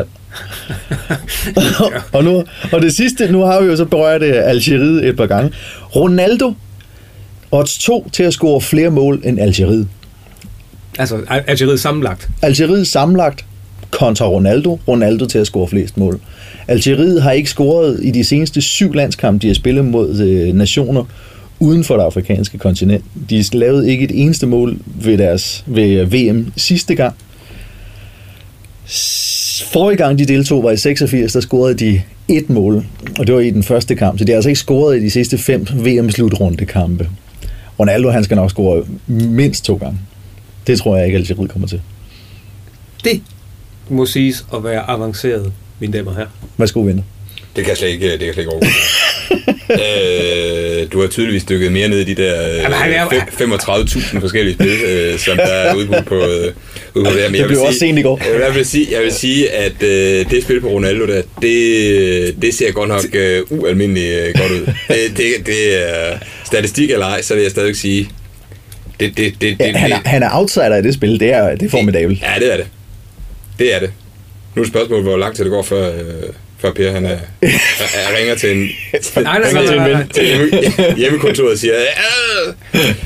og, 2.17 2.23
nu, 2.23 2.43
og 2.71 2.81
det 2.81 2.95
sidste, 2.95 3.31
nu 3.31 3.41
har 3.41 3.61
vi 3.61 3.67
jo 3.67 3.75
så 3.75 3.85
berørt 3.85 4.21
det 4.21 4.33
Algeriet 4.33 5.07
et 5.07 5.17
par 5.17 5.25
gange. 5.25 5.51
Ronaldo, 5.95 6.53
odds 7.51 7.77
2 7.77 8.09
til 8.09 8.23
at 8.23 8.33
score 8.33 8.61
flere 8.61 8.89
mål 8.89 9.21
end 9.25 9.39
Algeriet. 9.39 9.87
Altså 10.99 11.17
Algeriet 11.47 11.79
sammenlagt? 11.79 12.29
Algeriet 12.41 12.87
sammenlagt 12.87 13.45
kontra 13.91 14.25
Ronaldo. 14.25 14.79
Ronaldo 14.87 15.25
til 15.25 15.39
at 15.39 15.47
score 15.47 15.67
flest 15.67 15.97
mål. 15.97 16.19
Algeriet 16.67 17.21
har 17.21 17.31
ikke 17.31 17.49
scoret 17.49 17.99
i 18.03 18.11
de 18.11 18.23
seneste 18.23 18.61
syv 18.61 18.93
landskampe, 18.93 19.41
de 19.41 19.47
har 19.47 19.53
spillet 19.53 19.85
mod 19.85 20.19
øh, 20.19 20.53
nationer 20.53 21.03
uden 21.59 21.83
for 21.83 21.97
det 21.97 22.03
afrikanske 22.03 22.57
kontinent. 22.57 23.05
De 23.29 23.45
lavede 23.53 23.91
ikke 23.91 24.03
et 24.03 24.11
eneste 24.13 24.47
mål 24.47 24.77
ved 24.85 25.17
deres 25.17 25.63
ved 25.67 26.05
VM 26.05 26.51
sidste 26.57 26.95
gang. 26.95 27.15
Forrige 29.71 29.97
gang 29.97 30.19
de 30.19 30.25
deltog 30.25 30.63
var 30.63 30.71
i 30.71 30.77
86, 30.77 31.33
der 31.33 31.39
scorede 31.39 31.73
de 31.73 32.01
et 32.27 32.49
mål, 32.49 32.85
og 33.19 33.27
det 33.27 33.35
var 33.35 33.41
i 33.41 33.49
den 33.49 33.63
første 33.63 33.95
kamp. 33.95 34.19
Så 34.19 34.25
de 34.25 34.31
har 34.31 34.35
altså 34.35 34.49
ikke 34.49 34.59
scoret 34.59 34.97
i 34.97 35.03
de 35.03 35.09
sidste 35.09 35.37
fem 35.37 35.67
VM-slutrunde 35.73 36.65
kampe. 36.65 37.09
Ronaldo 37.79 38.09
han 38.09 38.23
skal 38.23 38.35
nok 38.35 38.49
score 38.49 38.83
mindst 39.07 39.65
to 39.65 39.75
gange. 39.75 39.99
Det 40.67 40.79
tror 40.79 40.97
jeg 40.97 41.05
ikke, 41.05 41.17
Algeriet 41.17 41.51
kommer 41.51 41.67
til. 41.67 41.81
Det 43.03 43.21
må 43.89 44.05
siges 44.05 44.45
at 44.53 44.63
være 44.63 44.89
avanceret, 44.89 45.53
mine 45.79 45.93
damer 45.93 46.11
og 46.11 46.17
herrer. 46.17 46.29
Værsgo, 46.57 46.81
venner. 46.81 47.03
Det 47.55 47.63
kan 47.63 47.69
jeg 47.69 47.77
slet 47.77 47.89
ikke, 47.89 48.11
det 48.11 48.19
kan 48.19 48.27
jeg 48.27 48.33
slet 48.33 48.43
ikke 48.43 48.67
øh, 49.69 50.91
du 50.91 51.01
har 51.01 51.07
tydeligvis 51.07 51.43
dykket 51.43 51.71
mere 51.71 51.87
ned 51.87 51.99
i 51.99 52.13
de 52.13 52.23
der 52.23 52.57
øh, 52.57 52.63
35.000 52.63 54.19
forskellige 54.19 54.53
spil, 54.53 54.77
øh, 54.87 55.19
som 55.19 55.37
der 55.37 55.43
er 55.43 55.75
ude 55.75 56.03
på, 56.05 56.15
øh, 56.15 56.53
ude 56.95 57.05
på 57.05 57.11
det. 57.11 57.31
Men 57.31 57.41
det 57.41 57.47
blev 57.47 57.61
også 57.61 57.79
sent 57.79 57.99
i 57.99 58.01
går. 58.01 58.21
Jeg 58.45 58.55
vil 58.55 58.65
sige, 58.65 58.87
jeg 58.91 59.03
vil 59.03 59.11
sige 59.11 59.51
at 59.51 59.83
øh, 59.83 60.29
det 60.29 60.43
spil 60.43 60.61
på 60.61 60.67
Ronaldo 60.67 61.05
der, 61.05 61.21
det, 61.41 62.41
det 62.41 62.53
ser 62.53 62.71
godt 62.71 62.89
nok 62.89 63.05
øh, 63.13 63.43
ualmindeligt 63.49 64.13
øh, 64.13 64.33
godt 64.41 64.51
ud. 64.51 64.65
Det, 64.87 65.17
det, 65.17 65.45
det 65.45 65.89
er 65.89 66.17
statistik 66.45 66.91
eller 66.91 67.05
ej, 67.05 67.21
så 67.21 67.33
vil 67.33 67.41
jeg 67.41 67.51
stadig 67.51 67.75
sige, 67.75 68.09
det, 68.99 69.17
det, 69.17 69.33
det, 69.41 69.55
ja, 69.59 69.77
han, 69.77 69.91
er, 69.91 69.99
han 70.05 70.23
er 70.23 70.29
outsider 70.31 70.75
i 70.75 70.81
det 70.81 70.93
spil, 70.93 71.19
det 71.19 71.33
er, 71.33 71.55
det 71.55 71.65
er 71.65 71.69
formidabelt. 71.69 72.21
Ja, 72.21 72.33
det 72.39 72.53
er 72.53 72.57
det. 72.57 72.67
Det 73.59 73.75
er 73.75 73.79
det. 73.79 73.91
Nu 74.55 74.61
er 74.61 74.63
det 74.63 74.73
spørgsmålet, 74.73 75.03
hvor 75.03 75.17
lang 75.17 75.35
tid 75.35 75.43
det 75.43 75.51
går, 75.51 75.63
før, 75.63 75.91
øh, 75.91 76.33
før 76.59 76.71
Per 76.71 76.91
han 76.91 77.05
er, 77.05 77.17
er, 77.41 78.17
ringer 78.17 78.35
til 78.35 78.57
en, 78.57 78.57
nej, 79.23 79.39
nej, 79.39 79.51
nej, 79.53 79.75
nej, 79.75 79.91
nej. 79.91 80.05
til 80.13 80.25
hjemme, 80.25 80.95
hjemmekontoret 80.97 81.51
og 81.51 81.57
siger, 81.57 81.73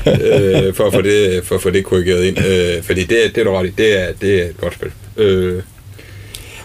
øh, 0.06 0.74
for, 0.74 0.86
at 0.86 0.92
få 0.92 1.02
det, 1.02 1.44
for 1.44 1.54
at 1.54 1.62
få 1.62 1.70
det 1.70 1.84
korrigeret 1.84 2.24
ind. 2.24 2.38
Øh, 2.38 2.82
fordi 2.82 3.00
det, 3.00 3.18
det 3.34 3.38
er 3.38 3.44
du 3.44 3.50
ret 3.50 3.66
i, 3.66 3.70
det 3.78 4.00
er, 4.00 4.12
det 4.20 4.42
er 4.42 4.44
et 4.44 4.56
godt 4.60 4.74
spil. 4.74 4.90
Øh, 5.16 5.62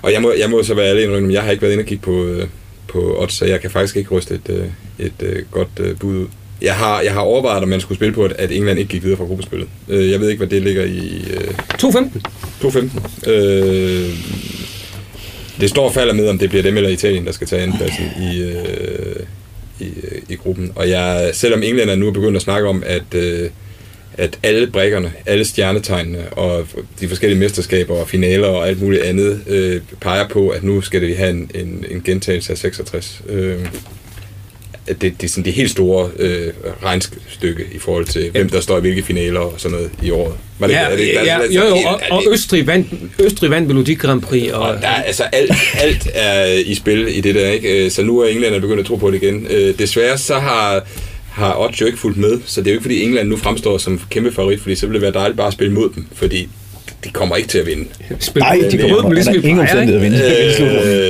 og 0.02 0.13
jeg 0.13 0.21
må, 0.21 0.34
jeg 0.39 0.50
må 0.50 0.63
så 0.63 0.73
være 0.73 0.89
ærlig 0.89 1.10
men 1.10 1.32
jeg 1.32 1.43
har 1.43 1.52
ikke 1.52 1.62
været 1.62 1.73
inde 1.73 1.82
og 1.82 1.88
kigge 1.88 2.04
på, 2.04 2.26
øh, 2.26 2.47
på 2.88 3.21
odds, 3.21 3.34
så 3.34 3.45
jeg 3.45 3.62
kan 3.62 3.71
faktisk 3.71 3.97
ikke 3.97 4.15
ryste 4.15 4.36
et, 4.36 4.50
øh, 4.50 4.65
et, 5.00 5.28
et 5.38 5.45
godt 5.52 6.00
bud 6.00 6.15
ud. 6.15 6.28
Jeg 6.62 6.76
har, 6.76 7.02
jeg 7.02 7.13
har 7.13 7.19
overvejet, 7.21 7.63
om 7.63 7.69
man 7.69 7.82
skulle 7.82 7.97
spille 7.97 8.13
på, 8.13 8.23
at, 8.23 8.32
at 8.32 8.52
England 8.52 8.80
ikke 8.80 8.89
gik 8.89 9.04
videre 9.04 9.17
fra 9.17 9.26
gruppespillet. 9.26 9.67
Øh, 9.89 10.12
jeg 10.12 10.19
ved 10.19 10.30
ikke, 10.30 10.38
hvad 10.38 10.47
det 10.47 10.62
ligger 10.62 10.84
i... 10.84 11.23
Øh, 11.34 11.47
2-15. 11.84 12.21
2-15. 12.63 13.30
Øh, 13.32 14.10
det 15.62 15.70
står 15.70 15.86
og 15.86 15.93
falder 15.93 16.13
med, 16.13 16.28
om 16.28 16.38
det 16.38 16.50
bliver 16.50 16.63
dem 16.63 16.78
eller 16.78 16.89
Italien, 16.89 17.26
der 17.26 17.32
skal 17.32 17.48
tage 17.48 17.62
andenpladsen 17.62 18.06
i, 18.22 18.41
øh, 18.41 19.15
i, 19.80 19.86
øh, 20.04 20.22
i 20.30 20.36
gruppen. 20.36 20.72
Og 20.76 20.89
jeg, 20.89 21.30
selvom 21.34 21.63
England 21.63 21.89
er 21.89 21.96
nu 21.96 22.12
begyndt 22.12 22.36
at 22.36 22.41
snakke 22.41 22.67
om, 22.67 22.84
at, 22.86 23.13
øh, 23.15 23.50
at 24.13 24.39
alle 24.43 24.67
brækkerne, 24.67 25.12
alle 25.26 25.46
stjernetegnene 25.46 26.30
og 26.30 26.67
de 27.00 27.08
forskellige 27.08 27.39
mesterskaber 27.39 27.96
og 27.96 28.10
finaler 28.10 28.48
og 28.48 28.67
alt 28.67 28.82
muligt 28.82 29.04
andet 29.04 29.41
øh, 29.48 29.82
peger 30.02 30.28
på, 30.28 30.50
at 30.50 30.63
nu 30.63 30.82
skal 30.82 31.02
vi 31.02 31.13
have 31.13 31.30
en, 31.30 31.52
en, 31.56 31.86
en 31.89 32.02
gentagelse 32.04 32.52
af 32.52 32.58
66. 32.58 33.22
Øh, 33.30 33.65
det, 34.88 35.02
det 35.02 35.23
er 35.23 35.28
sådan 35.28 35.45
det 35.45 35.54
helt 35.54 35.71
store 35.71 36.10
øh, 36.19 36.54
regnstykke 36.84 37.65
i 37.71 37.80
forhold 37.80 38.06
til, 38.06 38.21
ja. 38.21 38.30
hvem 38.30 38.50
der 38.50 38.60
står 38.60 38.78
i 38.78 38.82
hvilke 38.82 39.04
finaler 39.04 39.39
og 39.39 39.54
sådan 39.58 39.78
noget 39.78 39.91
i 40.04 40.12
året. 40.12 40.34
Var 40.60 40.67
det, 40.67 40.73
ja, 40.73 40.80
er 40.80 40.95
det, 40.95 41.13
der, 41.15 41.23
ja, 41.23 41.39
jo, 41.41 41.67
jo, 41.67 41.76
og, 41.76 42.02
og 42.10 42.23
Østrig 42.32 42.67
vandt, 42.67 42.88
Østrig 43.19 43.50
vandt 43.50 43.67
Melodi 43.67 43.93
Grand 43.93 44.21
Prix. 44.21 44.52
Og, 44.52 44.62
og 44.62 44.82
der, 44.82 44.88
altså 44.88 45.23
alt, 45.23 45.52
alt 45.73 46.08
er 46.13 46.45
i 46.45 46.76
spil 46.76 47.17
i 47.17 47.21
det 47.21 47.36
der, 47.36 47.50
ikke? 47.50 47.86
Øh, 47.86 47.91
så 47.91 48.04
nu 48.04 48.19
er 48.19 48.28
England 48.28 48.62
begyndt 48.62 48.80
at 48.80 48.86
tro 48.86 48.95
på 48.95 49.12
det 49.12 49.23
igen. 49.23 49.47
Øh, 49.50 49.80
desværre 49.80 50.17
så 50.17 50.39
har 50.39 50.84
har 51.38 51.60
Odds 51.60 51.82
jo 51.82 51.86
ikke 51.86 51.97
fulgt 51.97 52.17
med, 52.17 52.39
så 52.45 52.62
det 52.62 52.67
er 52.67 52.71
jo 52.71 52.76
ikke 52.76 52.84
fordi 52.84 53.04
England 53.04 53.30
nu 53.30 53.38
fremstår 53.38 53.78
som 53.78 54.02
kæmpe 54.10 54.32
favorit, 54.32 54.62
fordi 54.62 54.76
så 54.76 54.86
vil 54.86 54.93
det 54.93 55.02
være 55.02 55.12
dejligt 55.12 55.38
bare 55.38 55.47
at 55.47 55.54
spille 55.54 55.73
mod 55.73 55.89
dem, 55.95 56.08
fordi 56.13 56.50
de 57.03 57.10
kommer 57.10 57.36
ikke 57.36 57.49
til 57.49 57.57
at 57.57 57.65
vinde. 57.65 57.86
Spil 58.19 58.39
Nej, 58.39 58.60
de 58.71 58.77
kommer 58.77 58.95
mod 58.95 59.03
dem 59.03 59.12
ligesom 59.12 59.33
vi 59.33 59.39
plejer, 59.39 59.81
at 59.81 60.01
vinde. 60.01 60.17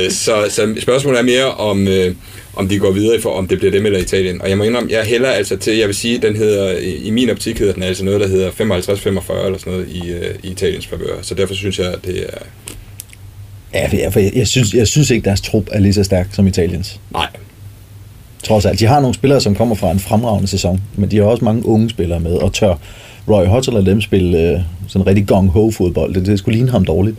Øh, 0.04 0.10
så, 0.10 0.46
så 0.48 0.74
spørgsmålet 0.80 1.18
er 1.18 1.24
mere 1.24 1.54
om, 1.54 1.88
øh, 1.88 2.14
om 2.56 2.68
de 2.68 2.78
går 2.78 2.90
videre, 2.90 3.20
for 3.20 3.30
om 3.30 3.48
det 3.48 3.58
bliver 3.58 3.72
dem 3.72 3.86
eller 3.86 3.98
Italien. 3.98 4.42
Og 4.42 4.48
jeg 4.48 4.58
må 4.58 4.64
indrømme, 4.64 4.92
jeg 4.92 5.04
hælder 5.04 5.28
altså 5.28 5.56
til, 5.56 5.76
jeg 5.76 5.86
vil 5.86 5.94
sige, 5.94 6.18
den 6.18 6.36
hedder, 6.36 6.78
i 7.02 7.10
min 7.10 7.30
optik 7.30 7.58
hedder 7.58 7.72
den 7.72 7.82
altså 7.82 8.04
noget, 8.04 8.20
der 8.20 8.28
hedder 8.28 8.50
55-45 8.50 8.62
eller 8.62 9.58
sådan 9.58 9.72
noget 9.72 9.88
i, 9.88 10.00
uh, 10.00 10.18
i 10.42 10.50
Italiens 10.50 10.86
favør. 10.86 11.22
Så 11.22 11.34
derfor 11.34 11.54
synes 11.54 11.78
jeg, 11.78 11.92
at 11.92 11.98
det 12.04 12.22
er... 12.22 12.38
Ja, 13.74 14.08
for 14.08 14.20
jeg, 14.20 14.32
jeg, 14.34 14.48
synes, 14.48 14.74
jeg 14.74 14.88
synes 14.88 15.10
ikke, 15.10 15.24
deres 15.24 15.40
trup 15.40 15.68
er 15.72 15.78
lige 15.78 15.94
så 15.94 16.04
stærk 16.04 16.26
som 16.32 16.46
Italiens. 16.46 17.00
Nej. 17.12 17.26
Trods 18.42 18.66
alt. 18.66 18.80
De 18.80 18.86
har 18.86 19.00
nogle 19.00 19.14
spillere, 19.14 19.40
som 19.40 19.54
kommer 19.54 19.74
fra 19.74 19.90
en 19.90 20.00
fremragende 20.00 20.48
sæson, 20.48 20.80
men 20.96 21.10
de 21.10 21.16
har 21.16 21.24
også 21.24 21.44
mange 21.44 21.66
unge 21.66 21.90
spillere 21.90 22.20
med, 22.20 22.32
og 22.32 22.52
tør 22.52 22.74
Roy 23.30 23.46
Hodgson 23.46 23.76
og 23.76 23.86
dem 23.86 24.00
spille 24.00 24.54
uh, 24.54 24.60
sådan 24.88 25.06
rigtig 25.06 25.26
gong-ho-fodbold. 25.26 26.14
Det, 26.14 26.26
det 26.26 26.38
skulle 26.38 26.54
ligne 26.54 26.70
ham 26.70 26.84
dårligt. 26.84 27.18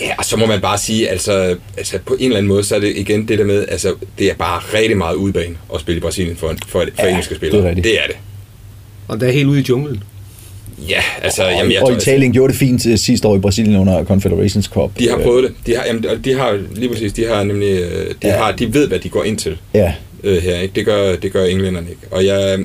Ja, 0.00 0.14
og 0.18 0.24
så 0.24 0.36
må 0.36 0.46
man 0.46 0.60
bare 0.60 0.78
sige, 0.78 1.08
altså, 1.08 1.56
altså 1.76 1.98
på 2.06 2.14
en 2.14 2.24
eller 2.24 2.36
anden 2.36 2.48
måde, 2.48 2.64
så 2.64 2.74
er 2.76 2.80
det 2.80 2.92
igen 2.96 3.28
det 3.28 3.38
der 3.38 3.44
med, 3.44 3.64
altså 3.68 3.94
det 4.18 4.30
er 4.30 4.34
bare 4.34 4.60
rigtig 4.74 4.96
meget 4.96 5.14
udbane 5.14 5.54
at 5.74 5.80
spille 5.80 5.96
i 5.96 6.00
Brasilien 6.00 6.36
for, 6.36 6.54
for, 6.66 6.84
for 6.94 7.04
ja, 7.04 7.08
engelske 7.08 7.34
spillere. 7.34 7.62
Det 7.62 7.70
er, 7.70 7.74
det 7.74 7.92
er 7.92 8.06
det. 8.06 8.16
Og 9.08 9.20
der 9.20 9.26
er 9.26 9.30
helt 9.32 9.46
ude 9.46 9.60
i 9.60 9.64
junglen. 9.68 10.02
Ja, 10.88 11.02
altså... 11.22 11.44
Og, 11.44 11.50
jamen, 11.50 11.72
jeg 11.72 11.82
og 11.82 11.88
tror, 11.88 11.96
Italien 11.96 12.22
altså, 12.22 12.32
gjorde 12.32 12.52
det 12.52 12.58
fint 12.58 12.86
øh, 12.86 12.98
sidste 12.98 13.28
år 13.28 13.36
i 13.36 13.38
Brasilien 13.38 13.76
under 13.76 14.04
Confederations 14.04 14.66
Cup. 14.66 14.90
De 14.98 15.08
har 15.08 15.18
prøvet 15.18 15.44
det. 15.44 15.66
De 15.66 15.76
har, 15.76 15.84
jamen, 15.86 16.04
de 16.24 16.34
har 16.34 16.58
lige 16.74 16.88
præcis, 16.88 17.12
de 17.12 17.26
har 17.26 17.44
nemlig... 17.44 17.68
Øh, 17.68 18.06
de, 18.22 18.28
ja. 18.28 18.36
har, 18.36 18.52
de 18.52 18.74
ved, 18.74 18.88
hvad 18.88 18.98
de 18.98 19.08
går 19.08 19.24
ind 19.24 19.38
til 19.38 19.56
ja. 19.74 19.92
øh, 20.24 20.42
her. 20.42 20.60
Ikke? 20.60 20.74
Det, 20.74 20.84
gør, 20.84 21.16
det 21.16 21.32
gør 21.32 21.44
englænderne 21.44 21.90
ikke. 21.90 22.02
Og 22.10 22.26
jeg, 22.26 22.58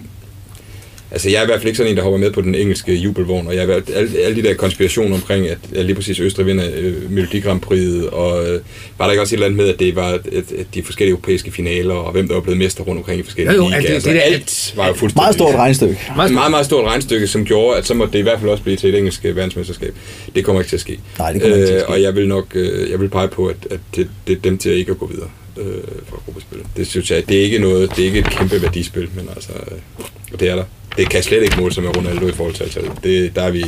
Altså, 1.13 1.29
jeg 1.29 1.37
er 1.39 1.43
i 1.43 1.45
hvert 1.45 1.59
fald 1.59 1.67
ikke 1.67 1.77
sådan 1.77 1.91
en, 1.91 1.97
der 1.97 2.03
hopper 2.03 2.19
med 2.19 2.31
på 2.31 2.41
den 2.41 2.55
engelske 2.55 2.93
jubelvogn, 2.95 3.47
og 3.47 3.55
jeg 3.55 3.63
er 3.69 3.81
alle, 3.95 4.19
alle 4.19 4.35
de 4.35 4.47
der 4.47 4.53
konspirationer 4.53 5.15
omkring, 5.15 5.47
at, 5.47 5.57
at 5.75 5.85
lige 5.85 5.95
præcis 5.95 6.19
Østrig 6.19 6.45
vinder 6.45 6.65
øh, 6.77 7.11
Melodi 7.11 7.39
Grand 7.39 7.61
Prix, 7.61 8.03
og 8.11 8.49
øh, 8.49 8.59
var 8.97 9.05
der 9.05 9.11
ikke 9.11 9.21
også 9.21 9.35
et 9.35 9.37
eller 9.37 9.45
andet 9.45 9.57
med, 9.57 9.67
at 9.73 9.79
det 9.79 9.95
var 9.95 10.07
at, 10.07 10.21
at 10.33 10.65
de 10.73 10.83
forskellige 10.83 11.11
europæiske 11.11 11.51
finaler, 11.51 11.93
og 11.93 12.11
hvem 12.11 12.27
der 12.27 12.33
var 12.33 12.41
blevet 12.41 12.57
mester 12.59 12.83
rundt 12.83 12.99
omkring 12.99 13.19
i 13.19 13.23
forskellige 13.23 13.55
Jo, 13.55 13.61
jo, 13.63 13.67
ligaer. 13.67 13.81
det- 13.81 13.87
det 13.89 13.93
altså, 13.93 14.09
der- 14.09 14.21
alt 14.21 14.73
var 14.77 14.87
jo 14.87 14.93
fuldstændig... 14.93 15.23
Meget 15.23 15.35
stort 15.35 15.55
regnstykke. 15.55 15.97
Meget, 16.15 16.33
meget, 16.33 16.51
meget 16.51 16.65
stort 16.65 16.85
regnstykke, 16.85 17.27
som 17.27 17.45
gjorde, 17.45 17.77
at 17.77 17.85
så 17.87 17.93
måtte 17.93 18.13
det 18.13 18.19
i 18.19 18.21
hvert 18.21 18.39
fald 18.39 18.49
også 18.51 18.63
blive 18.63 18.77
til 18.77 18.89
et 18.89 18.97
engelsk 18.97 19.25
øh, 19.25 19.35
verdensmesterskab. 19.35 19.93
Det 20.35 20.45
kommer 20.45 20.61
ikke 20.61 20.69
til 20.69 20.75
at 20.77 20.81
ske. 20.81 20.99
Nej, 21.19 21.31
det 21.31 21.41
kommer 21.41 21.55
ikke 21.57 21.67
til 21.67 21.73
at 21.73 21.81
ske. 21.81 21.89
Og 21.89 22.01
jeg 22.01 22.15
vil 22.15 22.27
nok 22.27 22.45
øh, 22.55 22.91
jeg 22.91 22.99
vil 22.99 23.09
pege 23.09 23.27
på, 23.27 23.45
at, 23.45 23.55
at 23.71 23.79
det, 23.95 24.09
det 24.27 24.37
er 24.37 24.41
dem 24.41 24.57
til 24.57 24.71
ikke 24.71 24.91
at 24.91 24.97
gå 24.99 25.07
videre 25.07 25.29
øh, 25.57 25.83
fra 26.09 26.17
gruppespil. 26.25 26.57
Det 26.77 26.87
synes 26.87 27.11
jeg, 27.11 27.23
det 27.29 27.37
er 27.39 27.43
ikke 27.43 27.59
noget, 27.59 27.89
det 27.95 27.99
er 28.01 28.05
ikke 28.05 28.19
et 28.19 28.29
kæmpe 28.29 28.61
værdispil, 28.61 29.07
men 29.15 29.29
altså, 29.35 29.51
øh, 29.71 30.39
det 30.39 30.49
er 30.49 30.55
der. 30.55 30.63
Det 30.97 31.09
kan 31.09 31.23
slet 31.23 31.43
ikke 31.43 31.59
måle 31.59 31.73
sig 31.73 31.83
med 31.83 31.97
Ronaldo 31.97 32.27
i 32.27 32.31
forhold 32.31 32.53
til 32.55 32.63
antallet. 32.63 32.91
Det, 33.03 33.35
der, 33.35 33.41
er 33.41 33.51
vi, 33.51 33.63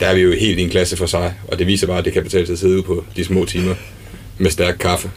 der 0.00 0.06
er 0.06 0.14
vi 0.14 0.20
jo 0.20 0.32
helt 0.40 0.58
i 0.58 0.62
en 0.62 0.70
klasse 0.70 0.96
for 0.96 1.06
sig, 1.06 1.34
og 1.48 1.58
det 1.58 1.66
viser 1.66 1.86
bare, 1.86 1.98
at 1.98 2.04
det 2.04 2.12
kan 2.12 2.22
betale 2.22 2.46
sig 2.46 2.52
at 2.52 2.58
sidde 2.58 2.74
ude 2.74 2.82
på 2.82 3.04
de 3.16 3.24
små 3.24 3.44
timer 3.44 3.74
med 4.38 4.50
stærk 4.50 4.76
kaffe. 4.80 5.10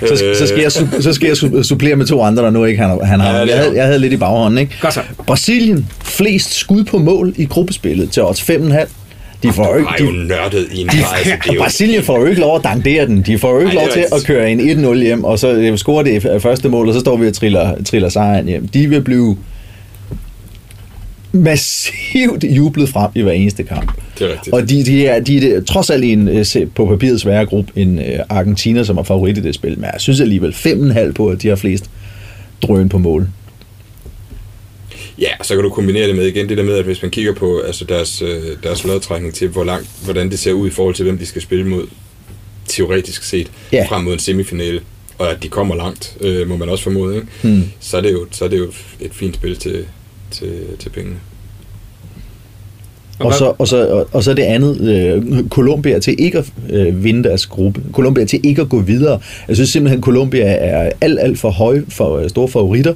Så, 0.00 0.34
så, 0.38 0.46
skal 0.46 0.60
jeg, 0.60 0.72
så 0.72 1.12
skal 1.12 1.26
jeg 1.26 1.36
su- 1.36 1.62
supplere 1.62 1.96
med 1.96 2.06
to 2.06 2.22
andre, 2.22 2.42
der 2.42 2.50
nu 2.50 2.64
ikke 2.64 2.82
han, 2.82 3.04
han 3.06 3.20
har. 3.20 3.44
Jeg, 3.44 3.58
havde, 3.58 3.74
jeg 3.76 3.84
havde 3.86 3.98
lidt 3.98 4.12
i 4.12 4.16
baghånden, 4.16 4.58
ikke? 4.58 4.78
Godt 4.80 4.94
så. 4.94 5.00
Brasilien, 5.26 5.88
flest 6.04 6.54
skud 6.54 6.84
på 6.84 6.98
mål 6.98 7.34
i 7.36 7.44
gruppespillet 7.44 8.10
til 8.10 8.22
odds 8.22 8.40
5,5. 8.50 8.88
De 9.42 9.52
får 9.52 9.72
jo 9.72 9.78
ikke, 9.78 9.90
de, 9.98 10.04
jo 10.04 10.10
nørdet 10.10 10.68
i 10.72 10.80
en 10.80 10.86
grad, 10.86 10.98
altså, 11.16 11.32
det 11.44 11.50
er 11.50 11.54
jo, 11.54 11.62
Brasilien 11.62 12.02
får 12.02 12.20
jo 12.20 12.26
ikke 12.26 12.40
lov 12.40 12.56
at 12.56 12.64
dandere 12.64 13.06
den. 13.06 13.22
De 13.22 13.38
får 13.38 13.52
jo 13.52 13.58
ikke 13.58 13.74
Nej, 13.74 13.84
lov 13.84 13.92
til 13.92 14.04
at 14.12 14.24
køre 14.26 14.50
en 14.50 14.60
1-0 14.60 14.94
hjem, 15.02 15.24
og 15.24 15.38
så 15.38 15.52
øh, 15.52 15.78
score 15.78 16.04
det 16.04 16.42
første 16.42 16.68
mål, 16.68 16.88
og 16.88 16.94
så 16.94 17.00
står 17.00 17.16
vi 17.16 17.26
og 17.26 17.34
triller, 17.34 17.82
triller 17.84 18.08
sejren 18.08 18.46
hjem. 18.46 18.68
De 18.68 18.88
vil 18.88 19.00
blive 19.00 19.36
massivt 21.32 22.44
jublet 22.44 22.88
frem 22.88 23.10
i 23.14 23.22
hver 23.22 23.32
eneste 23.32 23.62
kamp. 23.62 23.92
det 24.18 24.26
er 24.26 24.32
rigtigt. 24.32 24.54
Og 24.54 24.68
de, 24.68 24.84
de, 24.84 25.06
er, 25.06 25.20
de 25.20 25.54
er 25.54 25.60
trods 25.60 25.90
alt 25.90 26.04
en 26.04 26.28
øh, 26.28 26.44
på 26.74 26.86
papiret 26.86 27.20
sværere 27.20 27.46
gruppe 27.46 27.72
end 27.76 28.00
øh, 28.00 28.18
Argentina, 28.28 28.84
som 28.84 28.98
er 28.98 29.02
favorit 29.02 29.38
i 29.38 29.42
det 29.42 29.54
spil. 29.54 29.78
Men 29.78 29.84
jeg 29.84 30.00
synes 30.00 30.20
alligevel 30.20 30.52
5,5 30.52 31.12
på, 31.12 31.28
at 31.28 31.42
de 31.42 31.48
har 31.48 31.56
flest 31.56 31.90
drøn 32.62 32.88
på 32.88 32.98
mål. 32.98 33.28
Ja, 35.22 35.28
så 35.42 35.54
kan 35.54 35.64
du 35.64 35.70
kombinere 35.70 36.08
det 36.08 36.16
med 36.16 36.26
igen 36.26 36.48
det 36.48 36.56
der 36.58 36.64
med, 36.64 36.74
at 36.74 36.84
hvis 36.84 37.02
man 37.02 37.10
kigger 37.10 37.34
på 37.34 37.60
altså 37.66 37.84
deres, 37.84 38.22
øh, 38.22 38.42
deres 38.62 38.84
lodtrækning 38.84 39.34
til, 39.34 39.48
hvor 39.48 39.64
langt, 39.64 39.88
hvordan 40.04 40.30
det 40.30 40.38
ser 40.38 40.52
ud 40.52 40.68
i 40.68 40.70
forhold 40.70 40.94
til, 40.94 41.04
hvem 41.04 41.18
de 41.18 41.26
skal 41.26 41.42
spille 41.42 41.66
mod, 41.66 41.86
teoretisk 42.68 43.22
set, 43.24 43.50
Ja. 43.72 43.86
frem 43.88 44.04
mod 44.04 44.12
en 44.12 44.18
semifinale, 44.18 44.80
og 45.18 45.30
at 45.30 45.42
de 45.42 45.48
kommer 45.48 45.74
langt, 45.74 46.16
øh, 46.20 46.48
må 46.48 46.56
man 46.56 46.68
også 46.68 46.84
formode, 46.84 47.14
ikke? 47.14 47.26
Hmm. 47.42 47.64
Så, 47.80 47.96
er 47.96 48.00
det 48.00 48.12
jo, 48.12 48.26
så 48.30 48.44
er 48.44 48.48
det 48.48 48.58
jo 48.58 48.72
et 49.00 49.10
fint 49.14 49.34
spil 49.34 49.56
til, 49.56 49.84
til, 50.30 50.52
til 50.78 50.88
pengene. 50.90 51.16
Og 53.18 53.34
så, 53.34 53.52
og, 53.58 53.68
så, 53.68 54.04
og, 54.12 54.24
så 54.24 54.34
det 54.34 54.42
andet, 54.42 54.80
øh, 54.80 55.48
Colombia 55.48 55.98
til 55.98 56.14
ikke 56.18 56.38
at 56.38 56.52
øh, 56.70 57.04
vinde 57.04 57.24
deres 57.24 57.46
gruppe. 57.46 57.82
Colombia 57.92 58.24
til 58.24 58.40
ikke 58.44 58.62
at 58.62 58.68
gå 58.68 58.80
videre. 58.80 59.20
Jeg 59.48 59.56
synes 59.56 59.70
simpelthen, 59.70 60.02
Colombia 60.02 60.44
er 60.44 60.90
alt, 61.00 61.18
alt 61.20 61.38
for 61.38 61.50
høje 61.50 61.84
for 61.88 62.16
øh, 62.18 62.28
store 62.28 62.48
favoritter 62.48 62.94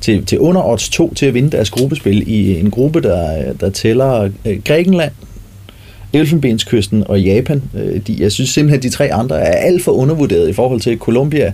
til, 0.00 0.24
til 0.24 0.38
under 0.38 0.64
odds 0.64 0.88
2 0.88 1.14
til 1.14 1.26
at 1.26 1.34
vinde 1.34 1.50
deres 1.50 1.70
gruppespil 1.70 2.24
i 2.26 2.60
en 2.60 2.70
gruppe, 2.70 3.00
der, 3.00 3.52
der 3.52 3.70
tæller 3.70 4.30
øh, 4.44 4.62
Grækenland, 4.64 5.12
Elfenbenskysten 6.12 7.04
og 7.08 7.20
Japan. 7.20 7.62
Øh, 7.74 8.00
de, 8.06 8.16
jeg 8.18 8.32
synes 8.32 8.50
simpelthen, 8.50 8.78
at 8.78 8.82
de 8.82 8.90
tre 8.90 9.12
andre 9.12 9.40
er 9.40 9.56
alt 9.56 9.84
for 9.84 9.92
undervurderet 9.92 10.48
i 10.48 10.52
forhold 10.52 10.80
til, 10.80 10.90
at 10.90 10.98
Colombia 10.98 11.52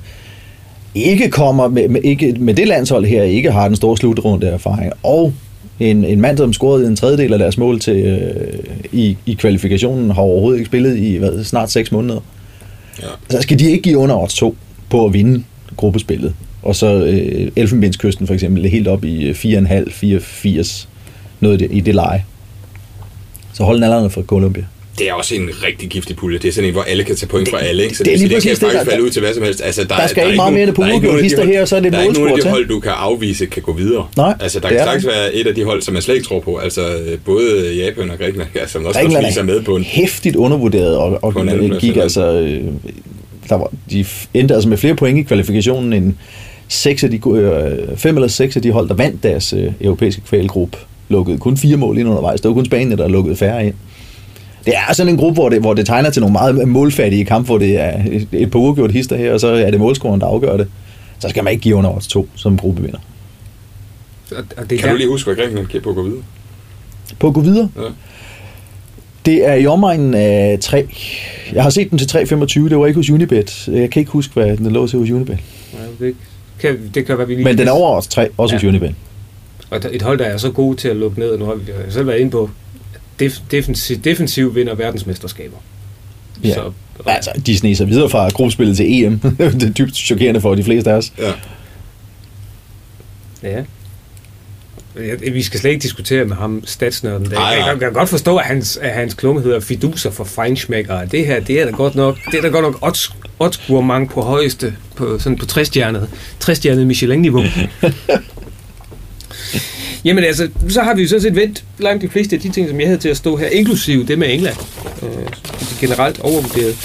ikke 0.94 1.30
kommer 1.30 1.68
med, 1.68 1.88
med, 1.88 2.00
ikke, 2.04 2.36
med 2.38 2.54
det 2.54 2.68
landshold 2.68 3.04
her, 3.04 3.22
ikke 3.22 3.50
har 3.50 3.68
den 3.68 3.76
store 3.76 3.96
slutrunde 3.96 4.46
erfaring, 4.46 4.92
og 5.02 5.32
en, 5.80 6.04
en 6.04 6.20
mand, 6.20 6.38
som 6.38 6.52
scorede 6.52 6.86
en 6.86 6.96
tredjedel 6.96 7.32
af 7.32 7.38
deres 7.38 7.58
mål 7.58 7.80
til, 7.80 7.96
øh, 7.96 8.58
i, 8.92 9.16
i 9.26 9.34
kvalifikationen, 9.34 10.10
har 10.10 10.22
overhovedet 10.22 10.58
ikke 10.58 10.68
spillet 10.68 10.98
i 10.98 11.16
hvad, 11.16 11.44
snart 11.44 11.70
6 11.70 11.92
måneder. 11.92 12.20
Ja. 13.02 13.06
Så 13.30 13.42
skal 13.42 13.58
de 13.58 13.70
ikke 13.70 13.82
give 13.82 13.98
under 13.98 14.16
odds 14.16 14.34
2 14.34 14.56
på 14.90 15.06
at 15.06 15.12
vinde 15.12 15.44
gruppespillet. 15.76 16.34
Og 16.64 16.76
så 16.76 16.86
øh, 17.04 17.50
Elfenbenskysten 17.56 18.26
for 18.26 18.34
eksempel, 18.34 18.64
er 18.64 18.68
helt 18.68 18.88
op 18.88 19.04
i 19.04 19.24
øh, 19.24 19.34
4,5, 19.34 19.44
4,80, 20.04 20.86
noget 21.40 21.62
i 21.62 21.64
det, 21.64 21.72
i 21.76 21.80
det 21.80 21.94
leje. 21.94 22.24
Så 23.52 23.64
hold 23.64 23.80
nallerne 23.80 24.10
fra 24.10 24.22
Colombia. 24.22 24.64
Det 24.98 25.08
er 25.08 25.12
også 25.12 25.34
en 25.34 25.48
rigtig 25.66 25.88
giftig 25.88 26.16
pulje. 26.16 26.38
Det 26.38 26.48
er 26.48 26.52
sådan 26.52 26.68
en, 26.68 26.72
hvor 26.74 26.82
alle 26.82 27.04
kan 27.04 27.16
tage 27.16 27.28
point 27.28 27.48
fra 27.50 27.58
alle. 27.60 27.82
Ikke? 27.82 27.96
Så 27.96 28.04
det 28.04 28.10
er 28.12 28.18
det, 28.18 28.20
lige 28.20 28.34
det, 28.34 28.36
det 28.36 28.42
kan 28.42 28.50
præcis 28.50 28.58
det, 28.58 28.66
faktisk 28.68 28.84
der- 28.84 28.90
falde 28.90 29.04
ud 29.04 29.10
til 29.10 29.22
hvad 29.22 29.34
som 29.34 29.42
helst. 29.42 29.62
Altså, 29.64 29.84
der, 29.84 29.96
Der 29.96 30.06
skal 30.06 30.22
er 30.22 30.26
ikke 30.26 30.36
meget 30.36 30.52
mere 30.52 30.62
end 30.62 30.72
på 30.74 30.82
der 30.82 30.88
er 30.88 30.92
uafgjort 30.94 31.46
her, 31.46 31.64
så 31.64 31.76
er 31.76 31.80
det 31.80 31.92
Der 31.92 31.98
er 31.98 32.02
ikke 32.02 32.14
nogen 32.14 32.32
af 32.32 32.38
de 32.42 32.48
hold, 32.48 32.68
du 32.68 32.80
kan 32.80 32.92
afvise, 32.96 33.46
kan 33.46 33.62
gå 33.62 33.72
videre. 33.72 34.06
Nej, 34.16 34.34
altså, 34.40 34.60
der 34.60 34.68
det 34.68 34.76
kan 34.78 34.86
er 34.86 34.90
sagtens 34.90 35.06
være 35.06 35.34
et 35.34 35.46
af 35.46 35.54
de 35.54 35.64
hold, 35.64 35.82
som 35.82 35.92
man 35.94 36.02
slet 36.02 36.14
ikke 36.14 36.26
tror 36.26 36.40
på. 36.40 36.56
Altså, 36.56 36.80
øh, 36.96 37.18
både 37.24 37.74
Japan 37.76 38.10
og 38.10 38.18
Grækenland, 38.18 38.48
ja, 38.54 38.66
som 38.66 38.84
også 38.86 39.00
Grækenland 39.00 39.26
også 39.26 39.40
er 39.40 39.44
med 39.44 39.62
på 39.62 39.76
en... 39.76 39.82
hæftigt 39.84 40.36
undervurderet, 40.36 40.96
og, 40.96 41.18
og 41.24 41.34
gik 41.80 41.96
altså... 41.96 42.32
Øh, 42.32 42.60
der 43.48 43.54
var, 43.54 43.70
de 43.90 44.06
endte 44.34 44.54
altså 44.54 44.68
med 44.68 44.76
flere 44.76 44.94
point 44.94 45.18
i 45.18 45.22
kvalifikationen 45.22 45.92
end 45.92 46.14
seks 46.74 47.04
af 47.04 47.10
de, 47.10 47.20
øh, 47.30 47.96
fem 47.96 48.16
eller 48.16 48.28
seks 48.28 48.56
af 48.56 48.62
de 48.62 48.70
hold, 48.70 48.88
der 48.88 48.94
vandt 48.94 49.22
deres 49.22 49.52
øh, 49.52 49.72
europæiske 49.80 50.20
kvalgruppe, 50.20 50.78
lukkede 51.08 51.38
kun 51.38 51.56
fire 51.56 51.76
mål 51.76 51.98
ind 51.98 52.08
undervejs. 52.08 52.40
Det 52.40 52.48
var 52.48 52.54
kun 52.54 52.64
Spanien, 52.64 52.98
der 52.98 53.08
lukkede 53.08 53.36
færre 53.36 53.66
ind. 53.66 53.74
Det 54.64 54.74
er 54.88 54.92
sådan 54.92 55.12
en 55.12 55.18
gruppe, 55.18 55.34
hvor 55.34 55.48
det, 55.48 55.60
hvor 55.60 55.74
det 55.74 55.86
tegner 55.86 56.10
til 56.10 56.20
nogle 56.20 56.32
meget 56.32 56.68
målfattige 56.68 57.24
kampe, 57.24 57.46
hvor 57.46 57.58
det 57.58 57.80
er 57.80 58.02
et, 58.10 58.28
et 58.32 58.50
par 58.50 58.58
uafgjort 58.58 58.92
hister 58.92 59.16
her, 59.16 59.32
og 59.32 59.40
så 59.40 59.48
er 59.48 59.70
det 59.70 59.80
målscoren, 59.80 60.20
der 60.20 60.26
afgør 60.26 60.56
det. 60.56 60.68
Så 61.18 61.28
skal 61.28 61.44
man 61.44 61.52
ikke 61.52 61.62
give 61.62 61.76
under 61.76 61.90
odds 61.90 62.06
to 62.06 62.28
som 62.34 62.58
gruppevinder. 62.58 62.98
Og, 64.36 64.36
det 64.40 64.46
er 64.60 64.64
Kan 64.66 64.78
der, 64.78 64.90
du 64.90 64.96
lige 64.96 65.08
huske, 65.08 65.26
hvad 65.26 65.36
Grækenland 65.36 65.66
kan 65.66 65.82
på 65.82 65.90
at 65.90 65.96
gå 65.96 66.02
videre? 66.02 66.22
På 67.18 67.26
at 67.26 67.34
gå 67.34 67.40
videre, 67.40 67.68
Ja. 67.76 67.82
Det 69.26 69.48
er 69.48 69.54
i 69.54 69.66
omegnen 69.66 70.14
af 70.14 70.58
3. 70.60 70.88
Jeg 71.52 71.62
har 71.62 71.70
set 71.70 71.90
den 71.90 71.98
til 71.98 72.18
3,25. 72.18 72.68
Det 72.68 72.78
var 72.78 72.86
ikke 72.86 72.96
hos 72.96 73.10
Unibet. 73.10 73.68
Jeg 73.68 73.90
kan 73.90 74.00
ikke 74.00 74.12
huske, 74.12 74.34
hvad 74.34 74.56
den 74.56 74.72
lå 74.72 74.86
til 74.86 74.98
hos 74.98 75.10
Unibet. 75.10 75.38
Nej, 75.72 75.82
det, 75.98 76.14
kan, 76.60 76.90
det 76.94 77.06
kan 77.06 77.18
være, 77.18 77.26
vi 77.26 77.34
lige... 77.34 77.44
Men 77.44 77.58
den 77.58 77.68
er 77.68 77.72
over 77.72 77.96
os 77.96 78.06
3, 78.06 78.28
også 78.36 78.54
ja. 78.54 78.58
hos. 78.58 78.64
Unibet. 78.64 78.94
Og 79.70 79.80
et 79.92 80.02
hold, 80.02 80.18
der 80.18 80.24
er 80.24 80.36
så 80.36 80.50
gode 80.50 80.76
til 80.76 80.88
at 80.88 80.96
lukke 80.96 81.18
ned, 81.18 81.28
og 81.28 81.38
nu 81.38 81.44
har 81.44 81.54
vi 81.54 81.64
selv 81.90 82.06
været 82.06 82.18
inde 82.18 82.30
på, 82.30 82.50
def, 83.20 83.38
defensiv, 83.50 83.96
defensiv 83.96 84.54
vinder 84.54 84.74
verdensmesterskaber. 84.74 85.56
Ja. 86.44 86.54
Så, 86.54 86.72
Altså, 87.06 87.30
de 87.46 87.58
sneser 87.58 87.76
sig 87.76 87.88
videre 87.88 88.10
fra 88.10 88.28
gruppespillet 88.28 88.76
til 88.76 89.04
EM. 89.04 89.18
det 89.38 89.62
er 89.62 89.70
dybt 89.70 89.96
chokerende 89.96 90.40
for 90.40 90.54
de 90.54 90.64
fleste 90.64 90.90
af 90.90 90.94
os. 90.94 91.12
Ja. 91.18 91.32
ja. 93.42 93.64
Vi 95.32 95.42
skal 95.42 95.60
slet 95.60 95.70
ikke 95.70 95.82
diskutere 95.82 96.24
med 96.24 96.36
ham, 96.36 96.62
statsnørden. 96.66 97.30
Der. 97.30 97.50
Jeg, 97.50 97.76
kan 97.80 97.92
godt 97.92 98.08
forstå, 98.08 98.36
at 98.36 98.44
hans, 98.44 98.76
at 98.76 98.90
hans 98.90 99.14
klumme 99.14 99.42
hedder 99.42 99.60
fiduser 99.60 100.10
for 100.10 100.24
Feinschmecker. 100.24 101.04
Det 101.04 101.26
her, 101.26 101.40
det 101.40 101.60
er 101.60 101.64
da 101.64 101.70
godt 101.70 101.94
nok, 101.94 102.16
det 102.30 102.38
er 102.38 102.42
da 102.42 102.48
godt 102.48 102.64
nok 102.64 102.78
odds, 102.80 103.16
oddsgourmand 103.38 104.08
på 104.08 104.22
højeste, 104.22 104.74
på, 104.96 105.18
sådan 105.18 105.38
på 105.38 105.46
60-stjernet, 105.50 106.08
60-stjernet 106.44 106.86
Michelin-niveau. 106.86 107.44
Jamen 110.04 110.24
altså, 110.24 110.48
så 110.68 110.82
har 110.82 110.94
vi 110.94 111.02
jo 111.02 111.08
sådan 111.08 111.22
set 111.22 111.36
vendt 111.36 111.64
langt 111.78 112.02
de 112.02 112.08
fleste 112.08 112.36
af 112.36 112.42
de 112.42 112.50
ting, 112.50 112.68
som 112.68 112.80
jeg 112.80 112.88
havde 112.88 113.00
til 113.00 113.08
at 113.08 113.16
stå 113.16 113.36
her, 113.36 113.46
inklusive 113.46 114.06
det 114.06 114.18
med 114.18 114.34
England. 114.34 114.56
Øh, 115.02 115.08
er 115.08 115.80
generelt 115.80 116.20
overvurderet. 116.20 116.76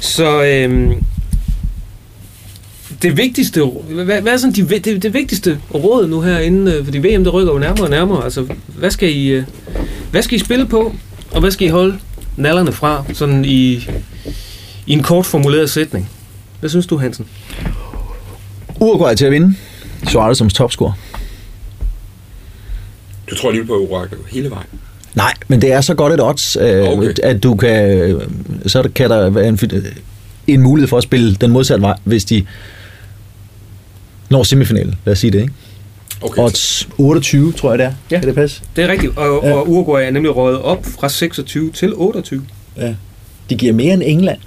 Så 0.00 0.44
øhm, 0.44 1.04
det 3.06 3.16
vigtigste, 3.16 3.64
hvad, 3.64 4.20
hvad 4.20 4.32
er 4.32 4.36
sådan 4.36 4.54
de, 4.54 4.68
det, 4.78 5.02
det 5.02 5.14
vigtigste 5.14 5.58
råd 5.74 6.06
nu 6.06 6.20
her 6.20 6.38
inden, 6.38 6.68
øh, 6.68 6.84
fordi 6.84 6.98
VM 6.98 7.24
der 7.24 7.30
rykker 7.30 7.52
jo 7.52 7.58
nærmere 7.58 7.84
og 7.84 7.90
nærmere, 7.90 8.24
altså 8.24 8.46
hvad 8.66 8.90
skal 8.90 9.16
I, 9.16 9.28
øh, 9.28 9.44
hvad 10.10 10.22
skal 10.22 10.36
I 10.36 10.38
spille 10.38 10.66
på, 10.66 10.94
og 11.30 11.40
hvad 11.40 11.50
skal 11.50 11.66
I 11.66 11.70
holde 11.70 11.98
nallerne 12.36 12.72
fra, 12.72 13.04
sådan 13.12 13.44
i, 13.44 13.72
i 14.86 14.92
en 14.92 15.02
kort 15.02 15.26
formuleret 15.26 15.70
sætning? 15.70 16.10
Hvad 16.60 16.70
synes 16.70 16.86
du, 16.86 16.96
Hansen? 16.96 17.26
Uruguay 18.80 19.14
til 19.14 19.24
at 19.24 19.32
vinde. 19.32 19.54
Suarez 20.08 20.38
som 20.38 20.50
topscorer. 20.50 20.92
Du 23.30 23.34
tror 23.34 23.50
lige 23.50 23.64
på 23.64 23.72
Uruguay 23.72 24.06
hele 24.30 24.50
vejen. 24.50 24.66
Nej, 25.14 25.32
men 25.48 25.60
det 25.62 25.72
er 25.72 25.80
så 25.80 25.94
godt 25.94 26.12
et 26.12 26.22
odds, 26.22 26.56
øh, 26.56 26.88
Okay. 26.88 27.14
at 27.22 27.42
du 27.42 27.54
kan, 27.54 28.20
så 28.66 28.88
kan 28.94 29.10
der 29.10 29.30
være 29.30 29.48
en, 29.48 29.58
en 30.46 30.62
mulighed 30.62 30.88
for 30.88 30.96
at 30.96 31.02
spille 31.02 31.34
den 31.34 31.50
modsatte 31.50 31.82
vej, 31.82 31.96
hvis 32.04 32.24
de 32.24 32.46
når 34.30 34.42
semifinalen. 34.42 34.94
Lad 35.04 35.12
os 35.12 35.18
sige 35.18 35.30
det, 35.30 35.40
ikke? 35.40 35.52
Okay, 36.22 36.42
Odds 36.42 36.88
28, 36.98 37.52
tror 37.52 37.70
jeg 37.70 37.78
det 37.78 37.86
er. 37.86 37.92
Ja. 38.10 38.18
Kan 38.18 38.28
det 38.28 38.34
passe? 38.34 38.62
Det 38.76 38.84
er 38.84 38.88
rigtigt, 38.88 39.18
og, 39.18 39.40
Ja. 39.44 39.54
og 39.54 39.68
Uruguay 39.68 40.02
er 40.06 40.10
nemlig 40.10 40.36
røget 40.36 40.62
op 40.62 40.84
fra 41.00 41.08
26 41.08 41.72
til 41.72 41.94
28. 41.94 42.46
Ja. 42.76 42.94
De 43.50 43.54
giver 43.56 43.72
mere 43.72 43.94
end 43.94 44.02
England. 44.06 44.38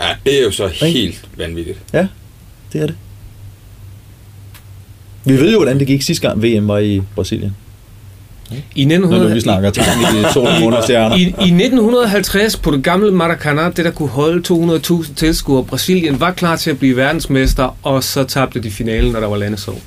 Ja, 0.00 0.08
det 0.26 0.38
er 0.40 0.42
jo 0.44 0.50
så 0.50 0.66
helt 0.66 1.28
vanvittigt. 1.36 1.78
Ja, 1.92 2.06
det 2.72 2.80
er 2.82 2.86
det. 2.86 2.94
Vi 5.24 5.32
ved 5.32 5.52
jo, 5.52 5.58
hvordan 5.58 5.78
det 5.78 5.86
gik 5.86 6.02
sidste 6.02 6.28
gang 6.28 6.42
VM 6.42 6.68
var 6.68 6.78
i 6.78 7.02
Brasilien. 7.14 7.56
I 8.74 8.84
Når 8.84 8.94
1900, 8.94 9.28
nu 9.28 9.34
vi 9.34 9.40
snakker 9.40 9.70
til 9.70 9.82
i 9.82 10.22
de 10.22 10.32
sorte 10.32 10.60
måneder 10.60 11.16
I, 11.16 11.22
I 11.22 11.24
1950 11.24 12.56
på 12.64 12.70
det 12.70 12.84
gamle 12.84 13.10
Maracanã, 13.10 13.72
det 13.76 13.84
der 13.84 13.90
kunne 13.90 14.08
holde 14.08 14.42
200.000 14.54 15.14
tilskuere, 15.14 15.64
Brasilien 15.64 16.20
var 16.20 16.32
klar 16.32 16.56
til 16.56 16.70
at 16.70 16.78
blive 16.78 16.96
verdensmester, 16.96 17.76
og 17.82 18.04
så 18.04 18.24
tabte 18.24 18.60
de 18.62 18.70
finalen, 18.70 19.12
når 19.12 19.20
der 19.20 19.26
var 19.26 19.36
landesår. 19.36 19.80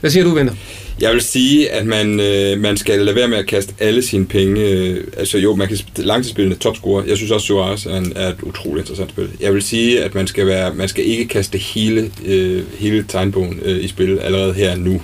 Hvad 0.00 0.10
siger 0.10 0.24
du, 0.24 0.34
Vinter? 0.34 0.54
Jeg 1.00 1.12
vil 1.12 1.20
sige, 1.20 1.70
at 1.70 1.86
man, 1.86 2.20
øh, 2.20 2.60
man 2.60 2.76
skal 2.76 2.98
lade 2.98 3.16
være 3.16 3.28
med 3.28 3.38
at 3.38 3.46
kaste 3.46 3.74
alle 3.78 4.02
sine 4.02 4.26
penge. 4.26 4.60
Øh, 4.60 5.04
altså 5.16 5.38
jo, 5.38 5.54
man 5.54 5.68
kan 5.68 5.78
langtidsspillende 5.96 6.58
topscorer. 6.58 7.04
Jeg 7.06 7.16
synes 7.16 7.30
også, 7.30 7.46
Suarez 7.46 7.86
er, 7.86 7.96
en, 7.96 8.12
er 8.16 8.28
et 8.28 8.42
utroligt 8.42 8.82
interessant 8.82 9.10
spil. 9.10 9.28
Jeg 9.40 9.54
vil 9.54 9.62
sige, 9.62 10.04
at 10.04 10.14
man 10.14 10.26
skal, 10.26 10.46
være, 10.46 10.74
man 10.74 10.88
skal 10.88 11.06
ikke 11.06 11.28
kaste 11.28 11.58
hele, 11.58 12.10
øh, 12.26 12.62
hele 12.78 13.04
tegnbogen 13.08 13.60
øh, 13.64 13.84
i 13.84 13.88
spil 13.88 14.18
allerede 14.18 14.52
her 14.52 14.76
nu. 14.76 15.00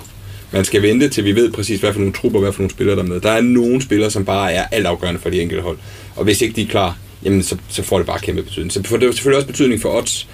Man 0.55 0.65
skal 0.65 0.81
vente, 0.81 1.09
til 1.09 1.25
vi 1.25 1.35
ved 1.35 1.51
præcis, 1.51 1.79
hvad 1.79 1.93
for 1.93 1.99
nogle 1.99 2.13
trupper, 2.13 2.39
hvad 2.39 2.51
for 2.51 2.59
nogle 2.59 2.71
spillere 2.71 2.95
der 2.95 3.03
er 3.03 3.07
med. 3.07 3.21
Der 3.21 3.31
er 3.31 3.41
nogle 3.41 3.81
spillere, 3.81 4.11
som 4.11 4.25
bare 4.25 4.53
er 4.53 4.65
altafgørende 4.71 5.19
for 5.19 5.29
de 5.29 5.41
enkelte 5.41 5.63
hold. 5.63 5.77
Og 6.15 6.23
hvis 6.23 6.41
ikke 6.41 6.55
de 6.55 6.61
er 6.61 6.67
klar, 6.67 6.97
jamen 7.23 7.43
så, 7.43 7.57
så 7.69 7.83
får 7.83 7.97
det 7.97 8.07
bare 8.07 8.19
kæmpe 8.19 8.43
betydning. 8.43 8.71
Så 8.71 8.83
får 8.83 8.97
det 8.97 9.13
selvfølgelig 9.13 9.37
også 9.37 9.47
betydning 9.47 9.81
for 9.81 9.97
odds. 9.97 10.27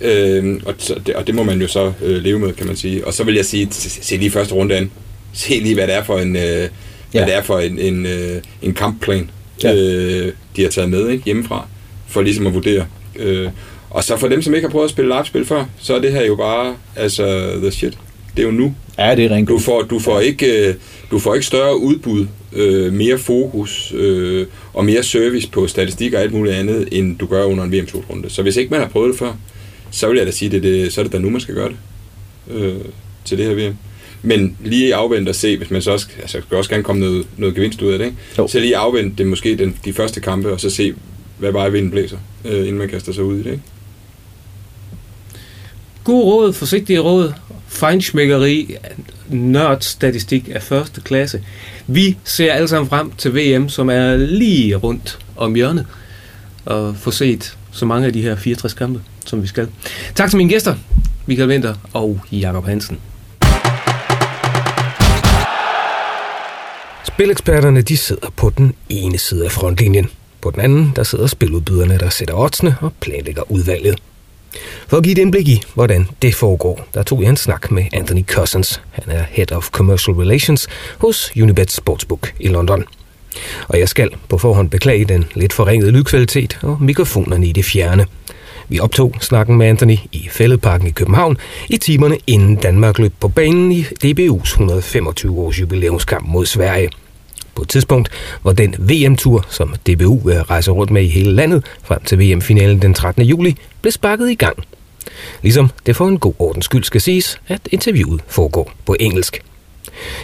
Øh, 0.00 0.60
og, 0.66 0.74
det, 1.06 1.14
og 1.14 1.26
det 1.26 1.34
må 1.34 1.42
man 1.42 1.60
jo 1.60 1.68
så 1.68 1.92
øh, 2.02 2.22
leve 2.22 2.38
med, 2.38 2.52
kan 2.52 2.66
man 2.66 2.76
sige. 2.76 3.06
Og 3.06 3.14
så 3.14 3.24
vil 3.24 3.34
jeg 3.34 3.44
sige, 3.44 3.68
se 3.70 4.16
lige 4.16 4.30
første 4.30 4.54
runde 4.54 4.76
an. 4.76 4.90
Se 5.32 5.60
lige, 5.60 5.74
hvad 5.74 5.86
det 5.86 5.94
er 5.94 6.04
for 6.04 6.18
en, 6.18 6.36
øh, 6.36 6.42
ja. 6.42 6.68
hvad 7.12 7.26
det 7.26 7.34
er 7.34 7.42
for 7.42 7.58
en, 7.58 7.78
en, 7.78 8.06
øh, 8.06 8.42
en 8.62 8.74
kampplan, 8.74 9.30
ja. 9.62 9.74
øh, 9.74 10.32
de 10.56 10.62
har 10.62 10.70
taget 10.70 10.90
med 10.90 11.08
ikke, 11.08 11.24
hjemmefra, 11.24 11.66
for 12.08 12.22
ligesom 12.22 12.46
at 12.46 12.54
vurdere. 12.54 12.86
Øh, 13.16 13.48
og 13.90 14.04
så 14.04 14.16
for 14.16 14.28
dem, 14.28 14.42
som 14.42 14.54
ikke 14.54 14.66
har 14.66 14.72
prøvet 14.72 14.84
at 14.84 14.90
spille 14.90 15.14
live-spil 15.14 15.44
før, 15.44 15.64
så 15.80 15.94
er 15.94 16.00
det 16.00 16.12
her 16.12 16.24
jo 16.24 16.36
bare, 16.36 16.76
altså, 16.96 17.52
the 17.60 17.70
shit. 17.70 17.98
Det 18.38 18.44
er 18.44 18.48
jo 18.48 18.54
nu. 18.54 18.74
Ja, 18.98 19.14
det 19.14 19.24
er 19.24 19.30
rent 19.30 19.48
du 19.48 19.58
får, 19.58 19.82
du 19.82 19.98
får 19.98 20.20
ikke, 20.20 20.68
øh, 20.68 20.74
du 21.10 21.18
får 21.18 21.34
ikke 21.34 21.46
større 21.46 21.78
udbud, 21.78 22.26
øh, 22.52 22.92
mere 22.92 23.18
fokus 23.18 23.92
øh, 23.96 24.46
og 24.74 24.84
mere 24.84 25.02
service 25.02 25.48
på 25.48 25.66
statistik 25.66 26.14
og 26.14 26.20
alt 26.20 26.32
muligt 26.32 26.54
andet, 26.54 26.88
end 26.92 27.18
du 27.18 27.26
gør 27.26 27.44
under 27.44 27.64
en 27.64 27.72
VM-slutrunde. 27.72 28.30
Så 28.30 28.42
hvis 28.42 28.56
ikke 28.56 28.70
man 28.70 28.80
har 28.80 28.88
prøvet 28.88 29.10
det 29.10 29.18
før, 29.18 29.32
så 29.90 30.08
vil 30.08 30.16
jeg 30.16 30.26
da 30.26 30.30
sige, 30.30 30.50
det, 30.50 30.62
det, 30.62 30.92
så 30.92 31.00
er 31.00 31.02
det 31.02 31.12
da 31.12 31.18
nu, 31.18 31.30
man 31.30 31.40
skal 31.40 31.54
gøre 31.54 31.68
det 31.68 31.76
øh, 32.50 32.74
til 33.24 33.38
det 33.38 33.46
her 33.46 33.68
VM. 33.68 33.76
Men 34.22 34.56
lige 34.64 34.94
afvente 34.94 35.30
og 35.30 35.34
se, 35.34 35.56
hvis 35.56 35.70
man 35.70 35.82
så 35.82 35.90
også, 35.90 36.06
altså, 36.20 36.40
skal 36.46 36.56
også 36.56 36.70
gerne 36.70 36.82
komme 36.82 37.00
noget, 37.00 37.26
noget 37.36 37.54
gevinst 37.54 37.82
ud 37.82 37.92
af 37.92 37.98
det, 37.98 38.04
ikke? 38.04 38.18
så 38.48 38.60
lige 38.60 38.76
afvente 38.76 39.14
det 39.18 39.26
måske 39.26 39.56
den, 39.56 39.76
de 39.84 39.92
første 39.92 40.20
kampe, 40.20 40.52
og 40.52 40.60
så 40.60 40.70
se, 40.70 40.94
hvad 41.38 41.52
vej 41.52 41.68
vinden 41.68 41.90
blæser, 41.90 42.18
øh, 42.44 42.58
inden 42.58 42.78
man 42.78 42.88
kaster 42.88 43.12
sig 43.12 43.24
ud 43.24 43.34
i 43.34 43.42
det. 43.42 43.50
Ikke? 43.50 43.62
God 46.08 46.24
råd, 46.24 46.52
forsigtige 46.52 46.98
råd, 46.98 47.32
fejnsmækkeri, 47.66 48.76
statistik 49.80 50.48
af 50.54 50.62
første 50.62 51.00
klasse. 51.00 51.42
Vi 51.86 52.16
ser 52.24 52.52
alle 52.52 52.68
sammen 52.68 52.88
frem 52.88 53.10
til 53.10 53.34
VM, 53.34 53.68
som 53.68 53.90
er 53.90 54.16
lige 54.16 54.76
rundt 54.76 55.18
om 55.36 55.54
hjørnet, 55.54 55.86
og 56.64 56.96
få 56.96 57.10
set 57.10 57.56
så 57.72 57.86
mange 57.86 58.06
af 58.06 58.12
de 58.12 58.22
her 58.22 58.36
64 58.36 58.74
kampe, 58.74 59.00
som 59.26 59.42
vi 59.42 59.46
skal. 59.46 59.68
Tak 60.14 60.30
til 60.30 60.36
mine 60.36 60.50
gæster, 60.50 60.74
Michael 61.26 61.48
Winter 61.48 61.74
og 61.92 62.20
Jakob 62.32 62.66
Hansen. 62.66 62.98
Spileksperterne 67.04 67.82
de 67.82 67.96
sidder 67.96 68.28
på 68.36 68.52
den 68.58 68.74
ene 68.88 69.18
side 69.18 69.44
af 69.44 69.52
frontlinjen. 69.52 70.06
På 70.40 70.50
den 70.50 70.60
anden 70.60 70.92
der 70.96 71.02
sidder 71.02 71.26
spiludbyderne, 71.26 71.98
der 71.98 72.08
sætter 72.08 72.34
oddsene 72.34 72.76
og 72.80 72.92
planlægger 73.00 73.52
udvalget. 73.52 73.98
For 74.88 74.96
at 74.96 75.02
give 75.02 75.12
et 75.12 75.18
indblik 75.18 75.48
i, 75.48 75.62
hvordan 75.74 76.08
det 76.22 76.34
foregår, 76.34 76.86
der 76.94 77.02
tog 77.02 77.22
jeg 77.22 77.28
en 77.28 77.36
snak 77.36 77.70
med 77.70 77.84
Anthony 77.92 78.26
Cousins. 78.26 78.82
Han 78.90 79.04
er 79.16 79.24
Head 79.30 79.52
of 79.52 79.70
Commercial 79.70 80.16
Relations 80.16 80.68
hos 80.98 81.32
Unibet 81.42 81.70
Sportsbook 81.70 82.32
i 82.40 82.48
London. 82.48 82.84
Og 83.68 83.78
jeg 83.78 83.88
skal 83.88 84.10
på 84.28 84.38
forhånd 84.38 84.70
beklage 84.70 85.04
den 85.04 85.24
lidt 85.34 85.52
forringede 85.52 85.90
lydkvalitet 85.90 86.58
og 86.62 86.82
mikrofonerne 86.82 87.46
i 87.46 87.52
det 87.52 87.64
fjerne. 87.64 88.06
Vi 88.68 88.80
optog 88.80 89.14
snakken 89.20 89.56
med 89.56 89.66
Anthony 89.66 89.96
i 90.12 90.28
Fælledparken 90.30 90.88
i 90.88 90.90
København 90.90 91.38
i 91.68 91.76
timerne 91.76 92.18
inden 92.26 92.56
Danmark 92.56 92.98
løb 92.98 93.12
på 93.20 93.28
banen 93.28 93.72
i 93.72 93.82
DBU's 93.82 94.42
125 94.42 95.38
års 95.38 95.60
jubilæumskamp 95.60 96.26
mod 96.28 96.46
Sverige. 96.46 96.90
På 97.58 97.62
et 97.62 97.68
tidspunkt, 97.68 98.08
hvor 98.42 98.52
den 98.52 98.74
VM-tur, 98.78 99.46
som 99.48 99.74
DBU 99.86 100.30
øh, 100.30 100.40
rejser 100.40 100.72
rundt 100.72 100.92
med 100.92 101.02
i 101.02 101.08
hele 101.08 101.32
landet 101.32 101.64
frem 101.82 102.04
til 102.04 102.18
VM-finalen 102.18 102.82
den 102.82 102.94
13. 102.94 103.22
juli, 103.22 103.56
blev 103.80 103.92
sparket 103.92 104.30
i 104.30 104.34
gang. 104.34 104.64
Ligesom 105.42 105.70
det 105.86 105.96
for 105.96 106.08
en 106.08 106.18
god 106.18 106.34
ordens 106.38 106.64
skyld 106.64 106.84
skal 106.84 107.00
siges, 107.00 107.40
at 107.48 107.60
interviewet 107.72 108.20
foregår 108.28 108.72
på 108.86 108.96
engelsk. 109.00 109.42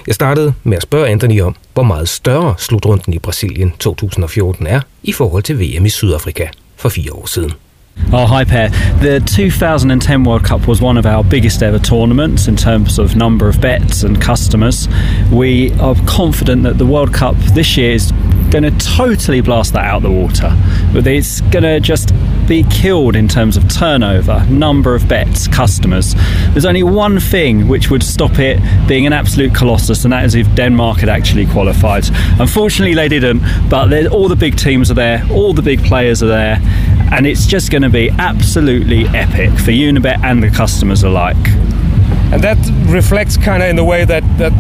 Jeg 0.07 0.15
startede 0.15 0.55
med 0.65 0.77
at 0.77 0.83
spørge 0.83 1.09
Anthony 1.09 1.41
om, 1.41 1.57
hvor 1.73 1.83
meget 1.83 2.09
større 2.09 2.55
slutrunden 2.59 3.13
i 3.13 3.19
Brasilien 3.19 3.73
2014 3.79 4.67
er 4.67 4.81
i 5.03 5.13
forhold 5.13 5.43
til 5.43 5.61
VM 5.61 5.87
i 5.87 5.91
Sydafrika 5.91 6.49
for 6.77 6.89
fire 6.89 7.13
år 7.13 7.27
siden. 7.27 7.53
Oh, 8.13 8.27
hi, 8.27 8.45
Per. 8.45 8.69
The 9.01 9.23
2010 9.27 10.25
World 10.25 10.45
Cup 10.45 10.67
was 10.67 10.81
one 10.81 10.97
of 10.97 11.07
our 11.07 11.25
biggest 11.25 11.63
ever 11.63 11.79
tournaments 11.79 12.49
in 12.49 12.57
terms 12.57 12.99
of 12.99 13.17
number 13.17 13.49
of 13.49 13.61
bets 13.61 14.03
and 14.03 14.21
customers. 14.21 14.89
We 15.33 15.73
are 15.75 15.95
confident 16.07 16.63
that 16.65 16.79
the 16.79 16.87
World 16.87 17.13
Cup 17.13 17.37
this 17.55 17.77
year 17.77 17.93
is 17.93 18.13
going 18.51 18.63
to 18.63 18.71
totally 18.79 19.41
blast 19.41 19.73
that 19.73 19.85
out 19.85 19.97
of 19.97 20.03
the 20.05 20.11
water. 20.11 20.51
It's 20.95 21.41
going 21.41 21.65
to 21.65 21.81
just 21.81 22.13
be 22.47 22.63
killed 22.65 23.17
in 23.17 23.27
terms 23.27 23.57
of 23.57 23.69
turnover, 23.69 24.45
number 24.49 24.95
of 24.95 25.09
bets, 25.09 25.49
customers. 25.49 26.15
There's 26.51 26.67
only 26.67 26.83
one 26.83 27.19
thing 27.19 27.69
which 27.69 27.91
would 27.91 28.03
stop 28.03 28.39
it 28.39 28.61
being 28.87 29.07
an 29.07 29.13
absolute 29.13 29.55
colossus, 29.55 30.05
and 30.05 30.13
that 30.13 30.25
is 30.25 30.35
if 30.35 30.53
Denmark 30.55 30.99
had 30.99 31.09
actually 31.09 31.47
qualified. 31.47 32.05
Unfortunately, 32.39 32.95
they 32.95 33.09
didn't, 33.09 33.41
but 33.69 34.07
all 34.09 34.29
the 34.29 34.37
big 34.37 34.57
teams 34.57 34.91
are 34.91 34.95
there, 34.95 35.27
all 35.31 35.53
the 35.53 35.63
big 35.63 35.83
players 35.85 36.23
are 36.23 36.29
there, 36.29 36.59
and 37.11 37.27
it's 37.27 37.47
just 37.47 37.73
going 37.73 37.83
to 37.85 37.93
be 37.93 38.11
absolutely 38.11 39.07
epic 39.09 39.51
for 39.59 39.71
Unibet 39.71 40.23
and 40.23 40.43
the 40.43 40.51
customers 40.51 41.03
alike. 41.03 41.37
And 42.33 42.43
that 42.43 42.59
reflects 42.87 43.37
kind 43.37 43.63
of 43.63 43.69
in 43.69 43.77
the 43.77 43.85
way 43.85 44.05
that, 44.05 44.23
that 44.39 44.53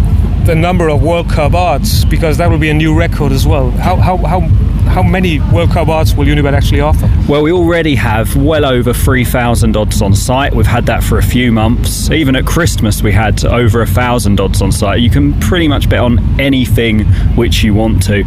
the 0.46 0.54
number 0.54 0.88
of 0.88 1.02
World 1.02 1.28
Cup 1.28 1.54
odds, 1.54 2.04
because 2.04 2.38
that 2.38 2.50
will 2.50 2.58
be 2.58 2.70
a 2.70 2.74
new 2.74 2.96
record 2.96 3.32
as 3.32 3.46
well. 3.46 3.70
How, 3.70 3.96
how, 3.96 4.16
how 4.18 4.40
how 4.86 5.02
many 5.02 5.40
World 5.40 5.70
Cup 5.70 5.88
odds 5.88 6.14
will 6.14 6.26
Unibet 6.26 6.52
actually 6.52 6.80
offer? 6.80 7.10
Well, 7.28 7.42
we 7.42 7.50
already 7.50 7.94
have 7.96 8.36
well 8.36 8.64
over 8.64 8.92
3,000 8.92 9.76
odds 9.76 10.02
on 10.02 10.14
site. 10.14 10.54
We've 10.54 10.66
had 10.66 10.86
that 10.86 11.02
for 11.02 11.18
a 11.18 11.22
few 11.22 11.50
months. 11.50 12.10
Even 12.10 12.36
at 12.36 12.46
Christmas, 12.46 13.02
we 13.02 13.10
had 13.10 13.44
over 13.44 13.80
a 13.80 13.86
thousand 13.86 14.40
odds 14.40 14.62
on 14.62 14.70
site. 14.70 15.00
You 15.00 15.10
can 15.10 15.38
pretty 15.40 15.66
much 15.66 15.88
bet 15.88 16.00
on 16.00 16.40
anything 16.40 17.04
which 17.34 17.64
you 17.64 17.74
want 17.74 18.02
to. 18.04 18.22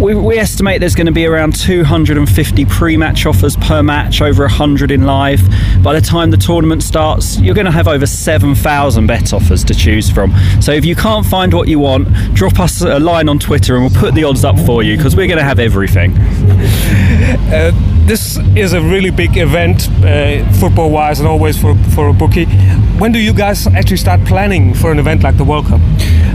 We, 0.00 0.14
we 0.14 0.38
estimate 0.38 0.80
there's 0.80 0.94
going 0.94 1.06
to 1.06 1.12
be 1.12 1.26
around 1.26 1.56
250 1.56 2.64
pre 2.66 2.96
match 2.96 3.26
offers 3.26 3.56
per 3.56 3.82
match, 3.82 4.22
over 4.22 4.44
100 4.44 4.90
in 4.90 5.04
live. 5.04 5.42
By 5.82 5.92
the 5.92 6.00
time 6.00 6.30
the 6.30 6.36
tournament 6.36 6.82
starts, 6.82 7.38
you're 7.40 7.54
going 7.54 7.66
to 7.66 7.72
have 7.72 7.88
over 7.88 8.06
7,000 8.06 9.06
bet 9.06 9.32
offers 9.32 9.64
to 9.64 9.74
choose 9.74 10.08
from. 10.08 10.32
So 10.60 10.72
if 10.72 10.84
you 10.84 10.94
can't 10.94 11.26
find 11.26 11.52
what 11.52 11.68
you 11.68 11.80
want, 11.80 12.08
drop 12.34 12.60
us 12.60 12.80
a 12.80 12.98
line 12.98 13.28
on 13.28 13.38
Twitter 13.38 13.76
and 13.76 13.84
we'll 13.84 14.00
put 14.00 14.14
the 14.14 14.24
odds 14.24 14.44
up 14.44 14.58
for 14.60 14.82
you 14.82 14.96
because 14.96 15.16
we're 15.16 15.26
going 15.26 15.38
to 15.38 15.44
have 15.44 15.58
everything 15.58 15.87
everything. 15.88 16.16
Uh, 17.48 17.72
this 18.06 18.36
is 18.56 18.74
a 18.74 18.80
really 18.80 19.10
big 19.10 19.38
event, 19.38 19.88
uh, 20.04 20.46
football 20.52 20.90
wise, 20.90 21.18
and 21.18 21.26
always 21.26 21.58
for, 21.58 21.74
for 21.94 22.08
a 22.08 22.12
bookie. 22.12 22.44
When 22.98 23.10
do 23.10 23.18
you 23.18 23.32
guys 23.32 23.66
actually 23.66 23.96
start 23.96 24.22
planning 24.26 24.74
for 24.74 24.92
an 24.92 24.98
event 24.98 25.22
like 25.22 25.38
the 25.38 25.44
World 25.44 25.66
Cup? 25.66 25.80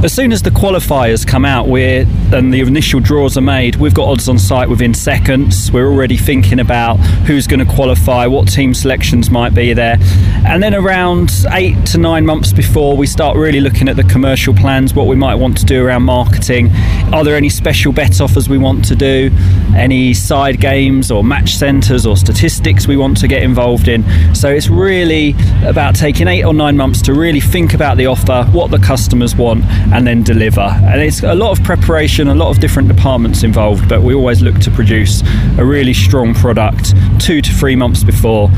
As 0.04 0.12
soon 0.12 0.34
as 0.34 0.42
the 0.42 0.50
qualifiers 0.50 1.26
come 1.26 1.46
out 1.46 1.68
we're, 1.68 2.06
and 2.34 2.54
the 2.54 2.60
initial 2.60 3.00
draws 3.00 3.38
are 3.38 3.42
made, 3.42 3.78
we've 3.78 3.94
got 3.94 4.10
odds 4.10 4.28
on 4.28 4.38
site 4.38 4.70
within 4.70 4.94
seconds. 4.94 5.72
We're 5.72 5.88
already 5.88 6.18
thinking 6.18 6.60
about 6.60 6.98
who's 7.26 7.48
going 7.48 7.66
to 7.66 7.74
qualify, 7.74 8.28
what 8.28 8.48
team 8.48 8.74
selections 8.74 9.30
might 9.30 9.54
be 9.54 9.72
there. 9.74 9.98
And 10.46 10.62
then 10.62 10.76
around 10.76 11.32
eight 11.52 11.86
to 11.88 11.98
nine 11.98 12.26
months 12.26 12.52
before, 12.52 12.98
we 12.98 13.08
start 13.08 13.38
really 13.38 13.62
looking 13.62 13.88
at 13.88 13.96
the 13.96 14.04
commercial 14.04 14.54
plans, 14.54 14.94
what 14.94 15.08
we 15.08 15.16
might 15.16 15.36
want 15.36 15.58
to 15.60 15.66
do 15.66 15.86
around 15.86 16.04
marketing. 16.04 16.70
Are 17.14 17.24
there 17.24 17.36
any 17.36 17.50
special 17.50 17.94
bet 17.94 18.20
offers 18.20 18.50
we 18.50 18.58
want 18.58 18.84
to 18.86 18.96
do? 18.96 19.30
Any 19.76 20.14
side 20.14 20.60
games 20.60 21.10
or 21.10 21.24
match 21.24 21.56
centres 21.56 22.06
or 22.06 22.16
statistics 22.16 22.88
we 22.88 22.96
want 22.96 23.18
to 23.18 23.28
get 23.28 23.42
involved 23.42 23.88
in? 23.88 24.04
So 24.36 24.50
it's 24.50 24.70
really 24.70 25.36
about 25.66 25.96
taking 25.96 26.28
eight 26.28 26.44
or 26.44 26.54
nine 26.54 26.78
months 26.78 27.02
to 27.04 27.14
really 27.14 27.40
think 27.40 27.74
about 27.74 27.98
the 27.98 28.06
offer, 28.06 28.44
what 28.52 28.70
the 28.70 28.78
customers 28.78 29.36
want, 29.36 29.66
and 29.92 30.06
then 30.06 30.22
deliver. 30.22 30.62
And 30.62 31.02
it's 31.02 31.24
a 31.24 31.34
lot 31.34 31.58
of 31.58 31.64
preparation, 31.66 32.28
a 32.28 32.36
lot 32.36 32.50
of 32.50 32.60
different 32.60 32.88
departments 32.88 33.44
involved, 33.44 33.90
but 33.90 34.04
we 34.04 34.14
always 34.14 34.42
look 34.42 34.60
to 34.60 34.72
produce 34.72 35.24
a 35.58 35.66
really 35.66 35.94
strong 35.94 36.36
product 36.36 36.94
two 37.20 37.42
to 37.42 37.52
three 37.52 37.76
months 37.76 38.04
before, 38.04 38.50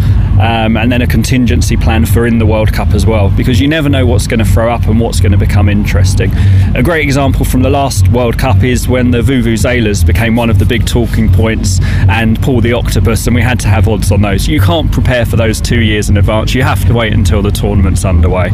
um, 0.42 0.76
and 0.76 0.92
then 0.92 1.02
a 1.02 1.08
contingency 1.08 1.78
plan 1.78 2.06
for 2.06 2.28
in 2.28 2.40
the 2.40 2.46
World 2.46 2.74
Cup 2.74 2.90
as 2.90 3.06
well, 3.06 3.30
because 3.30 3.62
you 3.62 3.68
never 3.68 3.88
know 3.88 4.06
what's 4.06 4.28
going 4.28 4.40
to 4.40 4.46
throw 4.46 4.74
up 4.74 4.88
and 4.88 5.00
what's 5.00 5.22
going 5.22 5.32
to 5.32 5.38
become 5.38 5.70
interesting. 5.70 6.32
A 6.76 6.84
great 6.84 7.04
example 7.04 7.46
from 7.46 7.62
the 7.62 7.70
last 7.70 8.10
World 8.10 8.38
Cup 8.38 8.64
is 8.64 8.88
when 8.88 9.12
the 9.12 9.22
Vuvuzelas 9.22 10.06
became 10.06 10.36
one 10.36 10.50
of 10.50 10.60
the 10.60 10.66
big 10.78 10.86
talking 10.86 11.32
points 11.32 11.80
and 12.10 12.38
Paul 12.42 12.60
the 12.60 12.74
Octopus, 12.74 13.28
and 13.28 13.34
we 13.34 13.42
had 13.42 13.62
to 13.62 13.70
have 13.70 13.88
odds 13.88 14.12
on 14.12 14.22
those. 14.22 14.46
You 14.46 14.60
can't 14.60 14.92
prepare 14.92 15.26
for 15.26 15.38
those 15.38 15.62
two 15.62 15.80
years 15.80 16.10
in 16.10 16.18
advance, 16.18 16.54
you 16.54 16.64
have 16.64 16.84
to 16.88 16.94
wait 16.94 17.14
until 17.14 17.42
the 17.42 17.50
tournament's 17.50 18.04
underway. 18.04 18.50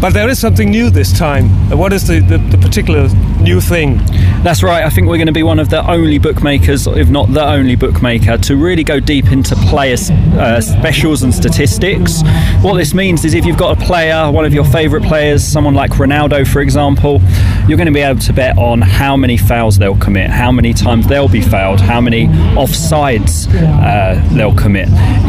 But 0.00 0.14
there 0.14 0.30
is 0.30 0.38
something 0.38 0.70
new 0.70 0.88
this 0.88 1.12
time. 1.12 1.50
What 1.68 1.92
is 1.92 2.06
the, 2.06 2.20
the, 2.20 2.38
the 2.38 2.56
particular 2.56 3.08
new 3.44 3.60
thing. 3.60 3.98
That's 4.42 4.62
right. 4.62 4.84
I 4.84 4.90
think 4.90 5.06
we're 5.06 5.18
going 5.18 5.26
to 5.26 5.32
be 5.32 5.42
one 5.42 5.58
of 5.58 5.68
the 5.68 5.88
only 5.88 6.18
bookmakers, 6.18 6.86
if 6.86 7.08
not 7.08 7.32
the 7.32 7.44
only 7.44 7.76
bookmaker, 7.76 8.38
to 8.38 8.56
really 8.56 8.82
go 8.82 8.98
deep 8.98 9.30
into 9.30 9.54
player 9.54 9.96
uh, 10.38 10.60
specials 10.60 11.22
and 11.22 11.34
statistics. 11.34 12.22
What 12.62 12.74
this 12.74 12.94
means 12.94 13.24
is 13.24 13.34
if 13.34 13.44
you've 13.44 13.58
got 13.58 13.80
a 13.80 13.84
player, 13.84 14.30
one 14.30 14.44
of 14.44 14.54
your 14.54 14.64
favourite 14.64 15.06
players, 15.06 15.44
someone 15.44 15.74
like 15.74 15.92
Ronaldo, 15.92 16.50
for 16.50 16.60
example, 16.60 17.20
you're 17.68 17.76
going 17.76 17.86
to 17.86 17.92
be 17.92 18.00
able 18.00 18.20
to 18.20 18.32
bet 18.32 18.56
on 18.58 18.80
how 18.80 19.16
many 19.16 19.36
fouls 19.36 19.78
they'll 19.78 19.98
commit, 19.98 20.30
how 20.30 20.50
many 20.50 20.72
times 20.72 21.06
they'll 21.06 21.28
be 21.28 21.42
fouled, 21.42 21.80
how 21.80 22.00
many 22.00 22.26
offsides 22.56 23.46
uh, 23.54 24.34
they'll 24.34 24.54
commit. 24.54 24.88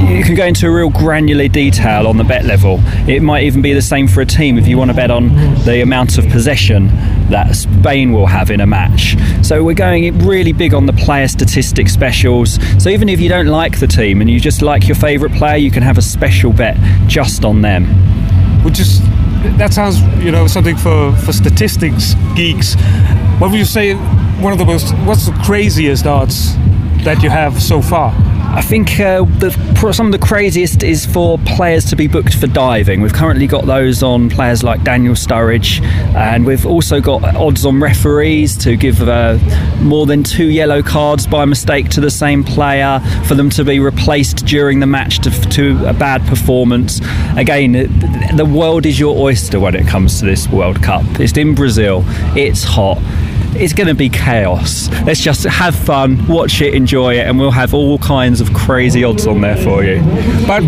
You 0.10 0.24
can 0.24 0.36
go 0.36 0.46
into 0.46 0.68
a 0.68 0.72
real 0.72 0.90
granular 0.90 1.48
detail 1.48 2.08
on 2.08 2.18
the 2.18 2.24
bet 2.24 2.46
level. 2.46 2.80
It 3.10 3.22
might 3.22 3.44
even 3.44 3.62
be 3.62 3.74
the 3.74 3.82
same 3.82 4.08
for 4.08 4.22
a 4.22 4.26
team 4.26 4.58
if 4.58 4.68
you 4.68 4.78
want 4.78 4.92
to 4.92 4.96
bet 4.96 5.12
on 5.12 5.30
the 5.66 5.82
amount 5.82 6.18
of 6.18 6.28
possession 6.30 6.88
that 7.30 7.56
Spain 7.56 8.05
will 8.12 8.26
have 8.26 8.52
in 8.52 8.62
a 8.62 8.66
match. 8.66 9.16
So 9.42 9.64
we're 9.64 9.74
going 9.76 10.18
really 10.20 10.54
big 10.54 10.74
on 10.74 10.86
the 10.86 10.94
player 10.94 11.28
statistics 11.28 11.94
specials. 11.94 12.60
So 12.82 12.90
even 12.90 13.10
if 13.10 13.20
you 13.20 13.30
don't 13.30 13.48
like 13.48 13.80
the 13.80 13.88
team 13.88 14.22
and 14.22 14.30
you 14.30 14.40
just 14.40 14.62
like 14.62 14.88
your 14.88 14.96
favourite 14.96 15.36
player, 15.36 15.58
you 15.58 15.72
can 15.72 15.84
have 15.84 15.98
a 15.98 16.02
special 16.02 16.52
bet 16.52 16.78
just 17.08 17.46
on 17.46 17.62
them. 17.62 17.86
Which 18.64 18.80
is 18.80 19.02
that 19.58 19.74
sounds 19.74 20.02
you 20.24 20.32
know 20.32 20.48
something 20.48 20.76
for 20.76 21.16
for 21.18 21.34
statistics 21.34 22.16
geeks. 22.36 22.76
What 23.40 23.52
would 23.52 23.60
you 23.60 23.66
say? 23.66 23.96
One 24.42 24.52
of 24.52 24.60
the 24.60 24.66
most 24.66 24.92
what's 25.06 25.26
the 25.28 25.32
craziest 25.44 26.06
odds 26.06 26.56
that 27.04 27.22
you 27.22 27.30
have 27.30 27.62
so 27.62 27.82
far? 27.82 28.12
I 28.48 28.62
think 28.62 29.00
uh, 29.00 29.24
the, 29.24 29.52
some 29.94 30.06
of 30.06 30.12
the 30.12 30.26
craziest 30.26 30.82
is 30.82 31.06
for 31.06 31.38
players 31.40 31.86
to 31.86 31.96
be 31.96 32.08
booked 32.08 32.36
for 32.36 32.48
diving. 32.48 33.02
We've 33.02 33.14
currently 33.14 33.48
got 33.48 33.66
those 33.66 34.02
on 34.02 34.30
players 34.30 34.64
like 34.64 34.84
Daniel 34.84 35.14
Sturridge, 35.14 35.82
and 36.16 36.46
we've 36.46 36.66
also 36.66 37.02
got 37.02 37.24
odds 37.36 37.66
on 37.66 37.82
referees 37.82 38.58
to 38.60 38.78
give 38.78 39.02
uh, 39.02 39.38
more 39.82 40.06
than 40.06 40.24
two 40.24 40.46
yellow 40.46 40.82
cards 40.82 41.28
by 41.28 41.46
mistake 41.46 41.90
to 41.90 42.02
the 42.02 42.10
same 42.10 42.44
player, 42.44 43.02
for 43.26 43.36
them 43.36 43.50
to 43.52 43.64
be 43.64 43.80
replaced 43.80 44.46
during 44.46 44.80
the 44.80 44.88
match 44.88 45.20
to, 45.20 45.32
to 45.50 45.86
a 45.88 45.94
bad 45.94 46.26
performance. 46.26 47.02
Again, 47.36 47.74
the 48.38 48.46
world 48.46 48.86
is 48.86 49.00
your 49.00 49.18
oyster 49.18 49.60
when 49.60 49.76
it 49.76 49.88
comes 49.88 50.20
to 50.20 50.26
this 50.26 50.48
World 50.48 50.82
Cup. 50.82 51.04
It's 51.20 51.36
in 51.38 51.56
Brazil, 51.56 52.04
it's 52.38 52.64
hot 52.64 53.00
it's 53.56 53.74
going 53.74 53.88
to 53.88 53.96
be 53.96 54.10
chaos. 54.10 54.90
Let's 55.04 55.22
just 55.22 55.44
have 55.44 55.76
fun, 55.76 56.28
watch 56.28 56.62
it, 56.62 56.74
enjoy 56.74 57.16
it, 57.16 57.28
and 57.28 57.40
we'll 57.40 57.52
have 57.52 57.74
all 57.74 57.98
kinds 58.00 58.42
of 58.42 58.54
crazy 58.54 59.04
odds 59.04 59.28
on 59.28 59.42
there 59.42 59.58
for 59.58 59.84
you. 59.84 60.02
But 60.46 60.64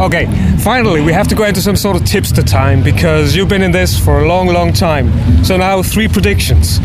okay, 0.00 0.26
finally, 0.58 1.00
we 1.00 1.12
have 1.12 1.28
to 1.28 1.34
go 1.34 1.44
into 1.44 1.60
some 1.60 1.76
sort 1.76 1.96
of 1.96 2.04
tipster 2.04 2.42
time 2.42 2.82
because 2.82 3.34
you've 3.34 3.48
been 3.48 3.62
in 3.62 3.72
this 3.72 3.98
for 3.98 4.20
a 4.20 4.28
long, 4.28 4.48
long 4.48 4.72
time. 4.72 5.44
So 5.44 5.56
now, 5.56 5.82
three 5.82 6.08
predictions. 6.08 6.78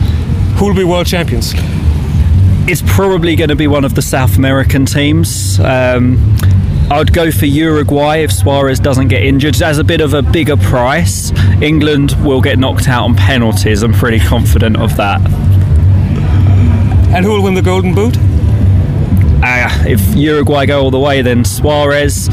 Who 0.58 0.68
will 0.68 0.76
be 0.76 0.84
world 0.84 1.08
champions? 1.08 1.54
It's 2.68 2.84
probably 2.86 3.36
going 3.36 3.50
to 3.50 3.56
be 3.56 3.68
one 3.68 3.84
of 3.84 3.96
the 3.96 4.02
South 4.02 4.38
American 4.38 4.86
teams. 4.86 5.60
Um, 5.60 6.18
I'd 6.92 7.14
go 7.14 7.32
for 7.32 7.46
Uruguay 7.46 8.18
if 8.18 8.34
Suarez 8.34 8.78
doesn't 8.78 9.08
get 9.08 9.24
injured. 9.24 9.62
As 9.62 9.80
a 9.80 9.84
bit 9.84 10.02
of 10.02 10.14
a 10.14 10.22
bigger 10.22 10.58
price, 10.58 11.32
England 11.62 12.12
will 12.22 12.42
get 12.42 12.60
knocked 12.60 12.90
out 12.90 13.06
on 13.06 13.16
penalties. 13.16 13.82
I'm 13.82 13.94
pretty 13.94 14.20
confident 14.20 14.76
of 14.76 14.98
that. 14.98 15.22
And 17.16 17.24
who 17.24 17.32
will 17.32 17.44
win 17.44 17.54
the 17.54 17.62
Golden 17.62 17.96
Boot? 17.96 18.18
Uh, 19.42 19.70
if 19.88 20.02
Uruguay 20.18 20.66
go 20.66 20.82
all 20.84 20.92
the 20.92 21.00
way, 21.00 21.22
then 21.22 21.46
Suarez. 21.46 22.28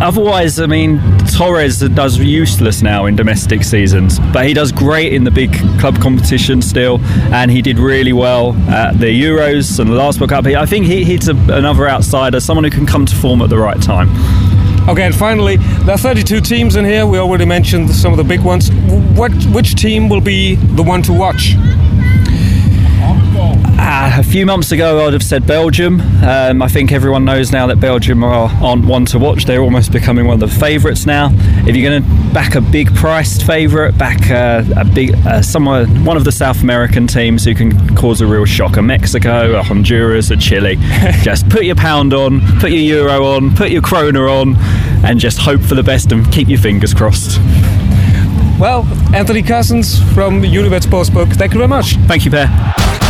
Otherwise, 0.00 0.58
I 0.58 0.66
mean, 0.66 1.00
Torres 1.36 1.80
does 1.80 2.18
useless 2.18 2.82
now 2.82 3.06
in 3.06 3.14
domestic 3.16 3.62
seasons, 3.62 4.18
but 4.32 4.46
he 4.46 4.54
does 4.54 4.72
great 4.72 5.12
in 5.12 5.24
the 5.24 5.30
big 5.30 5.52
club 5.78 6.00
competition 6.00 6.60
still, 6.60 7.00
and 7.32 7.50
he 7.50 7.62
did 7.62 7.78
really 7.78 8.12
well 8.12 8.54
at 8.68 8.98
the 8.98 9.06
Euros 9.06 9.78
and 9.78 9.90
the 9.90 9.94
last 9.94 10.20
World 10.20 10.30
Cup. 10.30 10.46
I 10.46 10.66
think 10.66 10.86
he, 10.86 11.04
he's 11.04 11.28
a, 11.28 11.36
another 11.52 11.88
outsider, 11.88 12.40
someone 12.40 12.64
who 12.64 12.70
can 12.70 12.86
come 12.86 13.06
to 13.06 13.14
form 13.14 13.42
at 13.42 13.50
the 13.50 13.58
right 13.58 13.80
time. 13.80 14.08
Okay, 14.88 15.04
and 15.04 15.14
finally, 15.14 15.58
there 15.58 15.94
are 15.94 15.98
32 15.98 16.40
teams 16.40 16.74
in 16.74 16.84
here. 16.84 17.06
We 17.06 17.18
already 17.18 17.44
mentioned 17.44 17.90
some 17.90 18.12
of 18.12 18.16
the 18.16 18.24
big 18.24 18.40
ones. 18.40 18.70
What, 19.16 19.32
which 19.46 19.76
team 19.76 20.08
will 20.08 20.20
be 20.20 20.56
the 20.56 20.82
one 20.82 21.02
to 21.02 21.12
watch? 21.12 21.54
Uh, 23.84 24.12
a 24.16 24.22
few 24.22 24.46
months 24.46 24.70
ago, 24.70 25.04
I'd 25.04 25.12
have 25.12 25.24
said 25.24 25.44
Belgium. 25.44 26.00
Um, 26.22 26.62
I 26.62 26.68
think 26.68 26.92
everyone 26.92 27.24
knows 27.24 27.50
now 27.50 27.66
that 27.66 27.80
Belgium 27.80 28.22
are, 28.22 28.48
aren't 28.62 28.84
one 28.84 29.04
to 29.06 29.18
watch. 29.18 29.44
They're 29.44 29.60
almost 29.60 29.90
becoming 29.90 30.24
one 30.24 30.40
of 30.40 30.48
the 30.48 30.56
favourites 30.60 31.04
now. 31.04 31.30
If 31.66 31.74
you're 31.74 31.90
going 31.90 32.00
to 32.00 32.32
back 32.32 32.54
a 32.54 32.60
big 32.60 32.94
priced 32.94 33.44
favourite, 33.44 33.98
back 33.98 34.30
uh, 34.30 34.62
a 34.76 34.84
big 34.84 35.14
uh, 35.26 35.42
somewhere, 35.42 35.86
one 35.86 36.16
of 36.16 36.22
the 36.22 36.30
South 36.30 36.62
American 36.62 37.08
teams 37.08 37.44
who 37.44 37.56
can 37.56 37.96
cause 37.96 38.20
a 38.20 38.26
real 38.26 38.44
shock, 38.44 38.76
a 38.76 38.82
Mexico, 38.82 39.58
a 39.58 39.62
Honduras, 39.64 40.30
a 40.30 40.36
Chile. 40.36 40.76
just 41.22 41.48
put 41.48 41.64
your 41.64 41.76
pound 41.76 42.14
on, 42.14 42.40
put 42.60 42.70
your 42.70 42.98
euro 42.98 43.26
on, 43.34 43.52
put 43.52 43.72
your 43.72 43.82
krona 43.82 44.30
on, 44.30 44.54
and 45.04 45.18
just 45.18 45.38
hope 45.38 45.60
for 45.60 45.74
the 45.74 45.82
best 45.82 46.12
and 46.12 46.30
keep 46.32 46.48
your 46.48 46.60
fingers 46.60 46.94
crossed. 46.94 47.40
Well, 48.60 48.86
Anthony 49.12 49.42
Cousins 49.42 49.98
from 50.14 50.42
Unibet 50.42 50.82
Sportsbook, 50.82 51.34
thank 51.34 51.52
you 51.52 51.58
very 51.58 51.68
much. 51.68 51.96
Thank 52.06 52.24
you, 52.24 52.30
Per. 52.30 53.01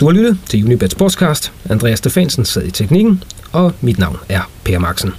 Du 0.00 0.06
har 0.06 0.12
lyttet 0.12 0.38
til 0.46 0.64
Unibet 0.64 0.92
Sportscast. 0.92 1.52
Andreas 1.70 1.98
Stefansen 1.98 2.44
sad 2.44 2.62
i 2.62 2.70
teknikken, 2.70 3.22
og 3.52 3.72
mit 3.80 3.98
navn 3.98 4.16
er 4.28 4.50
Per 4.64 4.78
Maxen. 4.78 5.12